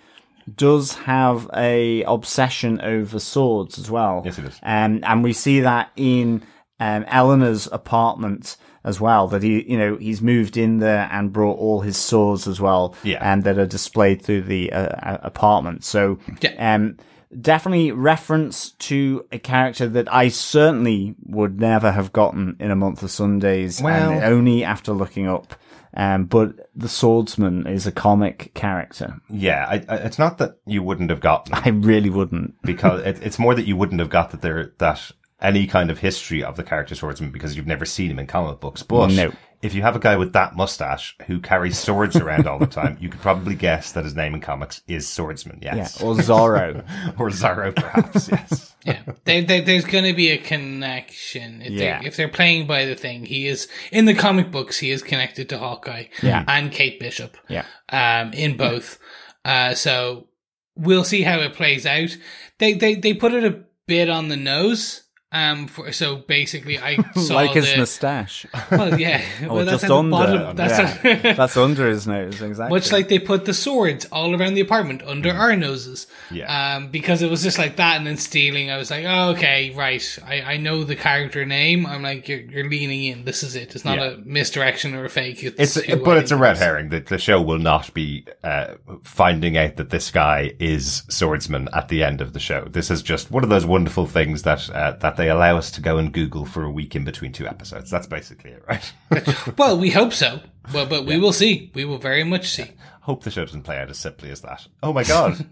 does 0.54 0.94
have 0.94 1.48
a 1.54 2.02
obsession 2.04 2.80
over 2.80 3.18
swords 3.18 3.78
as 3.78 3.90
well. 3.90 4.22
Yes, 4.24 4.36
he 4.36 4.42
does. 4.42 4.58
Um, 4.62 5.00
and 5.02 5.24
we 5.24 5.32
see 5.32 5.60
that 5.60 5.90
in 5.96 6.42
um, 6.80 7.04
Eleanor's 7.08 7.66
apartment 7.72 8.56
as 8.84 9.00
well. 9.00 9.28
That 9.28 9.42
he, 9.42 9.62
you 9.70 9.78
know, 9.78 9.96
he's 9.96 10.20
moved 10.20 10.56
in 10.56 10.78
there 10.78 11.08
and 11.10 11.32
brought 11.32 11.58
all 11.58 11.80
his 11.80 11.96
swords 11.96 12.46
as 12.46 12.60
well, 12.60 12.94
Yeah. 13.02 13.18
and 13.22 13.44
that 13.44 13.58
are 13.58 13.66
displayed 13.66 14.22
through 14.22 14.42
the 14.42 14.72
uh, 14.72 14.78
uh, 14.78 15.18
apartment. 15.22 15.84
So, 15.84 16.18
Yeah. 16.42 16.74
um, 16.74 16.98
definitely 17.40 17.92
reference 17.92 18.70
to 18.72 19.24
a 19.32 19.38
character 19.38 19.88
that 19.88 20.12
I 20.12 20.28
certainly 20.28 21.14
would 21.26 21.60
never 21.60 21.90
have 21.92 22.12
gotten 22.12 22.56
in 22.60 22.70
a 22.70 22.76
month 22.76 23.02
of 23.02 23.10
Sundays, 23.10 23.80
Well- 23.82 24.12
and 24.12 24.24
only 24.24 24.64
after 24.64 24.92
looking 24.92 25.28
up. 25.28 25.54
Um, 25.96 26.24
but 26.24 26.68
the 26.74 26.88
swordsman 26.88 27.68
is 27.68 27.86
a 27.86 27.92
comic 27.92 28.50
character. 28.54 29.20
yeah, 29.30 29.64
I, 29.68 29.74
I, 29.88 29.96
it's 29.98 30.18
not 30.18 30.38
that 30.38 30.56
you 30.66 30.82
wouldn't 30.82 31.10
have 31.10 31.20
gotten 31.20 31.54
I 31.64 31.68
really 31.68 32.10
wouldn't. 32.10 32.60
because 32.62 33.02
it, 33.06 33.22
it's 33.22 33.38
more 33.38 33.54
that 33.54 33.66
you 33.68 33.76
wouldn't 33.76 34.00
have 34.00 34.10
got 34.10 34.32
that 34.32 34.42
there 34.42 34.72
that 34.78 35.12
any 35.40 35.68
kind 35.68 35.92
of 35.92 35.98
history 35.98 36.42
of 36.42 36.56
the 36.56 36.64
character 36.64 36.96
swordsman 36.96 37.30
because 37.30 37.56
you've 37.56 37.68
never 37.68 37.84
seen 37.84 38.10
him 38.10 38.18
in 38.18 38.26
comic 38.26 38.58
books. 38.58 38.82
But 38.82 39.12
No. 39.12 39.30
If 39.64 39.74
you 39.74 39.82
have 39.82 39.96
a 39.96 39.98
guy 39.98 40.16
with 40.16 40.32
that 40.34 40.54
mustache 40.56 41.16
who 41.26 41.40
carries 41.40 41.78
swords 41.78 42.16
around 42.16 42.46
all 42.46 42.58
the 42.58 42.66
time, 42.80 42.96
you 43.00 43.08
could 43.08 43.20
probably 43.20 43.54
guess 43.54 43.92
that 43.92 44.04
his 44.04 44.14
name 44.14 44.34
in 44.34 44.40
comics 44.40 44.82
is 44.86 45.08
Swordsman. 45.08 45.58
Yeah, 45.62 45.76
Yes, 45.76 46.00
or 46.02 46.14
Zorro. 46.14 46.84
or 47.18 47.30
Zorro, 47.30 47.74
perhaps. 47.74 48.28
yes. 48.30 48.70
Yeah, 48.84 49.00
there, 49.24 49.40
there, 49.40 49.62
there's 49.62 49.86
going 49.86 50.04
to 50.04 50.12
be 50.12 50.28
a 50.28 50.36
connection. 50.36 51.62
If, 51.62 51.70
Yeah. 51.72 52.00
they're, 52.00 52.08
if 52.08 52.16
they're 52.18 52.28
playing 52.28 52.66
by 52.66 52.84
the 52.84 52.94
thing, 52.94 53.24
he 53.24 53.46
is 53.46 53.66
in 53.90 54.04
the 54.04 54.12
comic 54.12 54.50
books. 54.50 54.78
He 54.78 54.90
is 54.90 55.02
connected 55.02 55.48
to 55.48 55.58
Hawkeye 55.58 56.08
Yeah. 56.22 56.44
and 56.46 56.70
Kate 56.70 57.00
Bishop. 57.00 57.38
Yeah. 57.48 57.64
um, 57.88 58.34
in 58.34 58.58
both. 58.58 58.98
Uh, 59.42 59.72
so 59.74 60.28
we'll 60.76 61.02
see 61.04 61.22
how 61.22 61.38
it 61.40 61.54
plays 61.54 61.86
out. 61.86 62.14
They 62.58 62.74
they 62.74 62.94
they 62.96 63.14
put 63.14 63.32
it 63.32 63.44
a 63.44 63.62
bit 63.86 64.10
on 64.10 64.28
the 64.28 64.36
nose. 64.36 65.03
Um, 65.34 65.66
for, 65.66 65.90
so 65.90 66.16
basically, 66.16 66.78
I 66.78 66.96
saw 67.16 67.34
like 67.34 67.50
his 67.50 67.70
the, 67.72 67.78
moustache. 67.78 68.46
well, 68.70 68.98
yeah, 69.00 69.20
Or 69.42 69.48
well, 69.56 69.64
that's 69.64 69.82
just 69.82 69.84
at 69.84 69.88
the 69.88 69.96
under. 69.96 70.10
bottom. 70.10 70.56
That's 70.56 71.04
yeah. 71.04 71.32
That's 71.32 71.56
under 71.56 71.88
his 71.88 72.06
nose, 72.06 72.40
exactly. 72.40 72.74
Much 72.78 72.92
like 72.92 73.08
they 73.08 73.18
put 73.18 73.44
the 73.44 73.52
swords 73.52 74.04
all 74.12 74.40
around 74.40 74.54
the 74.54 74.60
apartment 74.60 75.02
under 75.04 75.32
our 75.32 75.56
noses. 75.56 76.06
Yeah. 76.30 76.76
Um, 76.76 76.88
because 76.88 77.20
it 77.20 77.30
was 77.30 77.42
just 77.42 77.58
like 77.58 77.76
that 77.76 77.96
and 77.96 78.06
then 78.06 78.16
stealing. 78.16 78.70
I 78.70 78.76
was 78.76 78.92
like, 78.92 79.04
oh, 79.06 79.30
okay, 79.30 79.72
right. 79.74 80.18
I, 80.24 80.42
I 80.42 80.56
know 80.56 80.84
the 80.84 80.94
character 80.94 81.44
name. 81.44 81.84
I'm 81.84 82.02
like, 82.02 82.28
you're, 82.28 82.40
you're 82.40 82.68
leaning 82.70 83.04
in. 83.04 83.24
This 83.24 83.42
is 83.42 83.56
it. 83.56 83.74
It's 83.74 83.84
not 83.84 83.98
Yeah. 83.98 84.04
a 84.12 84.16
misdirection 84.18 84.94
or 84.94 85.04
a 85.04 85.10
fake. 85.10 85.42
It's, 85.42 85.76
It's, 85.76 85.86
who 85.86 85.96
but 85.96 86.16
I 86.16 86.20
it's 86.20 86.30
a 86.30 86.36
red 86.36 86.58
herring. 86.58 86.90
The, 86.90 87.00
the 87.00 87.18
show 87.18 87.42
will 87.42 87.58
not 87.58 87.92
be 87.92 88.24
uh, 88.44 88.74
finding 89.02 89.56
out 89.56 89.76
that 89.76 89.90
this 89.90 90.10
guy 90.12 90.54
is 90.60 91.02
swordsman 91.08 91.68
at 91.72 91.88
the 91.88 92.04
end 92.04 92.20
of 92.20 92.34
the 92.34 92.40
show. 92.40 92.64
This 92.70 92.88
is 92.90 93.02
just 93.02 93.30
one 93.32 93.42
of 93.42 93.50
those 93.50 93.66
wonderful 93.66 94.06
things 94.06 94.42
that 94.44 94.70
uh, 94.70 94.92
that 95.00 95.16
they 95.16 95.23
allow 95.28 95.56
us 95.56 95.70
to 95.72 95.80
go 95.80 95.98
and 95.98 96.12
Google 96.12 96.44
for 96.44 96.64
a 96.64 96.70
week 96.70 96.94
in 96.96 97.04
between 97.04 97.32
two 97.32 97.46
episodes. 97.46 97.90
That's 97.90 98.06
basically 98.06 98.52
it, 98.52 98.64
right? 98.68 98.92
Well, 99.58 99.78
we 99.78 99.90
hope 99.90 100.12
so. 100.12 100.40
Well, 100.72 100.86
but 100.86 101.06
we 101.06 101.18
will 101.18 101.32
see. 101.32 101.70
We 101.74 101.84
will 101.84 101.98
very 101.98 102.24
much 102.24 102.48
see. 102.48 102.72
Hope 103.02 103.22
the 103.22 103.30
show 103.30 103.44
doesn't 103.44 103.62
play 103.62 103.78
out 103.78 103.90
as 103.90 103.98
simply 103.98 104.30
as 104.30 104.40
that. 104.40 104.66
Oh 104.82 104.92
my 104.92 105.04
god, 105.04 105.44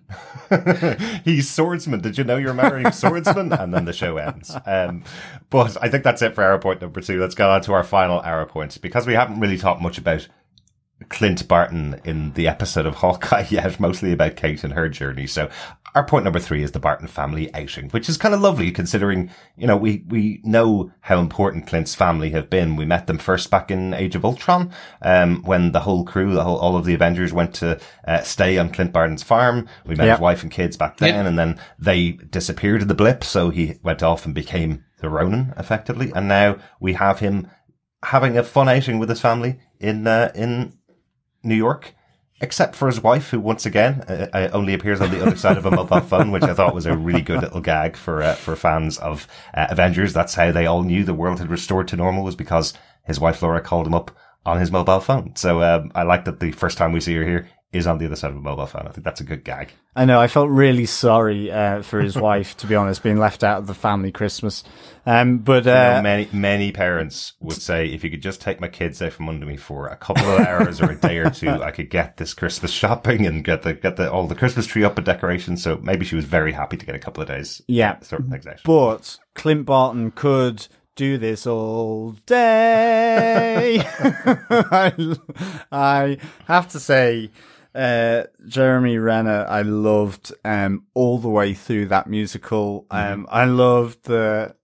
he's 1.24 1.50
swordsman. 1.50 2.00
Did 2.00 2.16
you 2.16 2.24
know 2.24 2.38
you're 2.38 2.54
marrying 2.54 2.90
swordsman? 2.92 3.52
And 3.52 3.74
then 3.74 3.84
the 3.84 3.92
show 3.92 4.16
ends. 4.16 4.56
Um, 4.64 5.04
but 5.50 5.76
I 5.82 5.88
think 5.88 6.02
that's 6.02 6.22
it 6.22 6.34
for 6.34 6.42
arrow 6.42 6.58
point 6.58 6.80
number 6.80 7.02
two. 7.02 7.20
Let's 7.20 7.34
go 7.34 7.50
on 7.50 7.60
to 7.62 7.74
our 7.74 7.84
final 7.84 8.22
arrow 8.22 8.46
point 8.46 8.80
because 8.80 9.06
we 9.06 9.14
haven't 9.14 9.38
really 9.38 9.58
talked 9.58 9.82
much 9.82 9.98
about 9.98 10.26
Clint 11.10 11.46
Barton 11.46 12.00
in 12.04 12.32
the 12.32 12.48
episode 12.48 12.86
of 12.86 12.94
Hawkeye 12.96 13.46
yet, 13.50 13.78
mostly 13.78 14.12
about 14.12 14.36
Kate 14.36 14.64
and 14.64 14.72
her 14.72 14.88
journey. 14.88 15.26
So 15.26 15.50
our 15.94 16.04
point 16.04 16.24
number 16.24 16.38
three 16.38 16.62
is 16.62 16.72
the 16.72 16.78
Barton 16.78 17.06
family 17.06 17.52
outing, 17.54 17.90
which 17.90 18.08
is 18.08 18.16
kind 18.16 18.34
of 18.34 18.40
lovely 18.40 18.70
considering, 18.70 19.30
you 19.56 19.66
know, 19.66 19.76
we, 19.76 20.04
we 20.08 20.40
know 20.42 20.90
how 21.00 21.18
important 21.20 21.66
Clint's 21.66 21.94
family 21.94 22.30
have 22.30 22.48
been. 22.48 22.76
We 22.76 22.86
met 22.86 23.06
them 23.06 23.18
first 23.18 23.50
back 23.50 23.70
in 23.70 23.92
Age 23.92 24.14
of 24.14 24.24
Ultron, 24.24 24.72
um, 25.02 25.42
when 25.42 25.72
the 25.72 25.80
whole 25.80 26.04
crew, 26.04 26.32
the 26.32 26.44
whole, 26.44 26.56
all 26.56 26.76
of 26.76 26.86
the 26.86 26.94
Avengers 26.94 27.32
went 27.34 27.54
to 27.56 27.78
uh, 28.08 28.22
stay 28.22 28.56
on 28.56 28.70
Clint 28.70 28.92
Barton's 28.92 29.22
farm. 29.22 29.68
We 29.84 29.94
met 29.94 30.06
Yep. 30.06 30.16
his 30.16 30.22
wife 30.22 30.42
and 30.42 30.50
kids 30.50 30.76
back 30.78 30.96
then, 30.96 31.14
Yep. 31.14 31.26
and 31.26 31.38
then 31.38 31.60
they 31.78 32.12
disappeared 32.12 32.80
in 32.82 32.88
the 32.88 32.94
blip. 32.94 33.22
So 33.22 33.50
he 33.50 33.74
went 33.82 34.02
off 34.02 34.24
and 34.24 34.34
became 34.34 34.84
the 35.00 35.10
Ronin 35.10 35.52
effectively. 35.58 36.10
And 36.14 36.26
now 36.26 36.56
we 36.80 36.94
have 36.94 37.18
him 37.18 37.48
having 38.02 38.38
a 38.38 38.42
fun 38.42 38.68
outing 38.68 38.98
with 38.98 39.10
his 39.10 39.20
family 39.20 39.60
in, 39.78 40.06
uh, 40.06 40.32
in 40.34 40.72
New 41.42 41.54
York, 41.54 41.94
except 42.42 42.74
for 42.74 42.88
his 42.88 43.02
wife, 43.02 43.30
who 43.30 43.40
once 43.40 43.64
again 43.64 44.02
uh, 44.08 44.26
uh, 44.32 44.50
only 44.52 44.74
appears 44.74 45.00
on 45.00 45.10
the 45.10 45.22
other 45.24 45.36
side 45.36 45.56
of 45.56 45.64
a 45.64 45.70
mobile 45.70 46.00
phone, 46.12 46.32
which 46.32 46.42
I 46.42 46.52
thought 46.52 46.74
was 46.74 46.86
a 46.86 46.96
really 46.96 47.22
good 47.22 47.40
little 47.40 47.60
gag 47.60 47.96
for 47.96 48.22
uh, 48.22 48.34
for 48.34 48.56
fans 48.56 48.98
of 48.98 49.26
uh, 49.54 49.68
Avengers. 49.70 50.12
That's 50.12 50.34
how 50.34 50.52
they 50.52 50.66
all 50.66 50.82
knew 50.82 51.04
the 51.04 51.14
world 51.14 51.38
had 51.38 51.48
restored 51.48 51.88
to 51.88 51.96
normal 51.96 52.24
was 52.24 52.36
because 52.36 52.74
his 53.04 53.18
wife 53.18 53.40
Laura 53.42 53.60
called 53.60 53.86
him 53.86 53.94
up 53.94 54.10
on 54.44 54.58
his 54.58 54.72
mobile 54.72 55.00
phone. 55.00 55.34
So 55.36 55.62
um, 55.62 55.92
I 55.94 56.02
like 56.02 56.24
that 56.24 56.40
the 56.40 56.52
first 56.52 56.76
time 56.76 56.92
we 56.92 57.00
see 57.00 57.14
her 57.14 57.24
here 57.24 57.48
is 57.72 57.86
on 57.86 57.96
the 57.98 58.04
other 58.06 58.16
side 58.16 58.30
of 58.30 58.36
a 58.36 58.40
mobile 58.40 58.66
phone. 58.66 58.86
I 58.86 58.90
think 58.92 59.04
that's 59.04 59.20
a 59.20 59.24
good 59.24 59.44
gag. 59.44 59.72
I 59.96 60.04
know. 60.04 60.20
I 60.20 60.26
felt 60.26 60.50
really 60.50 60.84
sorry 60.86 61.50
uh, 61.50 61.80
for 61.82 62.00
his 62.00 62.16
wife, 62.28 62.56
to 62.58 62.66
be 62.66 62.74
honest, 62.74 63.02
being 63.02 63.18
left 63.18 63.42
out 63.42 63.58
of 63.58 63.66
the 63.66 63.74
family 63.74 64.12
Christmas. 64.12 64.62
Um, 65.06 65.38
but 65.38 65.64
You 65.64 65.72
know, 65.72 65.96
uh, 65.98 66.02
many 66.02 66.28
many 66.32 66.70
parents 66.72 67.32
would 67.40 67.60
say, 67.60 67.86
if 67.86 68.04
you 68.04 68.10
could 68.10 68.22
just 68.22 68.40
take 68.42 68.60
my 68.60 68.68
kids 68.68 69.00
out 69.02 69.12
from 69.12 69.28
under 69.28 69.46
me 69.46 69.56
for 69.56 69.88
a 69.88 69.96
couple 69.96 70.24
of 70.30 70.40
hours 70.46 70.80
or 70.82 70.90
a 70.90 70.96
day 70.96 71.18
or 71.18 71.30
two, 71.30 71.48
I 71.48 71.70
could 71.70 71.88
get 71.90 72.18
this 72.18 72.34
Christmas 72.34 72.70
shopping 72.70 73.26
and 73.26 73.42
get 73.42 73.62
the 73.62 73.72
get 73.74 73.96
the 73.96 74.10
all 74.12 74.26
the 74.26 74.34
Christmas 74.34 74.66
tree 74.66 74.84
up 74.84 74.96
and 74.98 75.04
decorations. 75.06 75.62
So 75.62 75.78
maybe 75.82 76.04
she 76.04 76.14
was 76.16 76.24
very 76.26 76.52
happy 76.52 76.76
to 76.76 76.86
get 76.86 76.94
a 76.94 76.98
couple 77.00 77.22
of 77.22 77.28
days, 77.28 77.62
Yeah. 77.66 77.98
sort 78.00 78.28
things 78.28 78.46
out. 78.46 78.60
but 78.64 79.18
Clint 79.34 79.64
Barton 79.66 80.10
could 80.12 80.68
do 80.94 81.16
this 81.18 81.46
all 81.46 82.12
day. 82.26 83.78
I, 84.50 85.16
I 85.72 86.18
have 86.46 86.68
to 86.68 86.80
say, 86.80 87.30
uh, 87.74 88.24
Jeremy 88.46 88.98
Renner, 88.98 89.46
I 89.48 89.62
loved 89.62 90.32
um, 90.44 90.86
all 90.94 91.18
the 91.18 91.28
way 91.28 91.54
through 91.54 91.86
that 91.86 92.06
musical. 92.06 92.86
Um, 92.90 93.26
I 93.30 93.44
loved 93.44 94.04
the. 94.04 94.54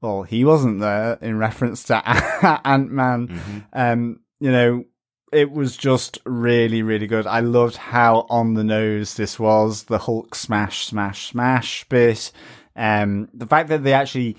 Well, 0.00 0.22
he 0.22 0.44
wasn't 0.44 0.80
there 0.80 1.18
in 1.22 1.38
reference 1.38 1.84
to 1.84 2.02
Ant 2.64 2.90
Man. 2.90 3.64
Um, 3.72 4.20
you 4.38 4.52
know, 4.52 4.84
it 5.32 5.50
was 5.50 5.76
just 5.76 6.18
really, 6.26 6.82
really 6.82 7.06
good. 7.06 7.26
I 7.26 7.40
loved 7.40 7.76
how 7.76 8.26
on 8.28 8.54
the 8.54 8.64
nose 8.64 9.14
this 9.14 9.38
was. 9.38 9.84
The 9.84 9.98
Hulk 9.98 10.34
smash, 10.34 10.86
smash, 10.86 11.30
smash 11.30 11.84
bit. 11.88 12.30
Um, 12.76 13.28
the 13.32 13.46
fact 13.46 13.68
that 13.70 13.82
they 13.82 13.94
actually, 13.94 14.36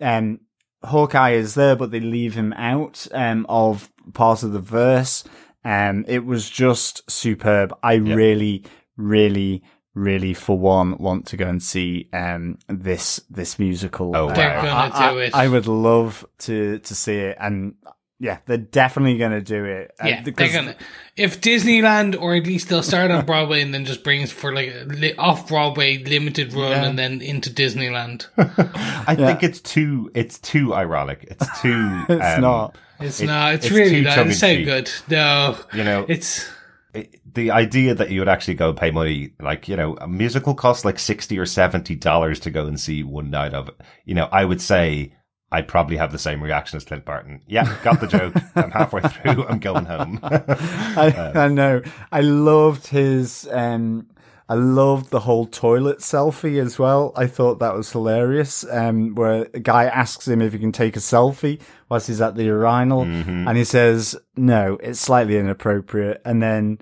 um, 0.00 0.40
Hawkeye 0.84 1.32
is 1.32 1.54
there, 1.54 1.76
but 1.76 1.90
they 1.90 2.00
leave 2.00 2.34
him 2.34 2.52
out, 2.52 3.08
um, 3.12 3.46
of 3.48 3.90
part 4.12 4.42
of 4.42 4.52
the 4.52 4.60
verse. 4.60 5.24
Um, 5.66 6.04
it 6.08 6.24
was 6.24 6.48
just 6.48 7.10
superb. 7.10 7.76
I 7.82 7.94
really, 7.94 8.64
really, 8.96 9.62
really, 9.94 10.32
for 10.34 10.56
one, 10.58 10.96
want 10.98 11.26
to 11.28 11.36
go 11.36 11.48
and 11.48 11.62
see, 11.62 12.08
um, 12.12 12.58
this, 12.68 13.20
this 13.30 13.58
musical. 13.58 14.16
Oh, 14.16 14.32
They're 14.32 14.56
wow. 14.62 14.62
gonna 14.62 14.94
I, 14.94 15.12
do 15.12 15.18
I- 15.18 15.22
it. 15.24 15.34
I 15.34 15.48
would 15.48 15.66
love 15.66 16.24
to, 16.40 16.78
to 16.78 16.94
see 16.94 17.16
it. 17.16 17.36
And 17.40 17.74
yeah, 18.18 18.38
they're 18.46 18.56
definitely 18.56 19.18
going 19.18 19.32
to 19.32 19.42
do 19.42 19.64
it. 19.64 19.90
Uh, 20.02 20.06
Yeah, 20.08 20.22
because- 20.22 20.52
they're 20.52 20.62
gonna. 20.62 20.76
If 21.16 21.40
Disneyland, 21.40 22.20
or 22.20 22.34
at 22.34 22.46
least 22.46 22.68
they'll 22.68 22.82
start 22.82 23.10
on 23.10 23.24
Broadway 23.30 23.60
and 23.62 23.74
then 23.74 23.84
just 23.86 24.04
bring 24.04 24.22
us 24.22 24.30
for 24.30 24.54
like 24.54 24.72
li- 24.86 25.14
off 25.16 25.48
Broadway 25.48 25.98
limited 26.04 26.52
run 26.52 26.70
Yeah. 26.70 26.84
and 26.84 26.98
then 26.98 27.20
into 27.22 27.50
Disneyland. 27.50 28.26
I 29.08 29.14
think 29.16 29.42
it's 29.42 29.60
too 29.60 30.10
it's 30.14 30.38
too 30.38 30.74
ironic. 30.74 31.26
It's 31.30 31.60
too. 31.62 32.04
It's 32.08 32.36
um, 32.36 32.40
not. 32.42 32.78
It's 33.00 33.20
It- 33.20 33.26
not. 33.26 33.54
It's, 33.54 33.66
it's 33.66 33.74
really 33.74 34.00
not. 34.02 34.18
It's 34.26 34.38
so 34.38 34.54
good. 34.64 34.90
No, 35.08 35.56
You 35.72 35.84
know, 35.84 36.04
it's 36.08 36.48
it- 36.94 37.20
the 37.34 37.50
idea 37.50 37.94
that 37.94 38.10
you 38.10 38.20
would 38.20 38.28
actually 38.28 38.54
go 38.54 38.72
pay 38.72 38.90
money, 38.90 39.32
like, 39.40 39.68
you 39.68 39.76
know, 39.76 39.96
a 40.00 40.08
musical 40.08 40.54
costs 40.54 40.84
like 40.84 40.98
60 40.98 41.38
or 41.38 41.44
70 41.44 41.94
dollars 41.96 42.40
to 42.40 42.50
go 42.50 42.66
and 42.66 42.80
see 42.80 43.02
one 43.02 43.30
night 43.30 43.52
of 43.52 43.68
it. 43.68 43.74
You 44.06 44.14
know, 44.14 44.28
I 44.32 44.44
would 44.46 44.60
say 44.62 45.12
I'd 45.52 45.68
probably 45.68 45.96
have 45.98 46.10
the 46.12 46.18
same 46.18 46.42
reaction 46.42 46.76
as 46.78 46.84
Clint 46.84 47.04
Barton. 47.04 47.42
Yeah, 47.46 47.76
got 47.84 48.00
the 48.00 48.06
joke. 48.06 48.34
I'm 48.56 48.70
halfway 48.70 49.02
through. 49.02 49.46
I'm 49.46 49.58
going 49.58 49.84
home. 49.84 50.18
I, 50.22 51.32
I 51.34 51.48
know. 51.48 51.82
I 52.10 52.20
loved 52.22 52.86
his. 52.88 53.46
Um, 53.52 54.08
I 54.48 54.54
loved 54.54 55.10
the 55.10 55.20
whole 55.20 55.46
toilet 55.46 55.98
selfie 55.98 56.60
as 56.62 56.78
well. 56.78 57.12
I 57.16 57.26
thought 57.26 57.58
that 57.58 57.74
was 57.74 57.90
hilarious. 57.90 58.64
Um, 58.70 59.14
where 59.16 59.48
a 59.52 59.58
guy 59.60 59.84
asks 59.86 60.28
him 60.28 60.40
if 60.40 60.52
he 60.52 60.58
can 60.60 60.70
take 60.70 60.96
a 60.96 61.00
selfie 61.00 61.60
whilst 61.88 62.06
he's 62.06 62.20
at 62.20 62.36
the 62.36 62.44
urinal, 62.44 63.02
and 63.02 63.56
he 63.56 63.64
says 63.64 64.16
no, 64.36 64.78
it's 64.80 65.00
slightly 65.00 65.36
inappropriate. 65.36 66.22
And 66.24 66.40
then, 66.40 66.78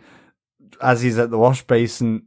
as 0.82 1.00
he's 1.00 1.18
at 1.18 1.30
the 1.30 1.38
wash 1.38 1.62
basin, 1.66 2.24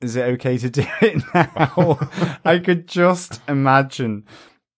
is 0.00 0.16
it 0.16 0.22
okay 0.34 0.56
to 0.56 0.70
do 0.70 0.84
it 1.02 1.22
now? 1.34 2.38
I 2.44 2.58
could 2.58 2.88
just 2.88 3.42
imagine 3.48 4.24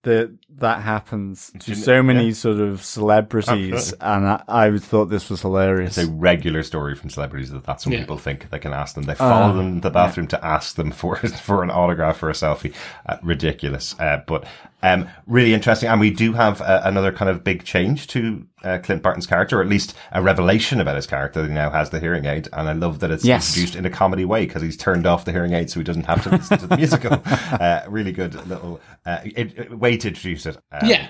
that 0.02 0.36
that 0.58 0.82
happens 0.82 1.50
to 1.60 1.74
so 1.74 2.02
many 2.02 2.28
yeah. 2.28 2.32
sort 2.32 2.58
of 2.60 2.84
celebrities, 2.84 3.72
Absolutely. 3.72 4.06
and 4.06 4.26
I, 4.28 4.42
I 4.48 4.78
thought 4.78 5.06
this 5.06 5.28
was 5.28 5.42
hilarious. 5.42 5.98
It's 5.98 6.08
a 6.08 6.10
regular 6.12 6.62
story 6.62 6.94
from 6.94 7.10
celebrities 7.10 7.50
that 7.50 7.64
that's 7.64 7.84
when 7.86 7.94
Yeah. 7.94 8.00
people 8.00 8.18
think 8.18 8.50
they 8.50 8.58
can 8.60 8.72
ask 8.72 8.94
them. 8.94 9.04
They 9.04 9.14
follow 9.16 9.50
Uh, 9.50 9.56
them 9.56 9.60
in 9.66 9.80
the 9.80 9.90
bathroom 9.90 10.26
to 10.28 10.44
ask 10.44 10.76
them 10.76 10.90
for 11.00 11.16
for 11.16 11.62
an 11.62 11.70
autograph 11.70 12.22
or 12.22 12.30
a 12.30 12.34
selfie. 12.34 12.72
Uh, 13.06 13.16
ridiculous, 13.22 13.94
uh, 13.98 14.20
but 14.26 14.44
um, 14.84 15.08
really 15.26 15.54
interesting. 15.54 15.88
And 15.88 15.98
we 15.98 16.10
do 16.10 16.32
have 16.34 16.60
uh, 16.60 16.82
another 16.84 17.10
kind 17.12 17.30
of 17.30 17.42
big 17.42 17.64
change 17.64 18.06
to 18.08 18.46
uh, 18.62 18.78
Clint 18.82 19.02
Barton's 19.02 19.26
character, 19.26 19.58
or 19.58 19.62
at 19.62 19.68
least 19.68 19.94
a 20.12 20.22
revelation 20.22 20.80
about 20.80 20.96
his 20.96 21.06
character. 21.06 21.40
That 21.42 21.48
he 21.48 21.54
now 21.54 21.70
has 21.70 21.90
the 21.90 22.00
hearing 22.00 22.26
aid, 22.26 22.48
and 22.52 22.68
I 22.68 22.72
love 22.72 23.00
that 23.00 23.10
it's 23.10 23.24
Yes. 23.24 23.48
introduced 23.48 23.76
in 23.76 23.86
a 23.86 23.90
comedy 23.90 24.24
way 24.24 24.46
because 24.46 24.62
he's 24.62 24.76
turned 24.76 25.06
off 25.06 25.24
the 25.24 25.32
hearing 25.32 25.52
aid 25.54 25.70
so 25.70 25.80
he 25.80 25.84
doesn't 25.84 26.06
have 26.06 26.22
to 26.24 26.30
listen 26.30 26.58
to 26.58 26.66
the 26.66 26.76
musical. 26.76 27.22
Uh, 27.54 27.82
really 27.88 28.12
good 28.12 28.34
little 28.48 28.80
uh, 29.06 29.18
it, 29.24 29.58
it- 29.58 29.78
way 29.78 29.96
to 29.96 30.08
introduce 30.08 30.44
it. 30.46 30.56
Um, 30.72 30.88
yeah. 30.88 31.08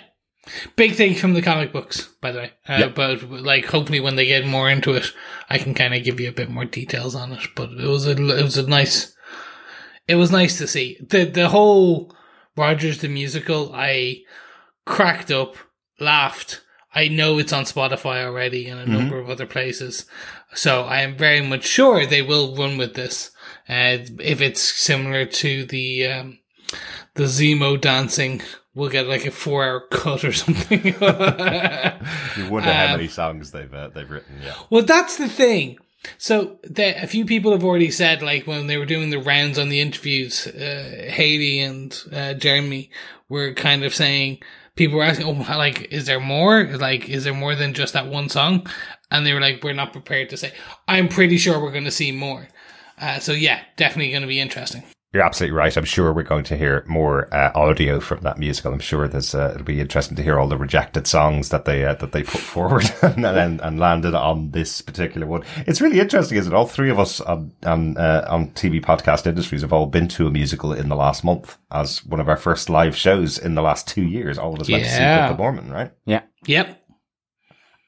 Big 0.77 0.93
thing 0.95 1.15
from 1.15 1.33
the 1.33 1.41
comic 1.41 1.73
books, 1.73 2.03
by 2.21 2.31
the 2.31 2.39
way. 2.41 2.51
Uh, 2.69 2.77
Yeah. 2.81 2.89
But 2.89 3.23
like, 3.31 3.65
hopefully, 3.65 3.99
when 4.01 4.17
they 4.17 4.27
get 4.27 4.47
more 4.47 4.69
into 4.71 4.93
it, 4.93 5.07
I 5.49 5.57
can 5.59 5.73
kind 5.75 5.95
of 5.95 6.05
give 6.05 6.21
you 6.21 6.29
a 6.29 6.33
bit 6.33 6.51
more 6.51 6.67
details 6.67 7.15
on 7.15 7.33
it. 7.33 7.41
But 7.57 7.71
it 7.73 7.87
was 7.89 8.07
a, 8.07 8.11
it 8.13 8.43
was 8.43 8.59
a 8.59 8.67
nice, 8.69 9.15
it 10.07 10.17
was 10.17 10.31
nice 10.31 10.59
to 10.59 10.67
see 10.69 10.99
the 11.09 11.25
the 11.25 11.49
whole 11.49 12.15
Rogers 12.57 12.99
the 13.01 13.09
musical. 13.09 13.73
I 13.75 14.23
cracked 14.87 15.31
up, 15.31 15.57
laughed. 15.99 16.61
I 16.95 17.09
know 17.09 17.39
it's 17.39 17.53
on 17.53 17.65
Spotify 17.65 18.25
already 18.25 18.69
and 18.69 18.79
a 18.81 18.87
number 18.87 19.19
of 19.19 19.29
other 19.29 19.47
places, 19.47 20.07
so 20.55 20.83
I 20.85 21.01
am 21.01 21.17
very 21.17 21.41
much 21.41 21.65
sure 21.67 22.07
they 22.07 22.23
will 22.23 22.55
run 22.55 22.79
with 22.79 22.95
this. 22.95 23.33
Uh, 23.69 23.99
if 24.21 24.41
it's 24.41 24.61
similar 24.61 25.25
to 25.27 25.65
the 25.65 26.07
um, 26.07 26.39
the 27.15 27.25
Zemo 27.25 27.81
dancing, 27.81 28.43
we'll 28.77 28.91
get 28.91 29.09
like 29.09 29.27
a 29.27 29.33
four 29.33 29.65
hour 29.65 29.81
cut 29.91 30.23
or 30.25 30.33
something. 30.45 30.95
You 32.37 32.51
wonder 32.51 32.73
how 32.73 32.85
Um, 32.87 32.91
many 32.93 33.09
songs 33.09 33.51
they've 33.51 33.73
uh, 33.73 33.89
they've 33.89 34.11
written. 34.11 34.41
Yeah. 34.45 34.55
Well, 34.71 34.83
that's 34.85 35.17
the 35.17 35.29
thing. 35.29 35.79
So 36.19 36.59
the, 36.63 37.03
a 37.03 37.07
few 37.07 37.25
people 37.25 37.53
have 37.53 37.65
already 37.65 37.91
said, 37.91 38.23
like 38.23 38.47
when 38.47 38.67
they 38.67 38.77
were 38.77 38.87
doing 38.87 39.11
the 39.11 39.19
rounds 39.19 39.59
on 39.59 39.69
the 39.69 39.81
interviews, 39.81 40.47
uh, 40.47 41.09
Hailee 41.11 41.59
and 41.59 42.03
uh, 42.13 42.35
Jeremy 42.35 42.91
were 43.29 43.53
kind 43.55 43.85
of 43.85 43.95
saying 43.95 44.39
people 44.77 44.99
were 44.99 45.05
asking, 45.05 45.27
"Oh, 45.27 45.57
like 45.57 45.93
is 45.93 46.07
there 46.07 46.21
more? 46.21 46.65
Like 46.65 47.09
is 47.09 47.25
there 47.25 47.35
more 47.35 47.55
than 47.55 47.75
just 47.75 47.93
that 47.95 48.07
one 48.07 48.29
song?" 48.29 48.67
And 49.11 49.27
they 49.27 49.33
were 49.33 49.41
like, 49.41 49.63
"We're 49.63 49.73
not 49.73 49.93
prepared 49.93 50.31
to 50.31 50.37
say." 50.37 50.53
I'm 50.89 51.09
pretty 51.09 51.39
sure 51.39 51.61
we're 51.61 51.73
going 51.73 51.85
to 51.85 51.91
see 51.91 52.13
more. 52.13 52.49
Uh, 52.99 53.19
so 53.19 53.33
yeah, 53.33 53.61
definitely 53.77 54.11
going 54.11 54.23
to 54.23 54.29
be 54.29 54.41
interesting. 54.41 54.85
You're 55.15 55.23
absolutely 55.23 55.57
right. 55.57 55.77
I'm 55.77 55.85
sure 55.85 56.13
we're 56.13 56.25
going 56.25 56.43
to 56.43 56.57
hear 56.57 56.85
more 56.89 57.33
uh, 57.33 57.53
audio 57.55 58.01
from 58.01 58.23
that 58.23 58.37
musical. 58.37 58.73
I'm 58.73 58.81
sure 58.81 59.07
there's 59.07 59.33
uh, 59.33 59.53
it'll 59.55 59.65
be 59.65 59.81
interesting 59.81 60.17
to 60.17 60.25
hear 60.25 60.41
all 60.41 60.49
the 60.49 60.57
rejected 60.57 61.07
songs 61.07 61.51
that 61.51 61.67
they 61.67 61.85
uh, 61.85 61.95
that 61.95 62.11
they 62.11 62.25
put 62.25 62.41
forward 62.41 62.93
and, 63.03 63.25
and, 63.25 63.61
and 63.61 63.79
landed 63.79 64.17
on 64.17 64.51
this 64.51 64.83
particular 64.83 65.25
one. 65.25 65.45
It's 65.69 65.81
really 65.81 66.01
interesting, 66.01 66.37
isn't 66.37 66.53
it? 66.53 66.57
All 66.57 66.67
three 66.67 66.91
of 66.91 66.99
us 66.99 67.21
on 67.21 67.53
on, 67.65 67.97
uh, 67.97 68.27
on 68.29 68.51
TV 68.55 68.85
podcast 68.85 69.29
industries 69.29 69.61
have 69.63 69.73
all 69.73 69.87
been 69.87 70.09
to 70.09 70.27
a 70.27 70.33
musical 70.33 70.73
in 70.73 70.89
the 70.89 70.97
last 70.97 71.23
month 71.23 71.59
as 71.71 72.05
one 72.05 72.19
of 72.19 72.29
our 72.29 72.37
first 72.37 72.69
live 72.69 72.97
shows 72.97 73.39
in 73.39 73.55
the 73.55 73.63
last 73.63 73.87
two 73.87 74.03
years. 74.03 74.37
All 74.37 74.53
of 74.53 74.61
us 74.63 74.69
went 74.69 74.83
to 74.83 74.91
see 74.91 74.99
Book 74.99 75.31
of 75.31 75.39
Mormon, 75.39 75.71
right? 75.71 75.93
Yeah, 76.07 76.23
Yep. 76.47 76.81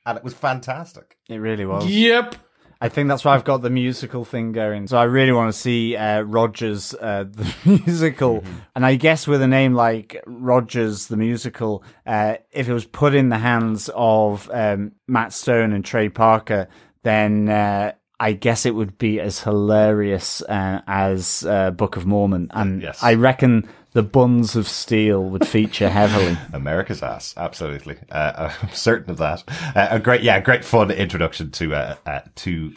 And 0.07 0.17
it 0.17 0.23
was 0.23 0.35
fantastic. 0.35 1.17
it 1.29 1.39
really 1.39 1.67
was. 1.67 1.85
Yep. 1.89 2.37
I 2.81 2.89
think 2.91 3.09
that's 3.09 3.25
why 3.25 3.35
I've 3.35 3.45
got 3.45 3.63
the 3.63 3.71
musical 3.71 4.25
thing 4.25 4.53
going. 4.53 4.87
So 4.87 4.99
I 4.99 5.05
really 5.05 5.33
want 5.33 5.53
to 5.53 5.59
see 5.59 5.97
uh, 5.97 6.21
Rogers 6.21 6.95
uh, 7.01 7.25
the 7.31 7.55
musical, 7.87 8.45
and 8.75 8.85
I 8.85 8.97
guess 8.97 9.27
with 9.27 9.41
a 9.41 9.47
name 9.49 9.73
like 9.75 10.23
Rogers 10.27 11.07
the 11.07 11.17
musical, 11.17 11.83
uh, 12.07 12.37
if 12.53 12.69
it 12.69 12.73
was 12.75 12.85
put 12.85 13.15
in 13.15 13.31
the 13.31 13.39
hands 13.39 13.89
of 13.95 14.51
um, 14.53 14.93
Matt 15.09 15.33
Stone 15.33 15.73
and 15.73 15.85
Trey 15.85 16.09
Parker, 16.11 16.69
then 17.03 17.49
uh, 17.49 17.93
I 18.21 18.33
guess 18.33 18.67
it 18.67 18.75
would 18.75 18.99
be 18.99 19.21
as 19.21 19.41
hilarious 19.41 20.43
uh, 20.43 20.81
as 20.87 21.45
uh, 21.49 21.71
Book 21.71 21.97
of 21.97 22.05
Mormon, 22.07 22.49
and 22.53 22.83
Yes. 22.83 23.03
I 23.03 23.15
reckon 23.15 23.69
the 23.97 24.03
Buns 24.03 24.55
of 24.57 24.69
Steel 24.69 25.25
would 25.25 25.49
feature 25.49 25.89
heavily. 25.89 26.37
America's 26.53 27.03
ass, 27.03 27.33
absolutely. 27.39 27.97
Uh, 28.11 28.53
I'm 28.63 28.69
certain 28.73 29.11
of 29.11 29.17
that. 29.17 29.43
Uh, 29.75 29.89
a 29.91 29.99
great, 29.99 30.21
yeah, 30.21 30.39
great 30.39 30.67
fun 30.67 30.91
introduction 30.91 31.51
to 31.53 31.75
uh, 31.75 31.97
uh, 32.05 32.21
to 32.37 32.75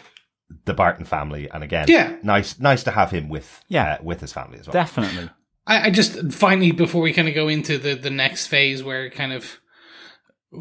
the 0.65 0.74
Barton 0.74 1.03
family, 1.05 1.49
and 1.51 1.61
again, 1.61 1.86
Yeah. 1.89 2.15
nice, 2.24 2.57
nice 2.57 2.84
to 2.84 2.91
have 2.91 3.11
him 3.11 3.28
with, 3.28 3.63
Yeah. 3.67 3.97
uh, 3.99 4.03
with 4.03 4.22
his 4.22 4.32
family 4.32 4.59
as 4.59 4.67
well. 4.67 4.72
Definitely. 4.74 5.30
I, 5.67 5.88
I 5.88 5.89
just 5.91 6.32
finally 6.32 6.72
before 6.72 7.01
we 7.01 7.11
kind 7.11 7.28
of 7.28 7.36
go 7.36 7.49
into 7.49 7.78
the 7.78 7.95
the 7.95 8.09
next 8.09 8.47
phase 8.47 8.82
where 8.82 9.09
kind 9.09 9.34
of 9.34 9.59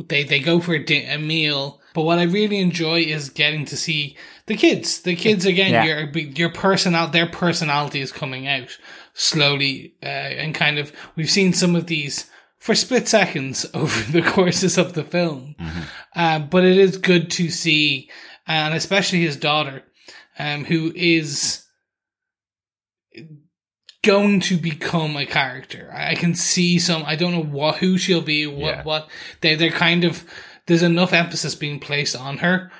they 0.08 0.24
they 0.24 0.40
go 0.40 0.60
for 0.60 0.74
a, 0.74 0.84
di- 0.84 1.04
a 1.04 1.18
meal, 1.18 1.80
but 1.94 2.02
what 2.02 2.18
I 2.18 2.24
really 2.24 2.58
enjoy 2.58 3.00
is 3.02 3.30
getting 3.30 3.64
to 3.66 3.76
see 3.76 4.16
the 4.46 4.56
kids. 4.56 5.00
The 5.02 5.14
kids 5.16 5.46
again, 5.46 5.70
Yeah. 5.70 5.84
your 5.84 6.08
your 6.40 6.50
personal 6.50 7.06
their 7.06 7.26
personality 7.26 8.00
is 8.00 8.12
coming 8.12 8.46
out 8.48 8.76
slowly, 9.20 9.94
uh, 10.02 10.06
and 10.06 10.54
kind 10.54 10.78
of 10.78 10.92
we've 11.16 11.30
seen 11.30 11.52
some 11.52 11.74
of 11.74 11.86
these 11.88 12.30
for 12.58 12.74
split 12.74 13.08
seconds 13.08 13.66
over 13.74 14.12
the 14.12 14.22
courses 14.22 14.78
of 14.78 14.92
the 14.94 15.02
film, 15.04 15.54
uh, 16.14 16.38
but 16.38 16.64
it 16.64 16.78
is 16.78 16.96
good 16.96 17.30
to 17.32 17.50
see, 17.50 18.08
and 18.46 18.74
especially 18.74 19.20
his 19.20 19.36
daughter, 19.36 19.82
um, 20.38 20.64
who 20.64 20.92
is 20.94 21.64
going 24.04 24.40
to 24.40 24.56
become 24.56 25.16
a 25.16 25.26
character. 25.26 25.90
I 25.94 26.10
I 26.12 26.14
can 26.14 26.34
see 26.34 26.78
some. 26.78 27.02
I 27.04 27.16
don't 27.16 27.32
know 27.32 27.42
what 27.42 27.76
who 27.78 27.98
she'll 27.98 28.20
be. 28.22 28.46
What 28.46 28.76
Yeah. 28.76 28.82
what 28.84 29.08
they 29.40 29.54
they're 29.56 29.70
kind 29.70 30.04
of. 30.04 30.24
There's 30.66 30.82
enough 30.82 31.14
emphasis 31.14 31.54
being 31.54 31.80
placed 31.80 32.14
on 32.14 32.38
her, 32.38 32.70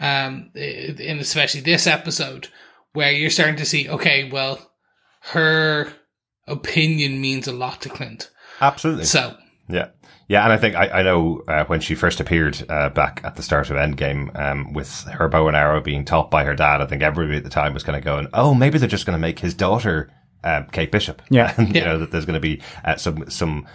um, 0.00 0.50
in 0.56 1.18
especially 1.20 1.60
this 1.60 1.86
episode 1.86 2.48
where 2.92 3.12
you're 3.12 3.30
starting 3.30 3.56
to 3.56 3.64
see. 3.64 3.88
Okay, 3.88 4.28
well, 4.30 4.72
her 5.32 5.92
opinion 6.46 7.20
means 7.20 7.46
a 7.48 7.52
lot 7.52 7.80
to 7.82 7.88
Clint. 7.88 8.30
Absolutely. 8.60 9.04
So 9.04 9.36
Yeah. 9.68 9.88
Yeah, 10.28 10.42
and 10.42 10.52
I 10.52 10.56
think 10.56 10.74
I, 10.74 10.88
I 10.88 11.02
know 11.04 11.42
uh, 11.46 11.64
when 11.66 11.78
she 11.80 11.94
first 11.94 12.18
appeared 12.18 12.60
uh, 12.68 12.88
back 12.88 13.20
at 13.22 13.36
the 13.36 13.42
start 13.44 13.70
of 13.70 13.76
Endgame 13.76 14.36
um, 14.36 14.72
with 14.72 15.02
her 15.04 15.28
bow 15.28 15.46
and 15.46 15.56
arrow 15.56 15.80
being 15.80 16.04
taught 16.04 16.32
by 16.32 16.44
her 16.44 16.54
dad, 16.56 16.80
I 16.80 16.86
think 16.86 17.02
everybody 17.02 17.38
at 17.38 17.44
the 17.44 17.50
time 17.50 17.72
was 17.74 17.84
kind 17.84 17.96
of 17.96 18.02
going, 18.02 18.26
oh, 18.34 18.52
maybe 18.52 18.78
they're 18.78 18.88
just 18.88 19.06
going 19.06 19.14
to 19.16 19.20
make 19.20 19.38
his 19.38 19.54
daughter 19.54 20.10
um, 20.42 20.66
Kate 20.72 20.90
Bishop. 20.90 21.22
Yeah. 21.30 21.54
And, 21.56 21.68
you 21.74 21.80
Yeah. 21.80 21.86
know, 21.92 21.98
that 21.98 22.10
there's 22.10 22.24
going 22.26 22.34
to 22.34 22.40
be 22.40 22.60
uh, 22.84 22.96
some, 22.96 23.30
some 23.30 23.68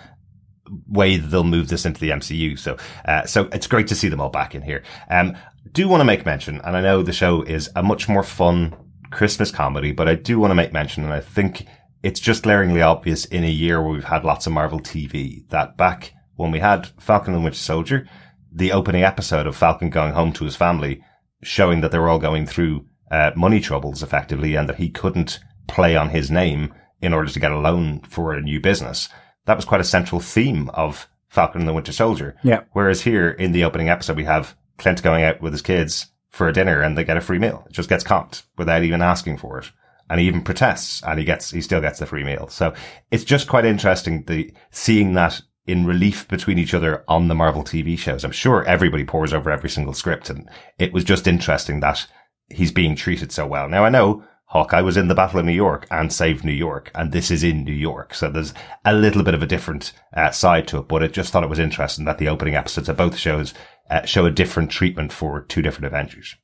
way 0.88 1.16
that 1.16 1.28
they'll 1.28 1.44
move 1.46 1.70
this 1.70 1.86
into 1.86 2.02
the 2.02 2.10
MCU. 2.10 2.60
So, 2.60 2.76
uh, 3.06 3.26
so 3.26 3.48
it's 3.54 3.68
great 3.68 3.88
to 3.88 3.96
see 3.96 4.10
them 4.10 4.20
all 4.20 4.30
back 4.30 4.54
in 4.54 4.62
here. 4.62 4.84
Um, 5.10 5.38
do 5.72 5.88
want 5.88 6.02
to 6.02 6.06
make 6.06 6.26
mention, 6.26 6.60
and 6.66 6.76
I 6.76 6.82
know 6.82 7.02
the 7.02 7.14
show 7.14 7.44
is 7.44 7.70
a 7.78 7.84
much 7.84 8.10
more 8.10 8.24
fun 8.24 8.76
Christmas 9.12 9.52
comedy, 9.52 9.92
but 9.92 10.08
I 10.08 10.16
do 10.16 10.40
want 10.40 10.52
to 10.52 10.56
make 10.56 10.74
mention, 10.74 11.04
and 11.04 11.14
I 11.14 11.20
think 11.20 11.66
it's 12.04 12.20
just 12.20 12.44
glaringly 12.44 12.82
obvious 12.82 13.26
in 13.26 13.44
a 13.44 13.50
year 13.50 13.82
where 13.82 13.92
we've 13.92 14.04
had 14.04 14.26
lots 14.26 14.48
of 14.48 14.54
Marvel 14.54 14.80
TV 14.80 15.48
that 15.50 15.78
back 15.78 16.14
when 16.36 16.52
we 16.52 16.60
had 16.60 16.88
Falcon 17.00 17.34
and 17.34 17.42
the 17.42 17.44
Winter 17.44 17.60
Soldier, 17.60 18.08
the 18.52 18.72
opening 18.72 19.04
episode 19.04 19.46
of 19.46 19.56
Falcon 19.56 19.90
going 19.90 20.14
home 20.14 20.34
to 20.34 20.46
his 20.46 20.56
family, 20.56 21.04
showing 21.44 21.82
that 21.82 21.92
they 21.92 22.00
were 22.00 22.10
all 22.10 22.20
going 22.20 22.46
through 22.46 22.86
uh, 23.12 23.32
money 23.36 23.60
troubles 23.60 24.02
effectively, 24.02 24.56
and 24.56 24.68
that 24.68 24.78
he 24.78 24.90
couldn't 24.90 25.40
play 25.68 25.96
on 25.96 26.10
his 26.10 26.32
name 26.32 26.74
in 27.02 27.14
order 27.14 27.30
to 27.30 27.40
get 27.40 27.52
a 27.52 27.60
loan 27.60 28.00
for 28.02 28.34
a 28.34 28.42
new 28.42 28.60
business. 28.60 29.10
That 29.46 29.58
was 29.58 29.66
quite 29.66 29.82
a 29.82 29.86
central 29.86 30.22
theme 30.22 30.70
of 30.70 31.08
Falcon 31.30 31.62
and 31.62 31.68
the 31.68 31.74
Winter 31.74 31.92
Soldier. 31.92 32.36
Yeah. 32.44 32.62
Whereas 32.74 33.02
here 33.02 33.30
in 33.30 33.52
the 33.52 33.64
opening 33.64 33.90
episode, 33.90 34.18
we 34.18 34.26
have 34.26 34.56
Clint 34.78 35.02
going 35.02 35.24
out 35.24 35.42
with 35.42 35.54
his 35.54 35.62
kids 35.62 36.11
for 36.32 36.48
a 36.48 36.54
dinner 36.54 36.82
and 36.82 36.98
they 36.98 37.04
get 37.04 37.18
a 37.18 37.22
free 37.22 37.38
meal. 37.38 37.64
It 37.68 37.74
just 37.74 37.90
gets 37.90 38.04
comped 38.04 38.44
without 38.58 38.84
even 38.84 39.02
asking 39.02 39.38
for 39.38 39.60
it. 39.60 39.72
And 40.10 40.20
he 40.20 40.28
even 40.28 40.44
protests 40.44 41.04
and 41.04 41.20
he 41.20 41.26
gets, 41.26 41.52
he 41.52 41.62
still 41.62 41.82
gets 41.82 42.00
the 42.00 42.06
free 42.06 42.24
meal. 42.24 42.48
So 42.48 42.74
it's 43.12 43.24
just 43.24 43.48
quite 43.48 43.66
interesting 43.66 44.24
the 44.24 44.54
seeing 44.72 45.14
that 45.14 45.42
in 45.68 45.86
relief 45.86 46.28
between 46.28 46.58
each 46.58 46.74
other 46.74 47.04
on 47.08 47.28
the 47.28 47.36
Marvel 47.36 47.64
TV 47.64 47.98
shows. 47.98 48.24
I'm 48.24 48.32
sure 48.32 48.66
everybody 48.66 49.04
pores 49.04 49.34
over 49.34 49.52
every 49.52 49.70
single 49.70 49.94
script 49.94 50.30
and 50.30 50.50
it 50.80 50.92
was 50.92 51.04
just 51.04 51.28
interesting 51.28 51.82
that 51.82 52.08
he's 52.50 52.72
being 52.72 52.96
treated 52.96 53.32
so 53.32 53.46
well. 53.46 53.70
Now 53.70 53.86
I 53.86 53.90
know 53.90 54.24
Hawkeye 54.52 54.82
was 54.82 54.98
in 54.98 55.08
the 55.08 55.16
Battle 55.16 55.40
of 55.40 55.46
New 55.46 55.54
York 55.54 55.88
and 55.90 56.12
saved 56.12 56.44
New 56.44 56.52
York, 56.52 56.92
and 56.94 57.14
this 57.14 57.32
is 57.32 57.42
in 57.42 57.64
New 57.64 57.72
York. 57.72 58.14
So 58.14 58.30
there's 58.30 58.54
a 58.84 58.94
little 58.94 59.24
bit 59.24 59.34
of 59.34 59.42
a 59.42 59.48
different 59.48 59.94
uh, 60.14 60.32
side 60.32 60.68
to 60.68 60.80
it, 60.80 60.90
but 60.90 61.02
I 61.02 61.08
just 61.08 61.32
thought 61.32 61.44
it 61.44 61.50
was 61.50 61.58
interesting 61.58 62.04
that 62.04 62.18
the 62.18 62.28
opening 62.28 62.56
episodes 62.56 62.90
of 62.90 62.98
both 62.98 63.18
shows 63.18 63.54
uh, 63.90 64.06
show 64.06 64.26
a 64.26 64.32
different 64.32 64.70
treatment 64.70 65.14
for 65.14 65.40
two 65.42 65.62
different 65.62 65.86
Avengers. 65.86 66.36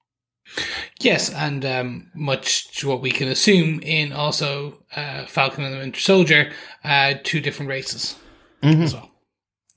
yes, 1.02 1.30
and 1.34 1.66
um, 1.66 2.10
much 2.16 2.74
to 2.78 2.88
what 2.88 3.02
we 3.02 3.12
can 3.12 3.28
assume 3.28 3.82
in 3.82 4.14
also 4.14 4.86
uh, 4.96 5.26
Falcon 5.26 5.66
and 5.66 5.74
the 5.74 5.80
Winter 5.80 6.00
Soldier, 6.00 6.54
uh, 6.86 7.16
two 7.26 7.42
different 7.42 7.68
races 7.68 8.16
as 8.64 8.94
well. 8.94 9.12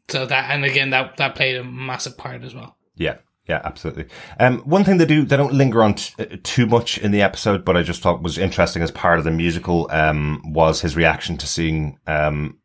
So 0.09 0.27
that 0.27 0.51
and 0.51 0.65
again 0.65 0.91
that 0.91 1.17
that 1.17 1.35
played 1.35 1.57
a 1.57 1.65
massive 1.65 2.17
part 2.17 2.45
as 2.45 2.55
well. 2.55 2.77
Yeah. 2.95 3.17
Yeah, 3.51 3.61
absolutely. 3.65 4.05
Um, 4.39 4.61
one 4.61 4.85
thing 4.85 4.99
they 4.99 5.07
do, 5.07 5.25
they 5.25 5.37
don't 5.37 5.53
linger 5.53 5.83
on 5.83 5.95
t- 5.95 6.15
uh, 6.23 6.37
too 6.45 6.67
much 6.67 6.99
in 6.99 7.11
the 7.11 7.21
episode, 7.21 7.65
but 7.65 7.77
I 7.77 7.83
just 7.83 8.01
thought 8.01 8.23
was 8.23 8.39
interesting 8.39 8.81
as 8.81 8.93
part 8.93 9.19
of 9.19 9.25
the 9.25 9.33
musical, 9.33 9.89
um, 9.91 10.41
was 10.45 10.83
his 10.83 10.95
reaction 10.95 11.37
to 11.39 11.49
seeing, 11.49 11.99
um, 12.07 12.60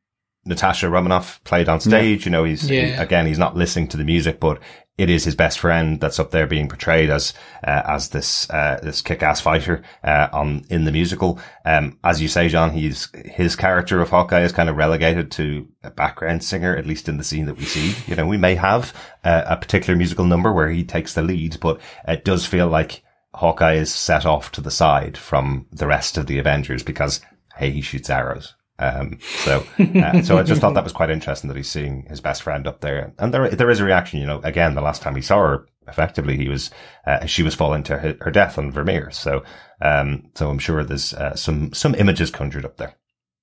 Natasha 0.45 0.89
Romanoff 0.89 1.43
played 1.43 1.67
on 1.69 1.79
stage. 1.79 2.25
You 2.25 2.31
know, 2.31 2.43
he's, 2.43 2.67
he- 2.67 2.75
again, 3.01 3.25
he's 3.25 3.39
not 3.39 3.55
listening 3.55 3.87
to 3.89 3.97
the 3.97 4.03
music, 4.03 4.39
but 4.39 4.59
it 4.97 5.09
is 5.09 5.25
his 5.25 5.35
best 5.35 5.59
friend 5.59 5.99
that's 5.99 6.19
up 6.19 6.31
there 6.31 6.47
being 6.47 6.69
portrayed 6.69 7.09
as, 7.09 7.33
uh, 7.67 7.81
as 7.85 8.09
this, 8.09 8.49
uh, 8.49 8.79
this 8.81 9.01
kick-ass 9.01 9.41
fighter, 9.41 9.83
uh, 10.05 10.29
on, 10.31 10.63
in 10.69 10.85
the 10.85 10.91
musical. 10.91 11.37
Um, 11.65 11.97
as 12.03 12.21
you 12.21 12.29
say, 12.29 12.47
John, 12.47 12.71
he's, 12.71 13.09
his 13.25 13.57
character 13.57 13.99
of 14.01 14.09
Hawkeye 14.09 14.43
is 14.43 14.53
kind 14.53 14.69
of 14.69 14.77
relegated 14.77 15.31
to 15.31 15.67
a 15.83 15.89
background 15.91 16.43
singer, 16.45 16.77
at 16.77 16.85
least 16.85 17.09
in 17.09 17.17
the 17.17 17.25
scene 17.25 17.45
that 17.47 17.57
we 17.57 17.65
see. 17.65 17.93
You 18.09 18.15
know, 18.15 18.25
we 18.25 18.37
may 18.37 18.55
have 18.55 18.93
uh, 19.25 19.43
a 19.47 19.57
particular 19.57 19.97
musical 19.97 20.25
number 20.25 20.53
where 20.53 20.69
he 20.69 20.85
takes 20.85 21.13
the 21.13 21.23
lead, 21.23 21.59
but 21.59 21.81
it 22.07 22.23
does 22.23 22.45
feel 22.45 22.67
like 22.67 23.03
Hawkeye 23.33 23.73
is 23.73 23.93
set 23.93 24.25
off 24.25 24.49
to 24.53 24.61
the 24.61 24.71
side 24.71 25.17
from 25.17 25.65
the 25.73 25.87
rest 25.87 26.17
of 26.17 26.27
the 26.27 26.37
Avengers 26.39 26.83
because, 26.83 27.19
hey, 27.57 27.69
he 27.71 27.81
shoots 27.81 28.09
arrows. 28.09 28.55
Um, 28.78 29.19
so, 29.21 29.65
uh, 29.80 30.21
so 30.21 30.38
I 30.38 30.43
just 30.43 30.59
thought 30.59 30.73
that 30.73 30.84
was 30.84 30.93
quite 30.93 31.09
interesting 31.09 31.47
that 31.47 31.57
he's 31.57 31.69
seeing 31.69 32.05
his 32.09 32.21
best 32.21 32.43
friend 32.43 32.67
up 32.67 32.82
there. 32.82 33.13
And 33.17 33.34
there, 33.34 33.49
there 33.49 33.69
is 33.69 33.80
a 33.80 33.86
reaction, 33.86 34.19
you 34.19 34.28
know, 34.28 34.41
again, 34.43 34.76
the 34.76 34.82
last 34.82 35.01
time 35.01 35.15
he 35.15 35.21
saw 35.21 35.39
her, 35.39 35.67
effectively, 35.88 36.36
he 36.36 36.49
was, 36.49 36.71
uh, 37.07 37.26
she 37.26 37.43
was 37.43 37.55
falling 37.55 37.84
to 37.84 37.97
her, 37.97 38.17
her 38.21 38.32
death 38.32 38.57
on 38.57 38.71
Vormir. 38.71 39.13
So, 39.13 39.43
um, 39.82 40.30
so 40.36 40.49
I'm 40.49 40.59
sure 40.59 40.84
there's, 40.84 41.13
uh, 41.13 41.36
some, 41.36 41.73
some 41.73 41.95
images 41.95 42.32
conjured 42.32 42.65
up 42.65 42.78
there. 42.78 42.95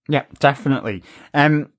Yeah, 0.09 0.25
definitely. 0.39 1.03
Um, 1.33 1.73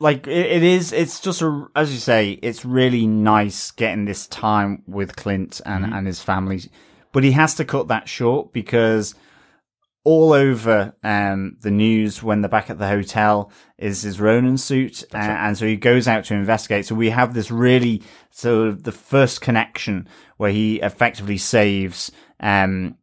like 0.00 0.26
it, 0.26 0.46
it 0.46 0.62
is. 0.62 0.92
It's 0.92 1.20
just 1.20 1.42
a, 1.42 1.66
as 1.74 1.92
you 1.92 1.98
say, 1.98 2.38
it's 2.42 2.64
really 2.64 3.06
nice 3.06 3.70
getting 3.72 4.04
this 4.04 4.26
time 4.26 4.82
with 4.86 5.16
Clint 5.16 5.60
and 5.66 5.84
and 5.84 6.06
his 6.06 6.22
family, 6.22 6.62
but 7.12 7.24
he 7.24 7.32
has 7.32 7.54
to 7.56 7.64
cut 7.64 7.88
that 7.88 8.08
short 8.08 8.52
because 8.52 9.14
all 10.04 10.32
over 10.32 10.94
um 11.02 11.56
the 11.60 11.70
news 11.70 12.22
when 12.22 12.40
they're 12.40 12.48
back 12.48 12.70
at 12.70 12.78
the 12.78 12.88
hotel 12.88 13.52
is 13.76 14.02
his 14.02 14.20
Ronin 14.20 14.56
suit, 14.56 15.04
uh, 15.14 15.18
and 15.18 15.56
so 15.56 15.66
he 15.66 15.76
goes 15.76 16.08
out 16.08 16.24
to 16.24 16.34
investigate. 16.34 16.86
So 16.86 16.94
we 16.94 17.10
have 17.10 17.34
this 17.34 17.50
really 17.50 18.02
sort 18.30 18.68
of 18.68 18.84
the 18.84 18.92
first 18.92 19.40
connection 19.40 20.08
where 20.36 20.52
he 20.52 20.76
effectively 20.80 21.38
saves 21.38 22.10
um 22.40 22.96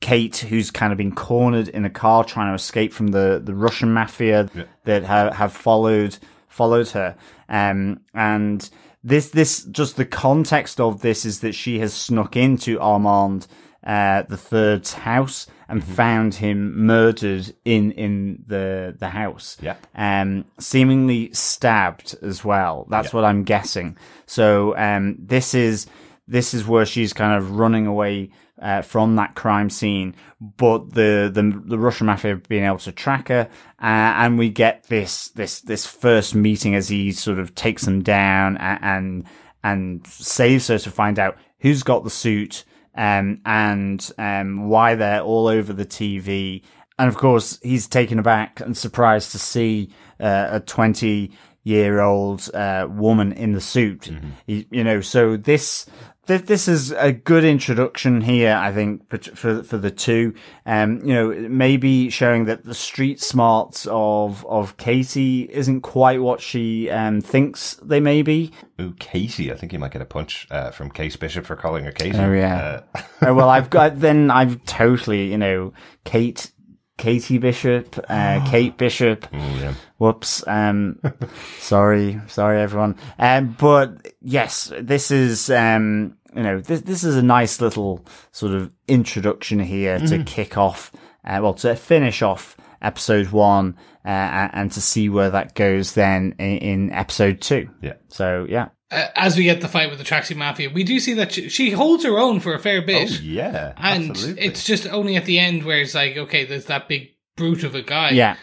Kate, 0.00 0.36
who's 0.36 0.70
kind 0.70 0.92
of 0.92 0.98
been 0.98 1.14
cornered 1.14 1.68
in 1.68 1.84
a 1.84 1.90
car 1.90 2.22
trying 2.22 2.50
to 2.52 2.54
escape 2.54 2.92
from 2.92 3.08
the, 3.08 3.40
the 3.42 3.54
Russian 3.54 3.92
mafia 3.92 4.48
that 4.84 5.02
have, 5.02 5.34
have 5.34 5.52
followed 5.52 6.16
followed 6.46 6.88
her. 6.90 7.16
Um, 7.48 8.02
and 8.14 8.68
this 9.02 9.30
this 9.30 9.64
just 9.64 9.96
the 9.96 10.04
context 10.04 10.80
of 10.80 11.02
this 11.02 11.24
is 11.24 11.40
that 11.40 11.54
she 11.54 11.80
has 11.80 11.94
snuck 11.94 12.36
into 12.36 12.78
Armand 12.80 13.46
uh, 13.84 14.22
the 14.22 14.36
third's 14.36 14.92
house 14.92 15.46
and 15.68 15.84
found 15.84 16.34
him 16.34 16.86
murdered 16.86 17.54
in 17.64 17.92
in 17.92 18.44
the 18.46 18.96
the 18.98 19.08
house. 19.08 19.56
Yeah. 19.60 19.76
Um, 19.94 20.46
seemingly 20.58 21.32
stabbed 21.32 22.16
as 22.22 22.44
well. 22.44 22.86
That's 22.88 23.12
what 23.12 23.24
I'm 23.24 23.44
guessing. 23.44 23.96
So 24.26 24.76
um, 24.76 25.16
this 25.18 25.54
is 25.54 25.86
this 26.26 26.54
is 26.54 26.66
where 26.66 26.86
she's 26.86 27.12
kind 27.12 27.36
of 27.36 27.52
running 27.52 27.86
away 27.86 28.30
uh, 28.60 28.82
from 28.82 29.16
that 29.16 29.34
crime 29.34 29.70
scene, 29.70 30.14
but 30.40 30.94
the 30.94 31.30
the, 31.32 31.62
the 31.64 31.78
Russian 31.78 32.06
mafia 32.06 32.36
being 32.36 32.64
able 32.64 32.78
to 32.78 32.92
track 32.92 33.28
her, 33.28 33.48
uh, 33.80 33.84
and 33.84 34.38
we 34.38 34.48
get 34.48 34.84
this 34.84 35.28
this 35.28 35.60
this 35.60 35.86
first 35.86 36.34
meeting 36.34 36.74
as 36.74 36.88
he 36.88 37.12
sort 37.12 37.38
of 37.38 37.54
takes 37.54 37.84
them 37.84 38.02
down 38.02 38.56
and 38.56 38.78
and, 38.82 39.24
and 39.62 40.06
saves 40.06 40.68
her 40.68 40.78
to 40.78 40.90
find 40.90 41.18
out 41.18 41.36
who's 41.60 41.82
got 41.82 42.04
the 42.04 42.10
suit 42.10 42.64
um, 42.98 43.40
and 43.46 44.10
um, 44.18 44.68
why 44.68 44.94
they're 44.96 45.22
all 45.22 45.46
over 45.46 45.72
the 45.72 45.86
TV. 45.86 46.62
And 46.98 47.08
of 47.08 47.16
course, 47.16 47.58
he's 47.62 47.86
taken 47.86 48.18
aback 48.18 48.60
and 48.60 48.76
surprised 48.76 49.32
to 49.32 49.38
see 49.38 49.90
uh, 50.20 50.48
a 50.50 50.60
20 50.60 51.30
year 51.62 52.00
old 52.00 52.50
uh, 52.54 52.88
woman 52.90 53.32
in 53.32 53.52
the 53.52 53.60
suit. 53.60 54.10
He- 54.46 54.66
you 54.70 54.82
know, 54.84 55.00
so 55.00 55.36
this. 55.36 55.86
Th- 56.28 56.42
This 56.42 56.68
is 56.68 56.92
a 56.92 57.10
good 57.12 57.42
introduction 57.44 58.20
here, 58.20 58.54
I 58.54 58.70
think, 58.72 59.08
for 59.10 59.18
for, 59.34 59.62
for 59.64 59.78
the 59.78 59.90
two. 59.90 60.34
Um, 60.64 61.00
you 61.04 61.14
know, 61.14 61.30
maybe 61.48 62.10
showing 62.10 62.44
that 62.44 62.64
the 62.64 62.74
street 62.74 63.20
smarts 63.20 63.86
of 63.90 64.46
of 64.46 64.76
Katie 64.76 65.48
isn't 65.50 65.80
quite 65.80 66.20
what 66.20 66.40
she 66.40 66.88
um, 66.90 67.20
thinks 67.20 67.74
they 67.82 67.98
may 68.00 68.22
be. 68.22 68.52
Ooh, 68.80 68.94
Katie. 69.00 69.50
I 69.50 69.56
think 69.56 69.72
you 69.72 69.78
might 69.80 69.90
get 69.92 70.02
a 70.02 70.06
punch 70.06 70.46
uh, 70.50 70.70
from 70.70 70.90
Kate 70.90 71.18
Bishop 71.18 71.46
for 71.46 71.56
calling 71.56 71.84
her 71.84 71.92
Katie. 71.92 72.16
Oh 72.18 72.32
yeah. 72.32 72.82
Uh, 72.94 73.02
oh, 73.22 73.34
well, 73.34 73.48
I've 73.48 73.70
got 73.78 73.98
then 73.98 74.30
I've 74.30 74.62
totally 74.66 75.30
you 75.30 75.38
know 75.38 75.72
Kate, 76.04 76.52
Katie 76.98 77.38
Bishop, 77.38 77.98
uh, 78.08 78.46
Kate 78.50 78.76
Bishop. 78.76 79.26
yeah. 79.32 79.74
Whoops. 79.96 80.46
Um, 80.46 81.00
sorry, 81.58 82.20
sorry 82.28 82.60
everyone. 82.60 82.94
Um, 83.18 83.56
but 83.58 84.06
yes, 84.20 84.72
this 84.80 85.10
is 85.10 85.50
um, 85.50 86.16
you 86.34 86.42
know 86.42 86.60
this 86.60 86.82
this 86.82 87.04
is 87.04 87.16
a 87.16 87.22
nice 87.22 87.60
little 87.60 88.04
sort 88.32 88.52
of 88.52 88.70
introduction 88.86 89.58
here 89.60 89.98
to 89.98 90.22
kick 90.24 90.56
off. 90.56 90.92
Uh, 91.24 91.40
well, 91.42 91.54
to 91.54 91.74
finish 91.76 92.22
off 92.22 92.56
episode 92.80 93.28
one 93.30 93.76
uh, 94.04 94.08
and 94.08 94.50
and 94.54 94.72
to 94.72 94.80
see 94.80 95.08
where 95.08 95.30
that 95.30 95.54
goes 95.54 95.94
then 95.94 96.34
in, 96.38 96.58
in 96.58 96.92
episode 96.92 97.40
two. 97.40 97.68
Yeah. 97.82 97.94
So 98.08 98.46
yeah. 98.48 98.68
Uh, 98.90 99.06
as 99.16 99.36
we 99.36 99.44
get 99.44 99.60
the 99.60 99.68
fight 99.68 99.90
with 99.90 99.98
the 99.98 100.04
Tracksuit 100.04 100.36
Mafia, 100.36 100.70
we 100.70 100.82
do 100.82 100.98
see 100.98 101.12
that 101.14 101.32
she, 101.32 101.50
she 101.50 101.70
holds 101.72 102.04
her 102.04 102.18
own 102.18 102.40
for 102.40 102.54
a 102.54 102.58
fair 102.58 102.80
Oh, 102.82 102.86
bit. 102.86 103.20
yeah. 103.20 103.74
and 103.76 104.10
absolutely. 104.12 104.42
it's 104.42 104.64
just 104.64 104.86
only 104.86 105.14
at 105.16 105.26
the 105.26 105.38
end 105.38 105.64
where 105.64 105.80
it's 105.80 105.94
like, 105.94 106.16
okay, 106.16 106.46
there's 106.46 106.64
that 106.66 106.88
big 106.88 107.08
brute 107.36 107.64
of 107.64 107.74
a 107.74 107.82
guy. 107.82 108.12
Yeah. 108.12 108.36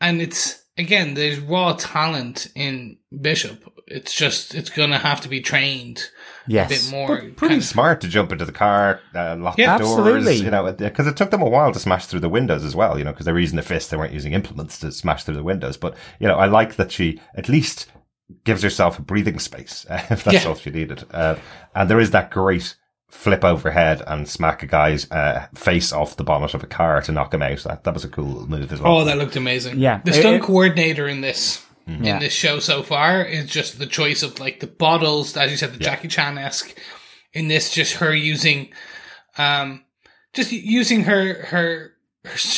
And 0.00 0.20
it's, 0.20 0.60
again, 0.76 1.14
there's 1.14 1.38
raw 1.38 1.74
talent 1.74 2.48
in 2.56 2.98
Bishop. 3.20 3.62
It's 3.86 4.12
just, 4.12 4.56
it's 4.56 4.70
gonna 4.70 4.98
have 4.98 5.20
to 5.20 5.28
be 5.28 5.40
trained 5.40 6.08
Yes. 6.46 6.66
a 6.70 6.90
bit 6.90 6.90
more. 6.90 7.16
pretty 7.16 7.34
kind 7.36 7.52
of- 7.54 7.64
smart 7.64 8.00
to 8.02 8.08
jump 8.08 8.32
into 8.32 8.44
the 8.44 8.52
car, 8.52 9.00
uh, 9.14 9.36
lock 9.36 9.58
Yeah, 9.58 9.78
the 9.78 9.84
doors, 9.84 9.98
absolutely. 9.98 10.34
you 10.36 10.50
know, 10.50 10.72
because 10.72 11.06
it 11.06 11.16
took 11.16 11.30
them 11.30 11.42
a 11.42 11.48
while 11.48 11.72
to 11.72 11.78
smash 11.78 12.06
through 12.06 12.20
the 12.20 12.28
windows 12.28 12.64
as 12.64 12.74
well, 12.76 12.98
you 12.98 13.04
know, 13.04 13.12
because 13.12 13.26
they 13.26 13.32
were 13.32 13.38
using 13.40 13.56
the 13.56 13.62
fist, 13.62 13.90
they 13.90 13.96
weren't 13.96 14.12
using 14.12 14.32
implements 14.32 14.78
to 14.80 14.90
smash 14.92 15.24
through 15.24 15.36
the 15.36 15.42
windows. 15.42 15.76
But, 15.76 15.96
you 16.18 16.26
know, 16.28 16.36
I 16.36 16.46
like 16.46 16.76
that 16.76 16.90
she 16.92 17.20
at 17.36 17.48
least 17.48 17.86
gives 18.44 18.62
herself 18.62 18.98
a 18.98 19.02
breathing 19.02 19.38
space, 19.38 19.84
uh, 19.90 20.02
if 20.10 20.24
that's 20.24 20.42
Yeah. 20.42 20.48
all 20.48 20.54
she 20.56 20.70
needed. 20.70 21.04
Uh, 21.12 21.36
and 21.74 21.88
there 21.90 22.00
is 22.00 22.10
that 22.12 22.30
great 22.30 22.76
flip 23.08 23.44
overhead 23.44 24.02
and 24.06 24.26
smack 24.26 24.62
a 24.62 24.66
guy's 24.66 25.10
uh, 25.10 25.46
face 25.54 25.92
off 25.92 26.16
the 26.16 26.24
bonnet 26.24 26.54
of 26.54 26.62
a 26.62 26.66
car 26.66 27.02
to 27.02 27.12
knock 27.12 27.34
him 27.34 27.42
out. 27.42 27.58
That, 27.64 27.84
that 27.84 27.92
was 27.92 28.04
a 28.04 28.08
cool 28.08 28.46
move 28.48 28.72
as 28.72 28.80
well. 28.80 29.00
Oh, 29.00 29.04
that 29.04 29.18
looked 29.18 29.36
amazing. 29.36 29.78
Yeah. 29.78 30.00
The 30.02 30.12
It- 30.12 30.14
stunt 30.14 30.36
it- 30.36 30.42
coordinator 30.42 31.06
in 31.06 31.20
this, 31.20 31.62
Yeah. 31.86 32.14
in 32.14 32.18
this 32.20 32.32
show 32.32 32.58
so 32.60 32.82
far 32.82 33.22
is 33.22 33.46
just 33.50 33.78
the 33.78 33.86
choice 33.86 34.22
of 34.22 34.38
like 34.40 34.60
the 34.60 34.66
bottles, 34.66 35.36
as 35.36 35.50
you 35.50 35.56
said, 35.56 35.70
the 35.72 35.78
Yeah. 35.82 35.90
Jackie 35.90 36.08
Chan 36.08 36.38
esque. 36.38 36.76
In 37.32 37.48
this, 37.48 37.72
just 37.72 37.94
her 37.94 38.14
using, 38.14 38.72
um, 39.38 39.84
just 40.32 40.52
using 40.52 41.04
her 41.04 41.46
her 41.46 41.92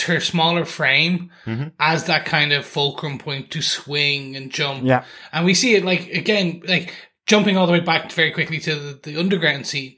her 0.06 0.20
smaller 0.20 0.64
frame 0.64 1.30
Mm-hmm. 1.46 1.68
as 1.80 2.04
that 2.04 2.24
kind 2.26 2.52
of 2.52 2.66
fulcrum 2.66 3.18
point 3.18 3.50
to 3.52 3.62
swing 3.62 4.36
and 4.36 4.50
jump. 4.50 4.84
Yeah. 4.84 5.04
And 5.32 5.44
we 5.46 5.54
see 5.54 5.74
it 5.74 5.84
like 5.84 6.08
again, 6.10 6.62
like 6.66 6.92
jumping 7.26 7.56
all 7.56 7.66
the 7.66 7.72
way 7.72 7.80
back 7.80 8.10
very 8.12 8.30
quickly 8.30 8.58
to 8.60 8.74
the, 8.74 9.00
the 9.12 9.18
underground 9.18 9.66
scene 9.66 9.96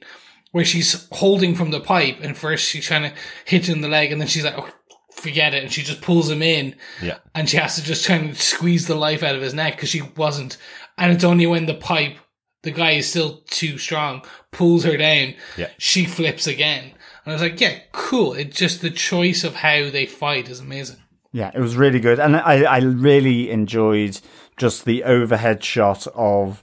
where 0.51 0.63
she's 0.63 1.07
holding 1.11 1.53
from 1.55 1.71
the 1.71 1.79
pipe 1.81 2.17
and 2.21 2.37
first 2.37 2.67
she's 2.69 2.85
trying 2.85 3.03
to 3.03 3.13
hit 3.45 3.67
in 3.67 3.81
the 3.81 3.87
leg 3.89 4.11
and 4.11 4.21
then 4.21 4.27
she's 4.29 4.45
like, 4.45 4.55
oh, 4.57 4.69
forget 5.17 5.53
it. 5.53 5.63
And 5.63 5.71
she 5.71 5.81
just 5.83 6.01
pulls 6.01 6.29
him 6.29 6.41
in 6.41 6.75
Yeah. 7.01 7.17
and 7.35 7.49
she 7.49 7.57
has 7.57 7.75
to 7.75 7.83
just 7.83 8.05
try 8.05 8.15
and 8.15 8.37
squeeze 8.37 8.87
the 8.87 8.95
life 8.95 9.23
out 9.23 9.35
of 9.35 9.41
his 9.41 9.53
neck 9.53 9.75
because 9.75 9.89
she 9.89 10.01
wasn't. 10.15 10.57
And 10.97 11.11
it's 11.11 11.23
only 11.23 11.45
when 11.47 11.65
the 11.65 11.73
pipe, 11.73 12.17
the 12.63 12.71
guy 12.71 12.91
is 12.91 13.09
still 13.09 13.41
too 13.49 13.77
strong, 13.77 14.23
pulls 14.51 14.83
her 14.83 14.97
down, 14.97 15.33
Yeah. 15.57 15.69
she 15.77 16.05
flips 16.05 16.47
again. 16.47 16.83
And 17.25 17.31
I 17.31 17.33
was 17.33 17.41
like, 17.41 17.59
yeah, 17.59 17.79
cool. 17.91 18.33
It's 18.33 18.55
just 18.57 18.81
the 18.81 18.89
choice 18.89 19.43
of 19.43 19.55
how 19.55 19.89
they 19.89 20.05
fight 20.05 20.49
is 20.49 20.59
amazing. 20.59 20.97
Yeah, 21.33 21.51
it 21.53 21.59
was 21.59 21.75
really 21.75 21.99
good, 21.99 22.19
and 22.19 22.35
I, 22.37 22.63
I 22.63 22.77
really 22.79 23.51
enjoyed 23.51 24.19
just 24.55 24.85
the 24.85 25.03
overhead 25.03 25.63
shot 25.63 26.07
of 26.15 26.61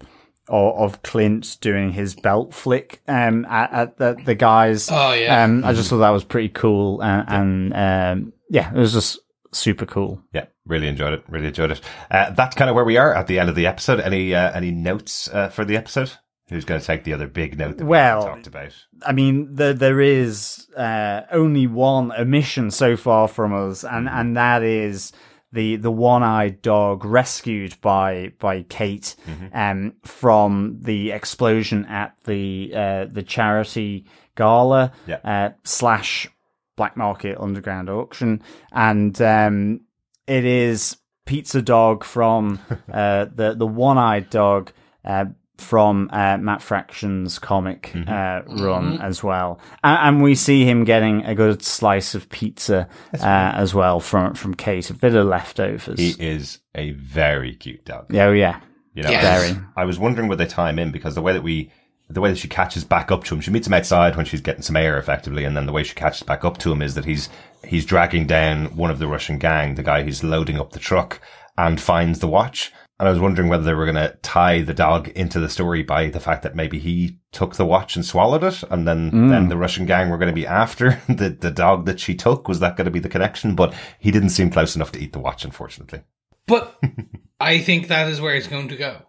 of, 0.49 0.77
of 0.79 1.03
Clint 1.03 1.59
doing 1.61 1.93
his 1.93 2.15
belt 2.15 2.53
flick 2.55 3.01
um, 3.07 3.45
at, 3.45 3.73
at 3.73 3.99
the 3.99 4.17
the 4.25 4.35
guys. 4.35 4.89
Oh, 4.91 5.13
yeah. 5.13 5.45
um, 5.45 5.65
I 5.65 5.75
just 5.75 5.91
thought 5.91 5.99
that 5.99 6.11
was 6.11 6.25
pretty 6.25 6.49
cool, 6.49 7.03
and, 7.03 7.73
and 7.75 8.23
um, 8.25 8.33
yeah, 8.55 8.71
it 8.73 8.79
was 8.79 8.93
just 8.93 9.19
super 9.53 9.87
cool. 9.87 10.23
Yeah, 10.33 10.47
really 10.67 10.89
enjoyed 10.89 11.13
it. 11.15 11.25
Really 11.29 11.49
enjoyed 11.49 11.73
it. 11.73 11.81
Uh, 12.11 12.31
that's 12.31 12.55
kind 12.57 12.71
of 12.71 12.77
where 12.77 12.85
we 12.85 12.97
are 12.97 13.13
at 13.15 13.27
the 13.27 13.39
end 13.41 13.49
of 13.49 13.55
the 13.57 13.67
episode. 13.67 14.01
Any 14.01 14.35
uh, 14.35 14.53
any 14.53 14.71
notes 14.71 15.29
uh, 15.29 15.49
for 15.49 15.65
the 15.65 15.77
episode? 15.77 16.13
Who's 16.51 16.65
going 16.67 16.79
to 16.81 16.87
take 16.87 17.05
the 17.05 17.15
other 17.15 17.27
big 17.27 17.59
note 17.59 17.79
that 17.79 17.87
Well, 17.87 18.21
we 18.21 18.27
talked 18.27 18.47
about? 18.47 18.73
I 19.07 19.13
mean, 19.13 19.55
there 19.55 19.73
there 19.75 20.01
is 20.01 20.69
uh, 20.77 21.23
only 21.33 21.67
one 21.67 22.13
omission 22.13 22.71
so 22.71 22.97
far 22.97 23.29
from 23.29 23.53
us, 23.55 23.83
and 23.85 24.09
and 24.09 24.37
that 24.37 24.63
is 24.63 25.13
the 25.53 25.77
the 25.77 25.91
one 25.91 26.23
eyed 26.23 26.61
dog 26.63 27.05
rescued 27.05 27.81
by 27.81 28.33
by 28.41 28.63
Kate 28.63 29.17
um, 29.55 29.95
from 30.05 30.81
the 30.83 31.13
explosion 31.13 31.87
at 31.87 32.15
the 32.25 32.73
uh, 32.75 33.05
the 33.11 33.23
charity 33.23 34.05
gala 34.37 34.93
Yeah. 35.07 35.21
uh, 35.25 35.51
slash 35.65 36.29
black 36.77 36.97
market 36.97 37.39
underground 37.41 37.89
auction, 37.91 38.43
and 38.73 39.21
um, 39.23 39.81
it 40.27 40.45
is 40.45 40.97
Pizza 41.27 41.63
Dog 41.63 42.05
from 42.05 42.59
uh, 42.93 43.27
the 43.35 43.55
the 43.57 43.67
one 43.67 43.99
eyed 43.99 44.31
dog. 44.31 44.73
Uh, 45.05 45.27
from 45.59 46.11
uh, 46.13 46.37
Matt 46.37 46.61
Fraction's 46.61 47.39
comic 47.39 47.93
uh, 48.09 48.41
run 48.45 49.01
as 49.01 49.23
well, 49.23 49.61
and, 49.85 50.17
and 50.17 50.23
we 50.23 50.35
see 50.35 50.65
him 50.69 50.83
getting 50.83 51.25
a 51.25 51.35
good 51.37 51.63
slice 51.63 52.17
of 52.17 52.29
pizza 52.29 52.89
uh, 53.15 53.53
as 53.55 53.73
well 53.73 54.01
from 54.01 54.35
from 54.35 54.55
Kate, 54.55 54.91
a 54.91 54.95
bit 54.95 55.15
of 55.15 55.27
leftovers. 55.29 56.01
He 56.01 56.11
is 56.19 56.59
a 56.75 56.91
very 56.91 57.55
cute 57.55 57.85
dog. 57.85 58.13
oh 58.17 58.33
yeah, 58.33 58.61
You 58.95 59.05
know, 59.05 59.11
Yes. 59.11 59.25
I 59.25 59.39
was- 59.39 59.51
Very. 59.53 59.67
I 59.77 59.85
was 59.85 59.99
wondering 60.01 60.29
would 60.29 60.39
they 60.39 60.47
tie 60.47 60.71
him 60.71 60.81
in 60.81 60.91
because 60.91 61.15
the 61.15 61.23
way 61.23 61.33
that 61.35 61.45
we, 61.45 61.71
the 62.15 62.21
way 62.21 62.31
that 62.31 62.39
she 62.39 62.49
catches 62.49 62.85
back 62.85 63.11
up 63.11 63.25
to 63.25 63.35
him, 63.35 63.41
she 63.41 63.51
meets 63.51 63.67
him 63.67 63.75
outside 63.75 64.17
when 64.17 64.25
she's 64.25 64.41
getting 64.41 64.63
some 64.63 64.77
air, 64.77 64.97
effectively, 64.97 65.45
and 65.45 65.57
then 65.57 65.67
the 65.67 65.73
way 65.73 65.83
she 65.83 65.95
catches 65.95 66.23
back 66.23 66.45
up 66.45 66.59
to 66.59 66.73
him 66.73 66.81
is 66.81 66.95
that 66.95 67.05
he's 67.05 67.29
he's 67.65 67.85
dragging 67.85 68.27
down 68.27 68.77
one 68.77 68.91
of 68.91 68.99
the 68.99 69.09
Russian 69.09 69.39
gang, 69.39 69.75
the 69.75 69.83
guy 69.83 70.03
who's 70.03 70.25
loading 70.25 70.59
up 70.59 70.73
the 70.73 70.79
truck, 70.79 71.21
and 71.59 71.81
finds 71.81 72.21
the 72.21 72.29
watch. 72.29 72.73
And 73.01 73.09
I 73.09 73.11
was 73.11 73.21
wondering 73.21 73.49
whether 73.49 73.65
they 73.65 73.75
were 73.75 73.91
going 73.91 73.97
to 73.97 74.17
tie 74.23 74.63
the 74.63 74.73
dog 74.73 75.09
into 75.09 75.41
the 75.41 75.49
story 75.49 75.83
by 75.83 76.11
the 76.11 76.21
fact 76.21 76.45
that 76.45 76.55
maybe 76.55 76.79
he 76.79 77.19
took 77.33 77.57
the 77.57 77.67
watch 77.67 77.97
and 77.97 78.05
swallowed 78.05 78.45
it, 78.45 78.63
and 78.71 78.87
then 78.87 79.11
mm. 79.11 79.29
then 79.31 79.49
the 79.49 79.57
Russian 79.57 79.85
gang 79.85 80.11
were 80.11 80.19
going 80.19 80.33
to 80.33 80.41
be 80.41 80.47
after 80.47 81.03
the 81.09 81.31
the 81.31 81.51
dog 81.51 81.87
that 81.87 81.99
she 82.01 82.15
took. 82.15 82.49
Was 82.49 82.61
that 82.61 82.77
going 82.77 82.87
to 82.87 82.91
be 82.93 83.01
the 83.01 83.09
connection? 83.09 83.57
But 83.57 83.75
he 83.99 84.11
didn't 84.11 84.31
seem 84.31 84.51
close 84.51 84.77
enough 84.77 84.93
to 84.93 85.01
eat 85.01 85.13
the 85.13 85.19
watch, 85.19 85.45
unfortunately. 85.45 86.03
But 86.47 86.79
I 87.41 87.59
think 87.59 87.89
that 87.89 88.09
is 88.09 88.21
where 88.21 88.35
it's 88.35 88.47
going 88.47 88.69
to 88.69 88.77
go. 88.77 89.03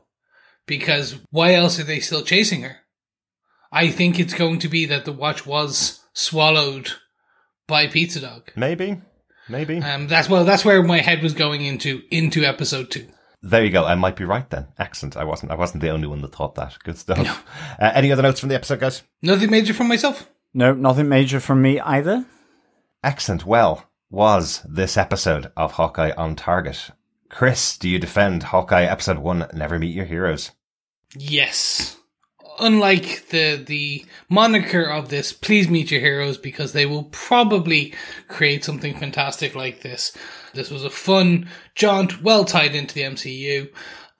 Because 0.66 1.20
why 1.30 1.54
else 1.54 1.80
are 1.80 1.84
they 1.84 2.00
still 2.00 2.24
chasing 2.24 2.64
her? 2.64 2.78
I 3.76 3.90
think 3.92 4.20
it's 4.20 4.34
going 4.34 4.60
to 4.60 4.70
be 4.70 4.86
that 4.86 5.04
the 5.06 5.12
watch 5.12 5.46
was 5.46 6.00
swallowed 6.14 6.94
by 7.68 7.88
Pizza 7.88 8.22
Dog. 8.22 8.52
Maybe, 8.56 9.02
maybe. 9.50 9.80
Um, 9.80 10.08
that's 10.08 10.30
well, 10.30 10.46
that's 10.46 10.64
where 10.64 10.82
my 10.82 11.00
head 11.00 11.22
was 11.22 11.34
going 11.34 11.64
into 11.66 12.02
into 12.10 12.44
episode 12.46 12.90
two. 12.90 13.08
There 13.42 13.64
you 13.64 13.70
go. 13.72 13.86
I 13.86 13.96
might 13.96 14.16
be 14.16 14.24
right 14.24 14.50
then. 14.50 14.68
Excellent. 14.80 15.18
I 15.18 15.24
wasn't. 15.26 15.52
I 15.52 15.56
wasn't 15.56 15.82
the 15.82 15.90
only 15.90 16.08
one 16.08 16.22
that 16.22 16.34
thought 16.34 16.56
that. 16.56 16.78
Good 16.84 16.98
stuff. 16.98 17.44
Uh, 17.78 17.92
any 17.94 18.12
other 18.12 18.24
notes 18.24 18.40
from 18.40 18.50
the 18.50 18.56
episode, 18.56 18.80
guys? 18.80 19.04
Nothing 19.22 19.52
major 19.52 19.74
from 19.74 19.90
myself. 19.90 20.30
no, 20.54 20.74
nothing 20.74 21.10
major 21.10 21.42
from 21.42 21.62
me 21.62 21.80
either. 21.82 22.26
Excellent. 23.04 23.46
Well, 23.46 23.84
was 24.10 24.64
this 24.68 24.96
episode 24.98 25.52
of 25.58 25.74
Hawkeye 25.74 26.14
on 26.18 26.36
target? 26.38 26.92
Chris, 27.30 27.78
do 27.78 27.90
you 27.90 28.00
defend 28.00 28.44
Hawkeye 28.44 28.86
episode 28.86 29.18
one, 29.20 29.48
Never 29.54 29.78
Meet 29.78 29.94
Your 29.94 30.06
Heroes? 30.06 30.52
Yes. 31.18 31.98
Unlike 32.60 33.30
the 33.30 33.56
the 33.66 34.06
moniker 34.30 34.84
of 34.84 35.10
this, 35.10 35.34
please 35.34 35.70
meet 35.70 35.92
your 35.92 36.02
heroes 36.02 36.38
because 36.38 36.74
they 36.74 36.86
will 36.86 37.04
probably 37.06 37.94
create 38.28 38.64
something 38.64 38.96
fantastic 38.96 39.56
like 39.56 39.82
this. 39.82 40.16
This 40.54 40.72
was 40.72 40.84
a 40.84 40.90
fun 40.90 41.50
jaunt, 41.76 42.22
well 42.22 42.46
tied 42.46 42.76
into 42.76 42.96
the 42.96 43.02
MCU. 43.02 43.70